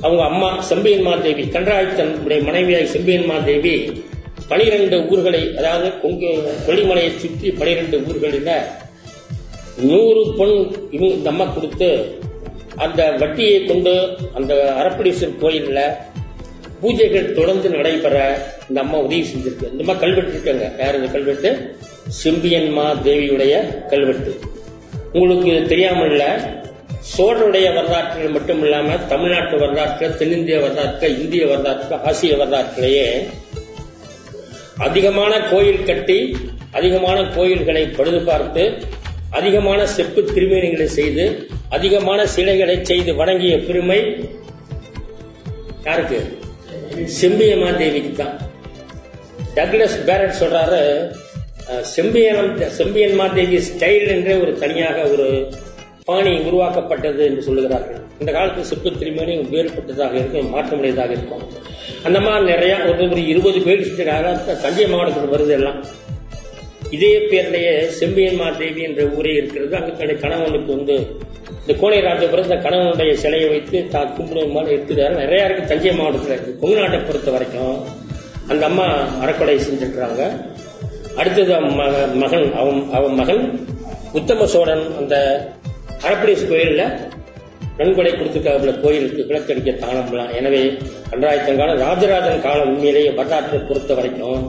அவங்க 0.00 0.22
அம்மா 0.24 0.60
செம்பியன் 0.60 1.02
மாதேவி 1.02 1.42
கன்றாயத்தன் 1.52 2.12
மனைவியாய் 2.44 2.84
செம்பியன் 2.84 3.24
மாதேவி 3.24 3.74
பனிரெண்டு 4.48 5.06
ஊர்களை 5.08 5.54
அதாவது 5.56 6.00
கொங்கு 6.00 6.28
கொல்லிமலையை 6.66 7.16
சுற்றி 7.16 7.50
பனிரெண்டு 7.50 7.96
ஊர்களில் 8.06 8.52
நூறு 9.80 10.34
பொன் 10.38 10.54
இந்த 10.90 11.30
அம்மா 11.30 11.44
கொடுத்து 11.44 12.18
அந்த 12.76 13.10
வட்டியை 13.10 13.64
கொண்டு 13.64 13.92
அந்த 14.34 14.54
அரப்படீஸ்வரர் 14.54 15.40
கோயிலில் 15.40 15.96
பூஜைகள் 16.82 17.32
தொடர்ந்து 17.32 17.68
நடைபெற 17.68 18.16
இந்த 18.68 18.80
அம்மா 18.80 18.98
உதவி 18.98 19.20
செஞ்சிருக்கு. 19.20 19.70
இந்த 19.70 19.82
அம்மா 19.84 19.94
கல்வெட்டு 19.94 20.30
இருக்காங்க. 20.30 20.72
யார் 20.78 20.94
இந்த 20.94 21.08
கல்வெட்டு? 21.12 21.50
சிம்பியன்மா 22.24 22.86
தேவியுடைய 23.04 23.54
கல்வெட்டு. 23.88 24.40
உங்களுக்கு 25.12 25.52
இது 25.52 25.66
தெரியாமல் 25.66 26.16
சோழருடைய 27.16 27.74
வரலாற்றில் 27.74 28.30
மட்டும் 28.30 28.62
இல்லாமல் 28.62 29.06
தமிழ்நாட்டு 29.06 29.58
வரலாற்றில் 29.58 30.16
தென்னிந்திய 30.16 30.60
வரலாற்றில் 30.60 31.18
இந்திய 31.18 31.46
வரலாற்றில் 31.46 31.98
ஆசிய 32.04 32.36
வரலாற்றிலேயே 32.36 33.28
அதிகமான 34.76 35.40
கோயில் 35.40 35.84
கட்டி 35.84 36.36
அதிகமான 36.72 37.22
கோயில்களை 37.22 37.84
பழுது 37.86 38.20
பார்த்து 38.20 38.82
அதிகமான 39.36 39.80
செப்பு 39.86 40.20
திருமேனிகளை 40.34 40.88
செய்து 40.98 41.24
அதிகமான 41.76 42.20
சிலைகளை 42.34 42.76
செய்து 42.90 43.10
வணங்கிய 43.14 43.54
பெருமை 43.66 44.00
யாருக்கு? 45.86 46.18
செம்பியம்மா 47.20 47.70
தேவிக்கு 47.80 48.12
தான் 48.22 48.36
டக்ளஸ் 49.56 49.98
பேரட் 50.08 50.38
சொல்றாரு 50.42 50.82
செம்பியனம் 51.94 52.52
செம்பியன்மா 52.78 53.26
தேவி 53.34 53.58
ஸ்டைல் 53.68 54.06
என்றே 54.16 54.34
ஒரு 54.42 54.52
தனியாக 54.62 54.98
ஒரு 55.14 55.26
பாணி 56.04 56.32
உருவாக்கப்பட்டது 56.48 57.22
என்று 57.28 57.42
சொல்லுகிறார்கள். 57.48 58.02
இந்த 58.20 58.30
காலத்து 58.36 58.62
செப்பு 58.64 58.90
திருமணி 59.00 59.34
வேறுபட்டதாக 59.54 60.14
இருக்கும் 60.20 60.52
மாற்றமுடையதாக 60.54 61.10
இருக்கும். 61.16 61.42
அந்த 62.06 62.18
மாதிரி 62.20 62.44
நிறைய 62.52 62.74
ஒரு 62.90 63.10
ஒரு 63.10 63.22
இருபது 63.32 63.60
பேர் 63.66 63.84
தஞ்சை 64.64 64.86
மாவட்டத்தில் 64.86 65.34
வருது 65.34 65.54
எல்லாம். 65.58 65.80
இதே 66.96 67.12
பேருடைய 67.30 67.68
செம்பியன்மார் 67.98 68.58
தேவி 68.60 68.82
என்ற 68.88 69.02
ஊரே 69.16 69.32
இருக்கிறது. 69.40 69.74
அங்கு 69.78 69.92
தன்னுடைய 69.98 70.18
கணவனுக்கு 70.24 70.70
வந்து 70.76 70.96
இந்த 71.62 71.72
கோணை 71.80 71.98
ராஜபுரம் 72.06 72.46
இந்த 72.48 72.58
கணவனுடைய 72.66 73.12
சிலையை 73.22 73.48
வைத்து 73.54 73.78
தான் 73.94 74.12
கும்பிடுமாறு 74.16 74.70
இருக்கிறார் 74.76 75.12
நிறையா 75.12 75.24
நிறைய 75.24 75.46
இருக்கு 75.48 75.70
தஞ்சை 75.72 75.92
மாவட்டத்தில் 75.98 76.34
இருக்கு. 76.36 76.52
கொங்கு 76.60 76.78
நாட்டை 76.80 77.00
பொறுத்த 77.08 77.30
வரைக்கும் 77.34 77.76
அந்த 78.52 78.62
அம்மா 78.70 78.86
அறக்கொலை 79.22 79.56
செஞ்சிருக்கிறாங்க. 79.66 80.22
அடுத்தது 81.20 81.52
அவன் 81.58 81.74
மகன் 82.22 82.48
அவன் 82.60 82.80
அவன் 82.98 83.16
மகன் 83.20 83.42
உத்தம 84.18 84.46
சோழன் 84.54 84.84
அந்த 85.00 85.14
அரப்படீஸ் 86.06 86.44
கோயிலில் 86.50 86.84
நன்கொடை 87.78 88.12
கொடுத்துருக்காப்புல 88.12 88.72
கோயிலுக்கு 88.84 89.26
விளக்கடிக்க 89.28 89.72
தானம்லாம் 89.82 90.32
எனவே 90.38 90.62
ரெண்டாயிரத்தம் 91.12 91.82
ராஜராஜன் 91.84 92.44
காலம் 92.46 92.70
உண்மையிலேயே 92.72 93.10
வரலாற்றை 93.18 93.60
பொறுத்த 93.68 93.94
வரைக்கும் 93.94 94.40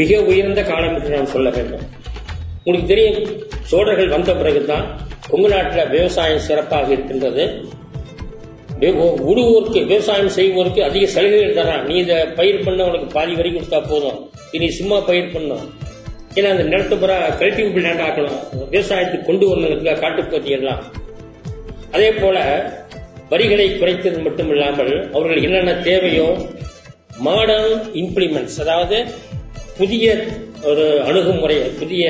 மிக 0.00 0.20
உயர்ந்த 0.30 0.60
காலம் 0.70 0.94
என்று 0.98 1.16
நான் 1.16 1.32
சொல்ல 1.34 1.48
வேண்டும். 1.56 1.84
உங்களுக்கு 2.64 2.92
தெரியும் 2.92 3.18
சோழர்கள் 3.70 4.14
வந்த 4.14 4.30
பிறகுதான் 4.40 4.86
கொங்கு 5.30 5.48
நாட்டில் 5.52 5.90
விவசாயம் 5.94 6.44
சிறப்பாக 6.46 6.88
இருக்கின்றது. 6.96 7.44
உடுவோருக்கு 9.30 9.80
விவசாயம் 9.90 10.32
செய்வோருக்கு 10.38 10.80
அதிக 10.86 11.04
சலுகைகள் 11.14 11.58
தரான். 11.58 11.84
நீ 11.88 11.94
இதை 12.04 12.16
பயிர் 12.38 12.64
பண்ண 12.66 12.88
உனக்கு 12.90 13.08
பாதி 13.16 13.34
வரி 13.38 13.50
கொடுத்தா 13.54 13.78
போதும். 13.90 14.18
இனி 14.56 14.66
சும்மா 14.78 14.98
பயிர் 15.10 15.32
பண்ணும் 15.34 15.66
ஏன்னா 16.38 16.48
அந்த 16.54 16.64
நிலத்தை 16.72 16.96
புறா 17.02 17.16
கல்டிவபிள் 17.42 17.84
லேண்ட் 17.86 18.02
ஆக்கணும். 18.06 18.40
விவசாயத்துக்கு 18.72 19.28
கொண்டு 19.28 19.44
வரணுங்கிறதுக்காக 19.50 20.00
காட்டுப்பகுதி 20.02 20.50
எல்லாம். 20.58 20.82
அதே 21.94 22.10
போல 22.20 22.36
வரிகளை 23.30 23.68
குறைத்தது 23.70 24.18
மட்டும் 24.26 24.50
இல்லாமல் 24.54 24.92
அவர்கள் 25.14 25.44
என்னென்ன 25.46 25.72
தேவையோ 25.88 26.28
மாடர்ன் 27.26 27.72
இம்ப்ளிமெண்ட்ஸ் 28.02 28.58
அதாவது 28.64 28.98
புதிய 29.78 30.06
ஒரு 30.62 30.84
அணுகுமுறை 31.02 31.56
புதிய 31.78 32.04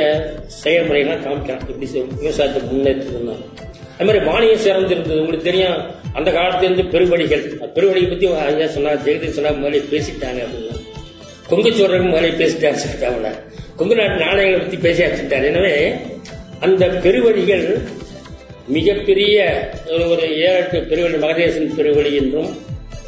செயல்முறைகள்லாம் 0.57 1.25
காமிக்கலாம் 1.25 1.63
இப்படி 1.65 1.87
விவசாயத்தை 2.17 2.63
முன்னேற்றணும் 2.69 3.43
அது 3.93 4.07
மாதிரி 4.07 4.21
வானியம் 4.25 4.59
சிறந்து 4.59 4.93
இருந்தது 4.95 5.21
உங்களுக்கு 5.21 5.45
தெரியும் 5.45 5.79
அந்த 6.15 6.31
காலத்திலிருந்து 6.31 6.85
பெருவழிகள். 6.93 7.43
பெருவழியை 7.75 8.09
பத்தி 8.09 8.27
ஐயா 8.45 8.67
சொன்னார் 8.69 9.03
ஜெகதீஷ் 9.05 9.31
சொன்னா 9.31 9.51
மேலே 9.57 9.81
பேசிட்டாங்க 9.91 10.41
அப்படின்னு. 10.45 10.75
கொங்கு 11.49 11.71
சோழர்கள் 11.73 12.09
முதலே 12.09 12.31
பேசிட்டாரு 12.35 12.79
சொல்லிட்டாங்க 12.79 13.31
கொங்கு 13.77 13.95
நாட்டு 13.95 14.25
நாணயங்களை 14.25 14.61
பத்தி 14.61 14.77
பேசி 14.79 15.03
வச்சுட்டார் 15.03 15.45
எனவே 15.45 15.75
அந்த 16.61 16.85
பெருவழிகள் 17.05 17.67
மிகப்பெரிய 18.69 19.35
ஒரு- 20.07 20.31
ஏழு 20.41 20.57
எட்டு 20.57 20.79
பெருவழி 20.91 21.19
மகதேசன் 21.19 21.75
பெருவழி 21.77 22.13
என்றும் 22.15 22.51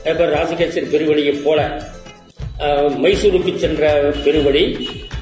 அதேபோல் 0.00 0.34
ராசிகேசர் 0.34 0.92
பெருவழியை 0.92 1.34
போல 1.42 1.60
மைசூருக்கு 3.02 3.52
சென்ற 3.64 3.90
பெருவழி. 4.24 4.64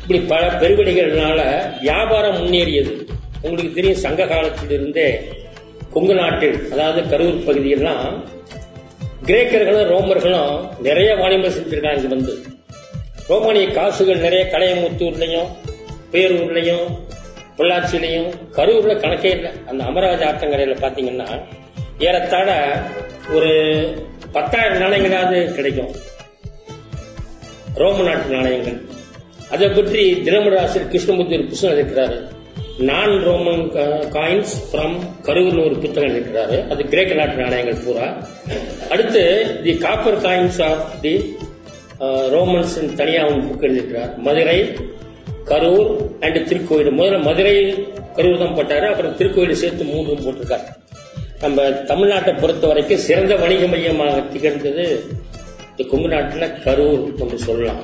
இப்படி 0.02 0.20
பல 0.32 0.42
பெருவழிகள்னால 0.60 1.40
வியாபாரம் 1.80 2.38
முன்னேறியது. 2.38 2.94
உங்களுக்கு 3.42 3.76
தெரியும் 3.78 4.02
சங்க 4.04 4.26
காலத்திலிருந்தே 4.32 5.08
கொங்கு 5.94 6.14
நாட்டில் 6.14 6.56
அதாவது 6.72 7.00
கரூர் 7.12 7.44
பகுதியெல்லாம் 7.46 8.06
கிரேக்கர்களும் 9.28 9.90
ரோமர்களும் 9.92 10.54
நிறைய 10.86 11.10
வாணிபம் 11.20 11.56
செஞ்சிருக்காங்க 11.56 12.00
இங்க 12.00 12.10
வந்து. 12.14 12.34
ரோமானிய 13.28 13.68
காசுகள் 13.78 14.24
நிறைய 14.26 14.42
கலையமுத்தூர்லையும் 14.52 15.48
பேரூர்லையும் 16.12 16.86
பொள்ளாச்சியிலையும் 17.58 18.28
கரூர்ல 18.56 18.94
கணக்கே 19.04 19.30
இல்லை. 19.36 19.50
அந்த 19.70 19.80
அமராவதி 19.84 20.24
ஆற்றங்கரையில் 20.24 20.82
பாத்தீங்கன்னா 20.84 21.28
ஏறத்தாழ 22.06 22.48
ஒரு 23.36 23.52
பத்தாயிரம் 24.32 24.82
நாணயங்களாவது 24.82 25.38
கிடைக்கும். 25.54 25.92
ரோம 27.80 28.02
நாட்டு 28.06 28.28
நாணயங்கள். 28.34 28.76
அதை 29.54 29.66
பற்றி 29.68 30.02
தினமராசர் 30.26 30.86
கிருஷ்ணமூர்த்தி 30.92 31.36
ஒரு 31.38 31.46
புத்தகம் 31.50 31.76
இருக்கிறாரு 31.78 32.16
நான் 32.88 33.14
ரோமன் 33.26 33.64
காயின்ஸ் 34.14 34.54
ஃப்ரம் 34.68 34.94
கரூர்னு 35.26 35.64
ஒரு 35.68 35.76
புத்தகம் 35.82 36.14
இருக்கிறாரு 36.14 36.56
அது 36.72 36.82
கிரேக்க 36.92 37.18
நாட்டு 37.18 37.36
நாணயங்கள் 37.42 37.82
பூரா. 37.84 38.06
அடுத்து 38.92 39.22
the 39.64 39.74
copper 39.84 40.18
coins 40.26 40.60
of 40.68 40.86
the 41.04 41.14
Romans 42.34 42.76
தனியாக 43.00 43.28
ஒரு 43.32 43.42
புக் 43.48 43.66
எழுதியிருக்கிறார். 43.68 44.12
மதுரை 44.26 44.58
கரூர் 45.50 45.92
அண்ட் 46.24 46.40
திருக்கோயில். 46.50 46.90
முதல்ல 47.00 47.20
மதுரை 47.28 47.54
கரூர் 48.16 48.42
தான் 48.44 48.56
போட்டார். 48.58 48.88
அப்புறம் 48.92 49.16
திருக்கோயில் 49.20 49.60
சேர்த்து 49.62 49.84
மூன்றும் 49.92 50.24
போட்டிருக்காரு. 50.26 50.66
நம்ம 51.44 51.62
தமிழ்நாட்டை 51.92 52.32
பொறுத்த 52.42 52.66
வரைக்கும் 52.72 53.04
சிறந்த 53.06 53.32
வணிக 53.44 53.64
மையமாக 53.72 54.20
திகழ்ந்தது 54.34 54.84
இந்த 55.76 55.84
கொங்கு 55.90 56.08
நாட்டில் 56.12 56.52
கரூர் 56.64 57.02
என்று 57.22 57.38
சொல்லலாம். 57.46 57.82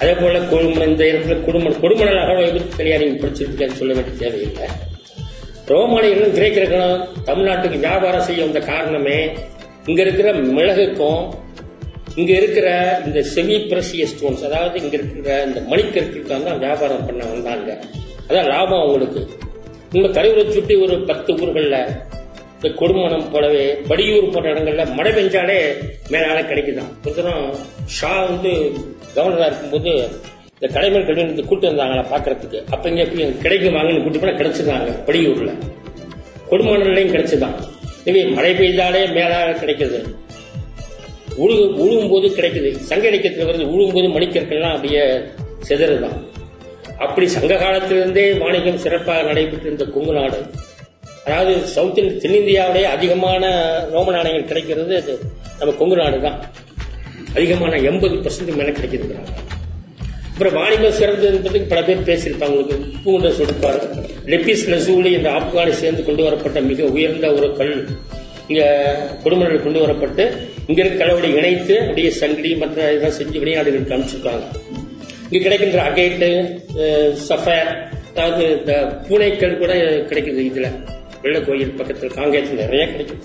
அதே 0.00 0.12
போல 0.20 0.38
கொடுமணல் 0.52 0.90
இந்த 0.92 1.04
இடத்துல 1.10 1.34
குடும்பம் 1.46 1.80
கொடுமணல் 1.82 2.20
அகழ்வை 2.22 2.46
பற்றி 2.52 2.76
தனியார் 2.78 3.02
நீங்க 3.02 3.68
சொல்ல 3.80 3.92
வேண்டிய 3.96 4.14
தேவையில்லை. 4.22 4.68
ரோமானியர்களும் 5.72 6.36
கிரேக்கர்களும் 6.36 7.02
தமிழ்நாட்டுக்கு 7.28 7.78
வியாபாரம் 7.84 8.24
செய்ய 8.28 8.46
வந்த 8.46 8.60
காரணமே 8.70 9.18
இங்க 9.90 10.00
இருக்கிற 10.06 10.28
மிளகுக்கும் 10.56 11.22
இங்க 12.20 12.32
இருக்கிற 12.38 12.68
இந்த 13.06 13.20
செமி 13.34 13.58
பிரசிய 13.68 14.06
ஸ்டோன்ஸ் 14.12 14.46
அதாவது 14.48 14.76
இங்க 14.82 14.94
இருக்கிற 14.98 15.36
இந்த 15.48 15.60
மணிக்கற்களுக்காக 15.70 16.40
தான் 16.48 16.62
வியாபாரம் 16.64 17.06
பண்ண 17.06 17.22
வந்தாங்க. 17.34 17.70
அதான் 18.28 18.50
லாபம் 18.52 18.82
அவங்களுக்கு. 18.82 19.22
இந்த 19.96 20.08
கருவூரை 20.16 20.44
சுற்றி 20.56 20.74
ஒரு 20.86 20.96
பத்து 21.10 21.30
ஊர்களில் 21.40 21.78
இந்த 22.62 22.76
கொடுமணம் 22.80 23.30
போலவே 23.30 23.62
படியூர் 23.88 24.32
போன்ற 24.32 24.52
இடங்கள்ல 24.52 24.94
மழை 24.94 25.12
பெஞ்சாலே 25.12 25.56
மேலால 26.12 26.38
கிடைக்குதான். 26.50 26.90
ஒருத்தரம் 27.04 27.46
ஷா 27.86 28.24
வந்து 28.24 28.50
கவர்னரா 29.16 29.46
இருக்கும்போது 29.46 29.92
இந்த 30.54 30.66
கலைஞர் 30.74 31.06
கல்வி 31.06 31.44
கூட்டு 31.44 31.70
வந்தாங்களா 31.70 32.04
பாக்குறதுக்கு 32.12 32.58
அப்ப 32.70 32.88
இங்க 32.88 33.04
கிடைக்குமாங்கன்னு 33.44 34.02
கூட்டு 34.02 34.18
கூட்டி 34.18 34.18
போனா 34.18 34.38
கிடைச்சிருந்தாங்க 34.40 34.92
படியூர்ல. 35.08 35.52
கொடுமணல்லையும் 36.50 37.12
கிடைச்சுதான். 37.14 37.56
எனவே 38.04 38.24
மழை 38.36 38.52
பெய்தாலே 38.52 39.12
மேலாக 39.18 39.52
கிடைக்கிறது 39.52 40.00
உழு 41.44 41.56
உழுவும் 41.82 42.10
போது 42.10 42.28
கிடைக்குது. 42.28 42.70
சங்க 42.90 43.04
இலக்கியத்தில் 43.08 43.50
வந்து 43.50 43.70
உழுவும் 43.74 43.94
போது 43.96 44.08
மணிக்கற்கள்லாம் 44.16 44.74
அப்படியே 44.76 45.04
செதறுதான் 45.68 46.18
அப்படி 46.98 47.26
சங்க 47.26 47.54
காலத்திலிருந்தே 47.54 48.38
வாணிகம் 48.38 48.82
சிறப்பாக 48.84 49.22
நடைபெற்று 49.22 49.94
கொங்கு 49.94 50.12
நாடு 50.12 50.40
அதாவது 51.24 51.52
சவுத் 51.74 51.98
இந்திய 52.38 52.62
அதிகமான 52.96 53.42
ரோம 53.94 54.12
நாணயங்கள் 54.16 54.50
கிடைக்கிறது 54.50 54.92
அது 55.00 55.12
நம்ம 55.58 55.74
கொங்கு 55.80 55.96
நாடு 56.00 56.18
தான். 56.26 56.38
அதிகமான 57.36 57.74
எண்பது 57.90 58.14
பர்சன்ட் 58.24 58.56
மேல 58.60 58.72
கிடைக்கிறாங்க 58.78 59.16
அப்புறம் 60.32 60.56
வாணிபம் 60.58 60.96
சிறந்தது 60.98 61.36
என்பதுக்கு 61.38 61.70
பல 61.72 61.80
பேர் 61.86 62.06
பேசியிருப்பாங்க 62.08 62.54
உங்களுக்கு 62.54 63.02
பூண்ட 63.04 63.28
சொடுப்பார். 63.38 63.80
லெப்பிஸ் 64.32 64.64
லசூலி 64.72 65.10
என்ற 65.18 65.28
ஆப்கானை 65.38 65.74
சேர்ந்து 65.82 66.02
கொண்டு 66.06 66.22
வரப்பட்ட 66.26 66.60
மிக 66.70 66.86
உயர்ந்த 66.94 67.26
ஒரு 67.38 67.48
கல். 67.58 67.74
இங்க 68.50 68.62
குடும்பங்கள் 69.24 69.64
கொண்டு 69.66 69.82
வரப்பட்டு 69.84 70.24
இங்க 70.68 70.78
இருக்க 70.82 70.96
கலவடி 71.02 71.28
இணைத்து 71.38 71.74
அப்படியே 71.84 72.10
சங்கிலி 72.20 72.50
மற்ற 72.62 72.78
இதெல்லாம் 72.94 73.18
செஞ்சு 73.18 73.42
வெளிநாடுகளுக்கு 73.42 73.94
அனுப்பிச்சிருக்காங்க. 73.96 74.46
இங்க 75.28 75.42
கிடைக்கின்ற 75.44 75.82
அகைட்டு 75.90 76.30
சஃபர் 77.28 77.70
அதாவது 78.14 78.44
இந்த 78.58 78.74
பூனைக்கல் 79.08 79.60
கூட 79.62 79.74
கிடைக்குது 80.10 80.42
இதுல. 80.50 80.68
வெள்ள 81.22 81.38
கோயில் 81.46 81.76
பக்கத்தில் 81.78 82.16
காங்கேஜ் 82.18 82.50
நிறைய 82.60 82.84
கிடைக்கும். 82.92 83.22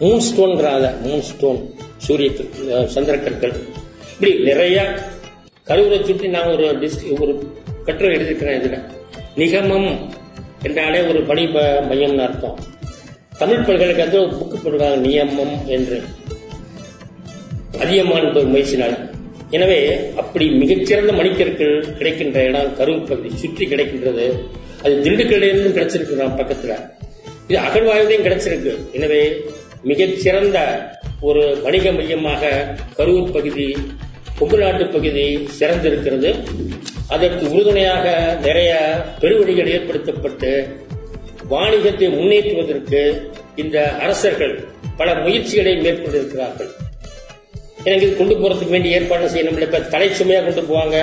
மூன் 0.00 0.22
ஸ்டோன்றாங்க 0.28 0.86
மூன் 1.04 1.24
ஸ்டோன் 1.30 1.60
சூரிய 2.06 2.30
சந்திரக்கற்கள். 2.94 3.54
இப்படி 4.12 4.32
நிறைய 4.48 4.78
கருவூரை 5.68 5.98
சுற்றி 6.08 6.28
நான் 6.34 6.50
ஒரு 6.54 6.66
டிஸ்ட்ரிக் 6.82 7.22
ஒரு 7.24 7.34
கட்டுரை 7.86 8.10
எழுதியிருக்கிறேன் 8.16 8.60
இதுல. 8.60 8.78
நிகமம் 9.40 9.90
என்றாலே 10.68 11.00
ஒரு 11.10 11.20
பணி 11.30 11.44
மையம்னு 11.90 12.24
அர்த்தம். 12.26 12.58
தமிழ் 13.40 13.64
பல்கலைக்கழகத்தில் 13.66 14.24
ஒரு 14.26 14.36
புக்கு 14.40 14.58
போடுவாங்க 14.64 14.98
நியமம் 15.06 15.56
என்று. 15.76 15.98
அதிகமான 17.84 18.22
ஒரு 18.30 18.48
முயற்சினால 18.52 18.92
எனவே 19.56 19.80
அப்படி 20.20 20.46
மிகச்சிறந்த 20.60 21.12
மணிக்கற்கள் 21.18 21.74
கிடைக்கின்ற 21.98 22.38
இடம் 22.48 22.72
கரூர் 22.78 23.08
பகுதி 23.10 23.30
சுற்றி 23.42 23.64
கிடைக்கின்றது. 23.72 24.24
அது 24.84 24.94
திண்டுக்கல்லிருந்து 25.04 25.70
கிடைச்சிருக்கு 25.76 26.24
பக்கத்துல. 26.40 26.74
இது 27.48 27.58
அகழ்வாய்வுலையும் 27.66 28.26
கிடைச்சிருக்கு. 28.26 28.72
எனவே 28.96 29.20
மிகச்சிறந்த 29.90 30.58
ஒரு 31.28 31.42
வணிக 31.64 31.92
மையமாக 31.98 32.50
கரூர் 32.98 33.34
பகுதி 33.36 33.68
கொங்குநாட்டு 34.38 34.86
பகுதி 34.96 35.26
சிறந்திருக்கிறது. 35.58 36.30
அதற்கு 37.14 37.44
உறுதுணையாக 37.52 38.06
நிறைய 38.46 38.72
பெருவழிகள் 39.20 39.70
ஏற்படுத்தப்பட்டு 39.74 40.50
வாணிகத்தை 41.52 42.06
முன்னேற்றுவதற்கு 42.16 43.02
இந்த 43.62 43.76
அரசர்கள் 44.04 44.54
பல 44.96 45.14
முயற்சிகளை 45.14 45.74
மேற்கொண்டிருக்கிறார்கள். 45.84 46.70
எனக்கு 47.88 48.06
இது 48.06 48.16
கொண்டு 48.16 48.34
போறதுக்கு 48.34 48.74
வேண்டிய 48.74 48.98
ஏற்பாடு 48.98 49.30
செய்யணும். 49.34 49.60
இப்ப 49.66 49.80
தலை 49.94 50.08
சுமையா 50.20 50.40
கொண்டு 50.46 50.62
போவாங்க. 50.70 50.96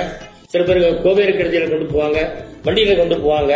சில 0.52 0.62
பேர் 0.64 1.00
கோவேறு 1.04 1.32
கருதியில 1.38 1.68
கொண்டு 1.70 1.86
போவாங்க. 1.94 2.18
வண்டியில 2.66 2.96
கொண்டு 2.96 3.16
போவாங்க. 3.24 3.54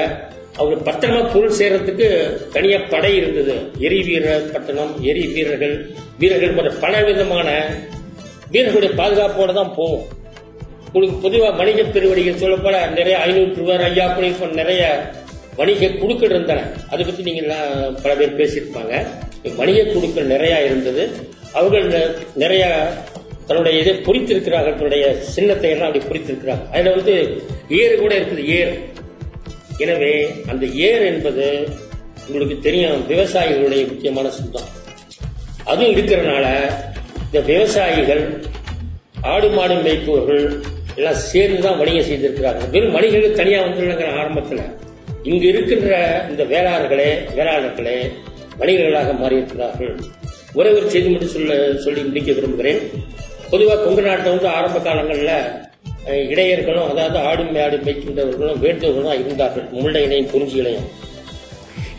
அவங்க 0.61 0.77
பத்திரமா 0.89 1.21
பொருள் 1.33 1.57
சேர்றதுக்கு 1.59 2.07
தனியா 2.55 2.79
படை 2.93 3.11
இருந்தது. 3.21 3.55
எரி 3.87 4.01
வீர 4.09 4.27
பட்டணம் 4.53 4.93
எரி 5.11 5.25
வீரர்கள் 5.35 5.75
வீரர்கள் 6.21 6.57
போன்ற 6.57 6.73
பல 6.85 7.03
விதமான 7.09 7.49
வீரர்களுடைய 8.53 8.93
பாதுகாப்போட 9.01 9.53
தான் 9.61 9.75
போகும் 9.79 10.07
உங்களுக்கு 10.93 11.17
பொதுவாக 11.25 11.57
வணிக 11.61 11.81
பெருவடிகள் 11.95 12.43
சொல்லப்போல 12.43 12.77
நிறைய 12.99 13.17
ஐநூறு 13.27 13.55
ரூபாய் 13.61 13.85
ஐயா 13.89 14.05
அப்படி 14.11 14.29
நிறைய 14.61 14.83
வணிக 15.59 15.89
குழுக்கள் 16.01 16.33
இருந்தன. 16.35 16.61
அதை 16.91 17.03
பத்தி 17.05 17.23
நீங்க 17.29 17.43
பல 18.03 18.13
பேர் 18.19 18.39
பேசியிருப்பாங்க. 18.41 18.95
வணிக 19.61 19.81
குழுக்கள் 19.95 20.33
நிறைய 20.35 20.55
இருந்தது. 20.69 21.05
அவர்கள் 21.59 21.89
நிறைய 22.43 22.65
தன்னுடைய 23.49 23.81
இதை 23.83 23.93
பொறித்திருக்கிறார்கள். 24.07 24.77
தன்னுடைய 24.79 25.05
சின்னத்தை 25.35 25.71
எல்லாம் 25.75 25.89
அப்படி 25.91 26.05
பொறித்திருக்கிறாங்க. 26.11 26.65
அதுல 26.73 26.95
வந்து 26.97 27.15
ஏர் 27.81 28.01
கூட 28.03 28.13
இருக்குது. 28.19 28.45
ஏர் 28.59 28.73
எனவே 29.85 30.13
அந்த 30.53 30.65
ஏர் 30.89 31.05
என்பது 31.11 31.47
உங்களுக்கு 32.27 32.57
தெரியும் 32.67 33.05
விவசாயிகளுடைய 33.11 33.83
முக்கியமான 33.91 34.31
சொந்தம். 34.39 34.69
அதுவும் 35.71 35.93
இருக்கிறனால 35.95 36.47
இந்த 37.27 37.41
விவசாயிகள் 37.53 38.23
ஆடு 39.33 39.49
மாடு 39.57 39.77
மேய்ப்பவர்கள் 39.87 40.45
எல்லாம் 40.99 41.21
சேர்ந்து 41.31 41.61
தான் 41.67 41.79
வணிகம் 41.81 42.09
செய்திருக்கிறாங்க 42.11 42.63
வெறும் 42.75 42.95
வணிகர்கள் 42.97 43.39
தனியா 43.41 43.59
வந்துள்ளங்கிற 43.65 44.09
ஆரம்பத்தில். 44.21 44.63
இங்கு 45.31 45.47
இருக்கின்ற 45.53 45.93
இந்த 46.31 46.43
வேளாளர்களே 46.53 47.11
வேளாளர்களே 47.37 47.99
வணிகர்களாக 48.61 49.13
மாறியிருக்கிறார்கள். 49.23 49.95
ஒரே 50.59 50.71
ஒரு 50.77 50.87
செய்தி 50.95 51.09
மட்டும் 51.13 51.35
சொல்ல 51.37 51.57
சொல்லி 51.85 52.03
முடிக்க 52.09 52.31
விரும்புகிறேன். 52.39 52.81
பொதுவாக 53.53 53.81
கொங்கு 53.83 54.03
நாட்டில் 54.07 54.35
வந்து 54.35 54.49
ஆரம்ப 54.59 54.79
காலங்களில் 54.87 55.35
இடையர்களும் 56.07 56.89
அதாவது 56.91 57.19
ஆடு 57.29 57.45
மேடும் 57.45 57.85
மேய்க்கின்றவர்களும் 57.87 58.61
வேண்டுவர்களும் 58.65 59.21
இருந்தார்கள். 59.23 59.67
முள்ளையினையும் 59.73 60.07
இணையும் 60.09 60.33
குறிஞ்சி 60.33 60.59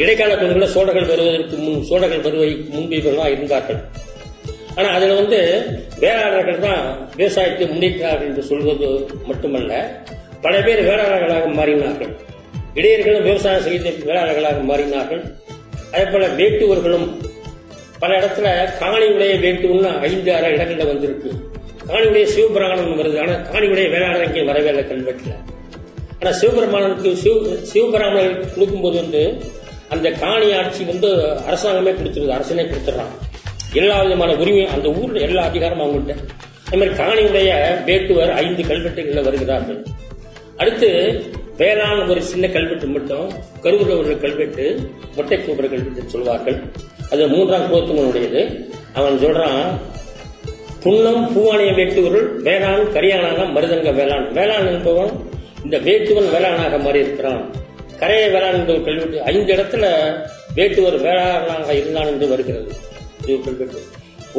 இடைக்கால 0.04 0.36
பகுதிகளில் 0.36 0.74
சோழர்கள் 0.76 1.06
வருவதற்கு 1.06 1.56
முன் 1.56 1.82
சோழர்கள் 1.84 2.26
வருவதற்கு 2.26 2.70
முன்பு 2.76 2.96
இவர்களாம் 3.00 3.34
இருந்தார்கள். 3.36 3.80
ஆனா 4.76 4.90
அதுல 4.98 5.14
வந்து 5.14 5.40
வேளாளர்கள் 6.04 6.60
தான் 6.60 6.84
விவசாயத்தை 7.16 7.66
முன்னேற்றார்கள் 7.68 8.30
என்று 8.30 8.44
சொல்வது 8.44 8.90
மட்டுமல்ல 9.30 9.74
பல 10.42 10.62
பேர் 10.62 10.82
வேளாளர்களாக 10.90 11.48
மாறினார்கள். 11.60 12.12
இடையர்களும் 12.74 13.24
விவசாயம் 13.24 13.66
செய்த 13.68 13.90
வேளாளர்களாக 14.10 14.64
மாறினார்கள். 14.72 15.24
அதே 15.94 16.06
போல 16.12 16.28
வேட்டுவர்களும் 16.28 17.08
பல 18.00 18.12
இடத்துல 18.20 18.78
காணி 18.80 19.08
உடைய 19.16 19.34
வேட்டுன்னு 19.46 19.90
ஐந்து 20.10 20.36
ஆறு 20.36 20.52
இடங்களில் 20.56 20.92
வந்திருக்கு. 20.94 21.30
காணியுடைய 21.90 22.26
சிவபிரகாணம் 22.36 23.00
வருது. 23.02 23.18
ஆனா 23.24 23.36
காணியுடைய 23.54 23.88
வேளாளர் 23.94 24.28
இங்கே 24.28 24.44
வரவே 24.50 24.70
இல்லை 24.74 24.84
கல்வெட்டுல. 24.92 25.34
ஆனா 26.20 26.32
சிவபெருமானனுக்கு 26.40 27.12
சிவ 27.24 27.56
சிவபெருமானுக்கு 27.72 28.48
கொடுக்கும்போது 28.56 28.98
வந்து 29.04 29.24
அந்த 29.94 30.08
காணி 30.24 30.48
ஆட்சி 30.60 30.84
வந்து 30.92 31.10
அரசாங்கமே 31.50 31.92
கொடுத்துருது 32.00 32.36
அரசனே 32.38 32.64
கொடுத்துட்றான் 32.64 33.14
எல்லா 33.80 33.96
விதமான 34.04 34.32
உரிமையும் 34.34 34.74
அந்த 34.76 34.88
ஊர்ல 35.00 35.20
எல்லா 35.28 35.42
அதிகாரமும் 35.50 35.86
அவங்கள்ட்ட. 35.86 36.16
அதே 36.66 36.78
மாதிரி 36.80 36.96
காணியுடைய 37.02 37.52
வேட்டுவர் 37.88 38.32
ஐந்து 38.44 38.64
கல்வெட்டுகளில் 38.70 39.28
வருகிறார்கள். 39.28 39.80
அடுத்து 40.62 40.90
வேளாண் 41.60 42.10
ஒரு 42.12 42.22
சின்ன 42.32 42.46
கல்வெட்டு 42.56 42.88
மட்டும் 42.88 43.28
கருவூர 43.64 43.92
ஒரு 44.02 44.14
கல்வெட்டு 44.24 44.66
மொட்டை 45.16 45.38
கூபுர 45.38 45.66
கல்வெட்டு 45.74 46.12
சொல்வார்கள். 46.14 46.58
அது 47.12 47.28
மூன்றாம் 47.34 47.68
குலோத்துமனுடையது 47.70 48.44
அவன் 49.00 49.18
சொல்றான் 49.24 49.64
புன்னம் 50.84 51.24
பூவானிய 51.34 51.72
வேட்டுவருள் 51.78 52.28
வேளாண் 52.46 52.84
கரியானான 52.96 53.46
மருதங்க 53.56 53.90
வேளாண். 53.98 54.28
வேளாண் 54.38 54.68
என்பவன் 54.74 55.12
இந்த 55.64 55.78
வேட்டுவன் 55.88 56.30
வேளாணாக 56.36 56.78
மாறி 56.84 57.00
இருக்கிறான் 57.06 57.42
கரைய 58.02 58.26
வேளாண் 58.34 58.58
என்று 58.60 58.76
கல்வெட்டு 58.86 59.18
ஐந்து 59.32 59.52
இடத்துல 59.56 59.86
வேட்டுவர் 60.58 60.98
வேளாணாக 61.06 61.70
இருந்தான் 61.80 62.12
என்று 62.12 62.28
வருகிறது. 62.34 62.70
இது 63.24 63.36
கல்வெட்டு 63.48 63.82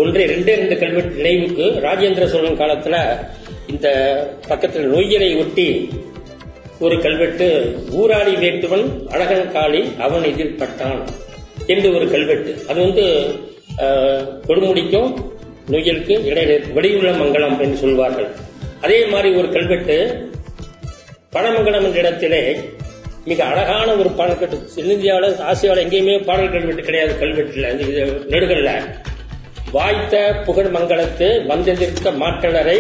ஒன்றே 0.00 0.22
ரெண்டே 0.32 0.52
ரெண்டு 0.60 0.76
கல்வெட்டு 0.82 1.18
நினைவுக்கு 1.18 1.66
ராஜேந்திர 1.86 2.26
சோழன் 2.34 2.60
காலத்துல 2.62 2.96
இந்த 3.72 3.88
பக்கத்தில் 4.48 4.88
நொய்யலை 4.92 5.30
ஒட்டி 5.42 5.68
ஒரு 6.84 6.96
கல்வெட்டு 7.06 7.46
ஊராளி 8.00 8.34
வேட்டுவன் 8.44 8.86
அழகன் 9.14 9.52
காளி 9.56 9.82
அவன் 10.06 10.24
இதில் 10.30 10.58
பட்டான் 10.60 11.02
என்று 11.72 11.88
ஒரு 11.96 12.06
கல்வெட்டு. 12.14 12.52
அது 12.68 12.78
வந்து 12.86 13.04
கொடுமுடிக்கும் 14.48 15.10
நொய்யலுக்கு 15.72 16.14
இடையில 16.30 16.58
வெடியுள்ள 16.76 17.10
மங்கலம் 17.20 17.56
என்று 17.64 17.78
சொல்வார்கள். 17.84 18.28
அதே 18.84 18.98
மாதிரி 19.06 19.30
ஒரு 19.40 19.48
கல்வெட்டு 19.56 19.96
பழமங்கலம் 21.34 21.84
என்ற 21.88 21.98
இடத்திலே 22.02 22.42
மிக 23.30 23.40
அழகான 23.44 23.88
ஒரு 23.94 24.10
பாடல் 24.18 24.38
கட்டு 24.38 24.56
தென்னிந்தியாவில் 24.74 25.40
ஆசியாவில் 25.50 25.82
எங்கேயுமே 25.84 26.14
பாடல் 26.28 26.52
கல்வெட்டு 26.54 26.82
கிடையாது 26.82 27.12
கல்வெட்டுல 27.22 27.70
இது 27.84 28.04
நெடுகல்ல 28.32 28.70
வாய்த்த 29.72 30.14
புகழ் 30.46 30.70
மங்களத்து 30.76 31.26
வந்தெதிர்த்த 31.50 32.12
மாற்றலரை 32.22 32.78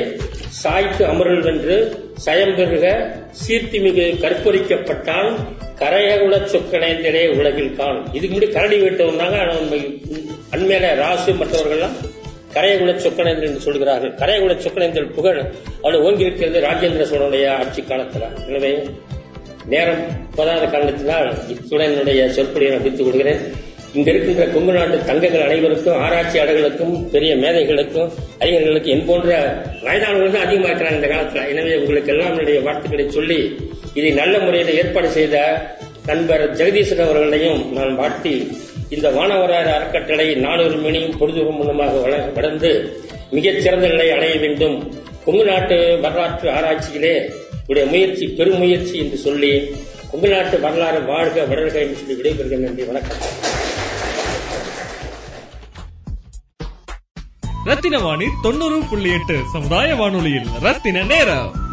சாய்த்து 0.62 1.02
அமருள் 1.04 1.42
வென்று 1.42 1.76
சயம்பெருக 2.26 2.86
சீர்த்திமிகு 3.42 4.06
கற்பொறிக்கப்பட்டால் 4.22 5.30
கரையகுல 5.82 6.38
சொக்கணைந்தரே 6.52 7.22
உலகில் 7.38 7.76
காண் 7.76 8.00
இதுக்கு 8.12 8.34
முன்னாடி 8.34 8.50
கரடி 8.56 8.78
வெட்டவனாங்க 8.82 9.36
அண்மையில 10.54 10.90
ராசு 11.02 11.32
மற்றவர்கள்லாம் 11.32 11.96
கரையகுல 12.54 12.92
சொக்கணேந்தர் 13.04 13.48
என்று 13.48 13.66
சொல்கிறார்கள். 13.66 14.12
கரையகுல 14.20 14.54
சொக்கணேந்தர் 14.64 15.14
புகழ். 15.16 15.40
அவள் 15.82 16.02
ஓங்கியிருக்கிறது 16.06 16.60
ராஜேந்திர 16.68 17.06
சோழனுடைய 17.12 17.46
ஆட்சி 17.60 17.82
காலத்தில். 17.90 18.28
எனவே 18.48 18.72
நேரம் 19.72 20.04
போதாத 20.36 20.64
காரணத்தினால் 20.74 21.28
இத்துடன் 21.54 21.90
என்னுடைய 21.90 22.20
சொற்பொழியை 22.36 22.70
நான் 22.72 22.82
முடித்துக் 22.82 23.08
கொள்கிறேன். 23.08 23.42
இங்க 23.98 24.08
இருக்கின்ற 24.10 24.44
கொங்கு 24.54 24.72
நாட்டு 24.76 24.96
தங்கங்கள் 25.08 25.44
அனைவருக்கும் 25.46 26.00
ஆராய்ச்சியாளர்களுக்கும் 26.04 26.94
பெரிய 27.14 27.30
மேதைகளுக்கும் 27.42 28.10
அறிஞர்களுக்கும் 28.40 28.94
என் 28.94 29.06
போன்ற 29.08 29.30
வயதானவர்கள் 29.86 30.34
தான் 30.36 30.46
அதிகமாக 30.46 30.70
இருக்கிறாங்க 30.70 30.98
இந்த 31.00 31.08
காலத்தில். 31.12 31.48
எனவே 31.52 31.72
உங்களுக்கு 31.80 32.12
எல்லாம் 32.14 32.32
என்னுடைய 32.32 32.58
வாழ்த்துக்களை 32.66 33.06
சொல்லி 33.18 33.38
இதை 33.98 34.10
நல்ல 34.20 34.34
முறையில் 34.38 34.76
ஏற்பாடு 34.80 35.08
செய்த 35.18 35.36
நண்பர் 36.10 36.44
ஜெகதீசன் 36.58 37.04
அவர்களையும் 37.06 37.60
நான் 37.76 37.98
வாழ்த்தி 38.00 38.34
இந்த 38.96 39.10
வானவரார் 39.10 39.68
அறக்கட்டளை 39.74 40.34
நானூறு 40.34 40.76
மணியும் 40.76 41.16
பொழுதுறும் 41.18 41.56
மூலமாக 41.56 41.92
வளர்ந்து 42.34 42.70
மிகச் 43.30 43.60
சிறந்த 43.60 43.86
நிலை 43.88 44.10
அடைய 44.10 44.34
வேண்டும். 44.38 44.76
கொங்கு 45.24 45.44
நாட்டு 45.44 45.98
வரலாற்று 46.00 46.50
ஆராய்ச்சியிலே 46.50 47.30
உடைய 47.66 47.88
முயற்சி 47.88 48.26
பெருமுயற்சி 48.26 48.96
என்று 48.98 49.16
சொல்லி 49.16 49.52
கொங்கு 50.10 50.28
நாட்டு 50.28 50.60
வரலாறு 50.60 51.04
வாழ்க 51.04 51.42
வளர்க 51.42 51.74
என்று 51.74 51.96
சொல்லி 51.96 52.16
விடைபெறுகிறேன். 52.20 52.66
நன்றி 52.66 52.84
வணக்கம். 52.84 53.16
ரத்தின 57.64 57.98
வாணி 57.98 58.26
தொண்ணூறு 58.42 58.80
புள்ளி 58.90 59.12
எட்டு 59.12 59.38
சமுதாய 59.52 59.94
வானொலியில் 59.94 60.48
ரத்தின 60.62 61.02
நேரம். 61.02 61.69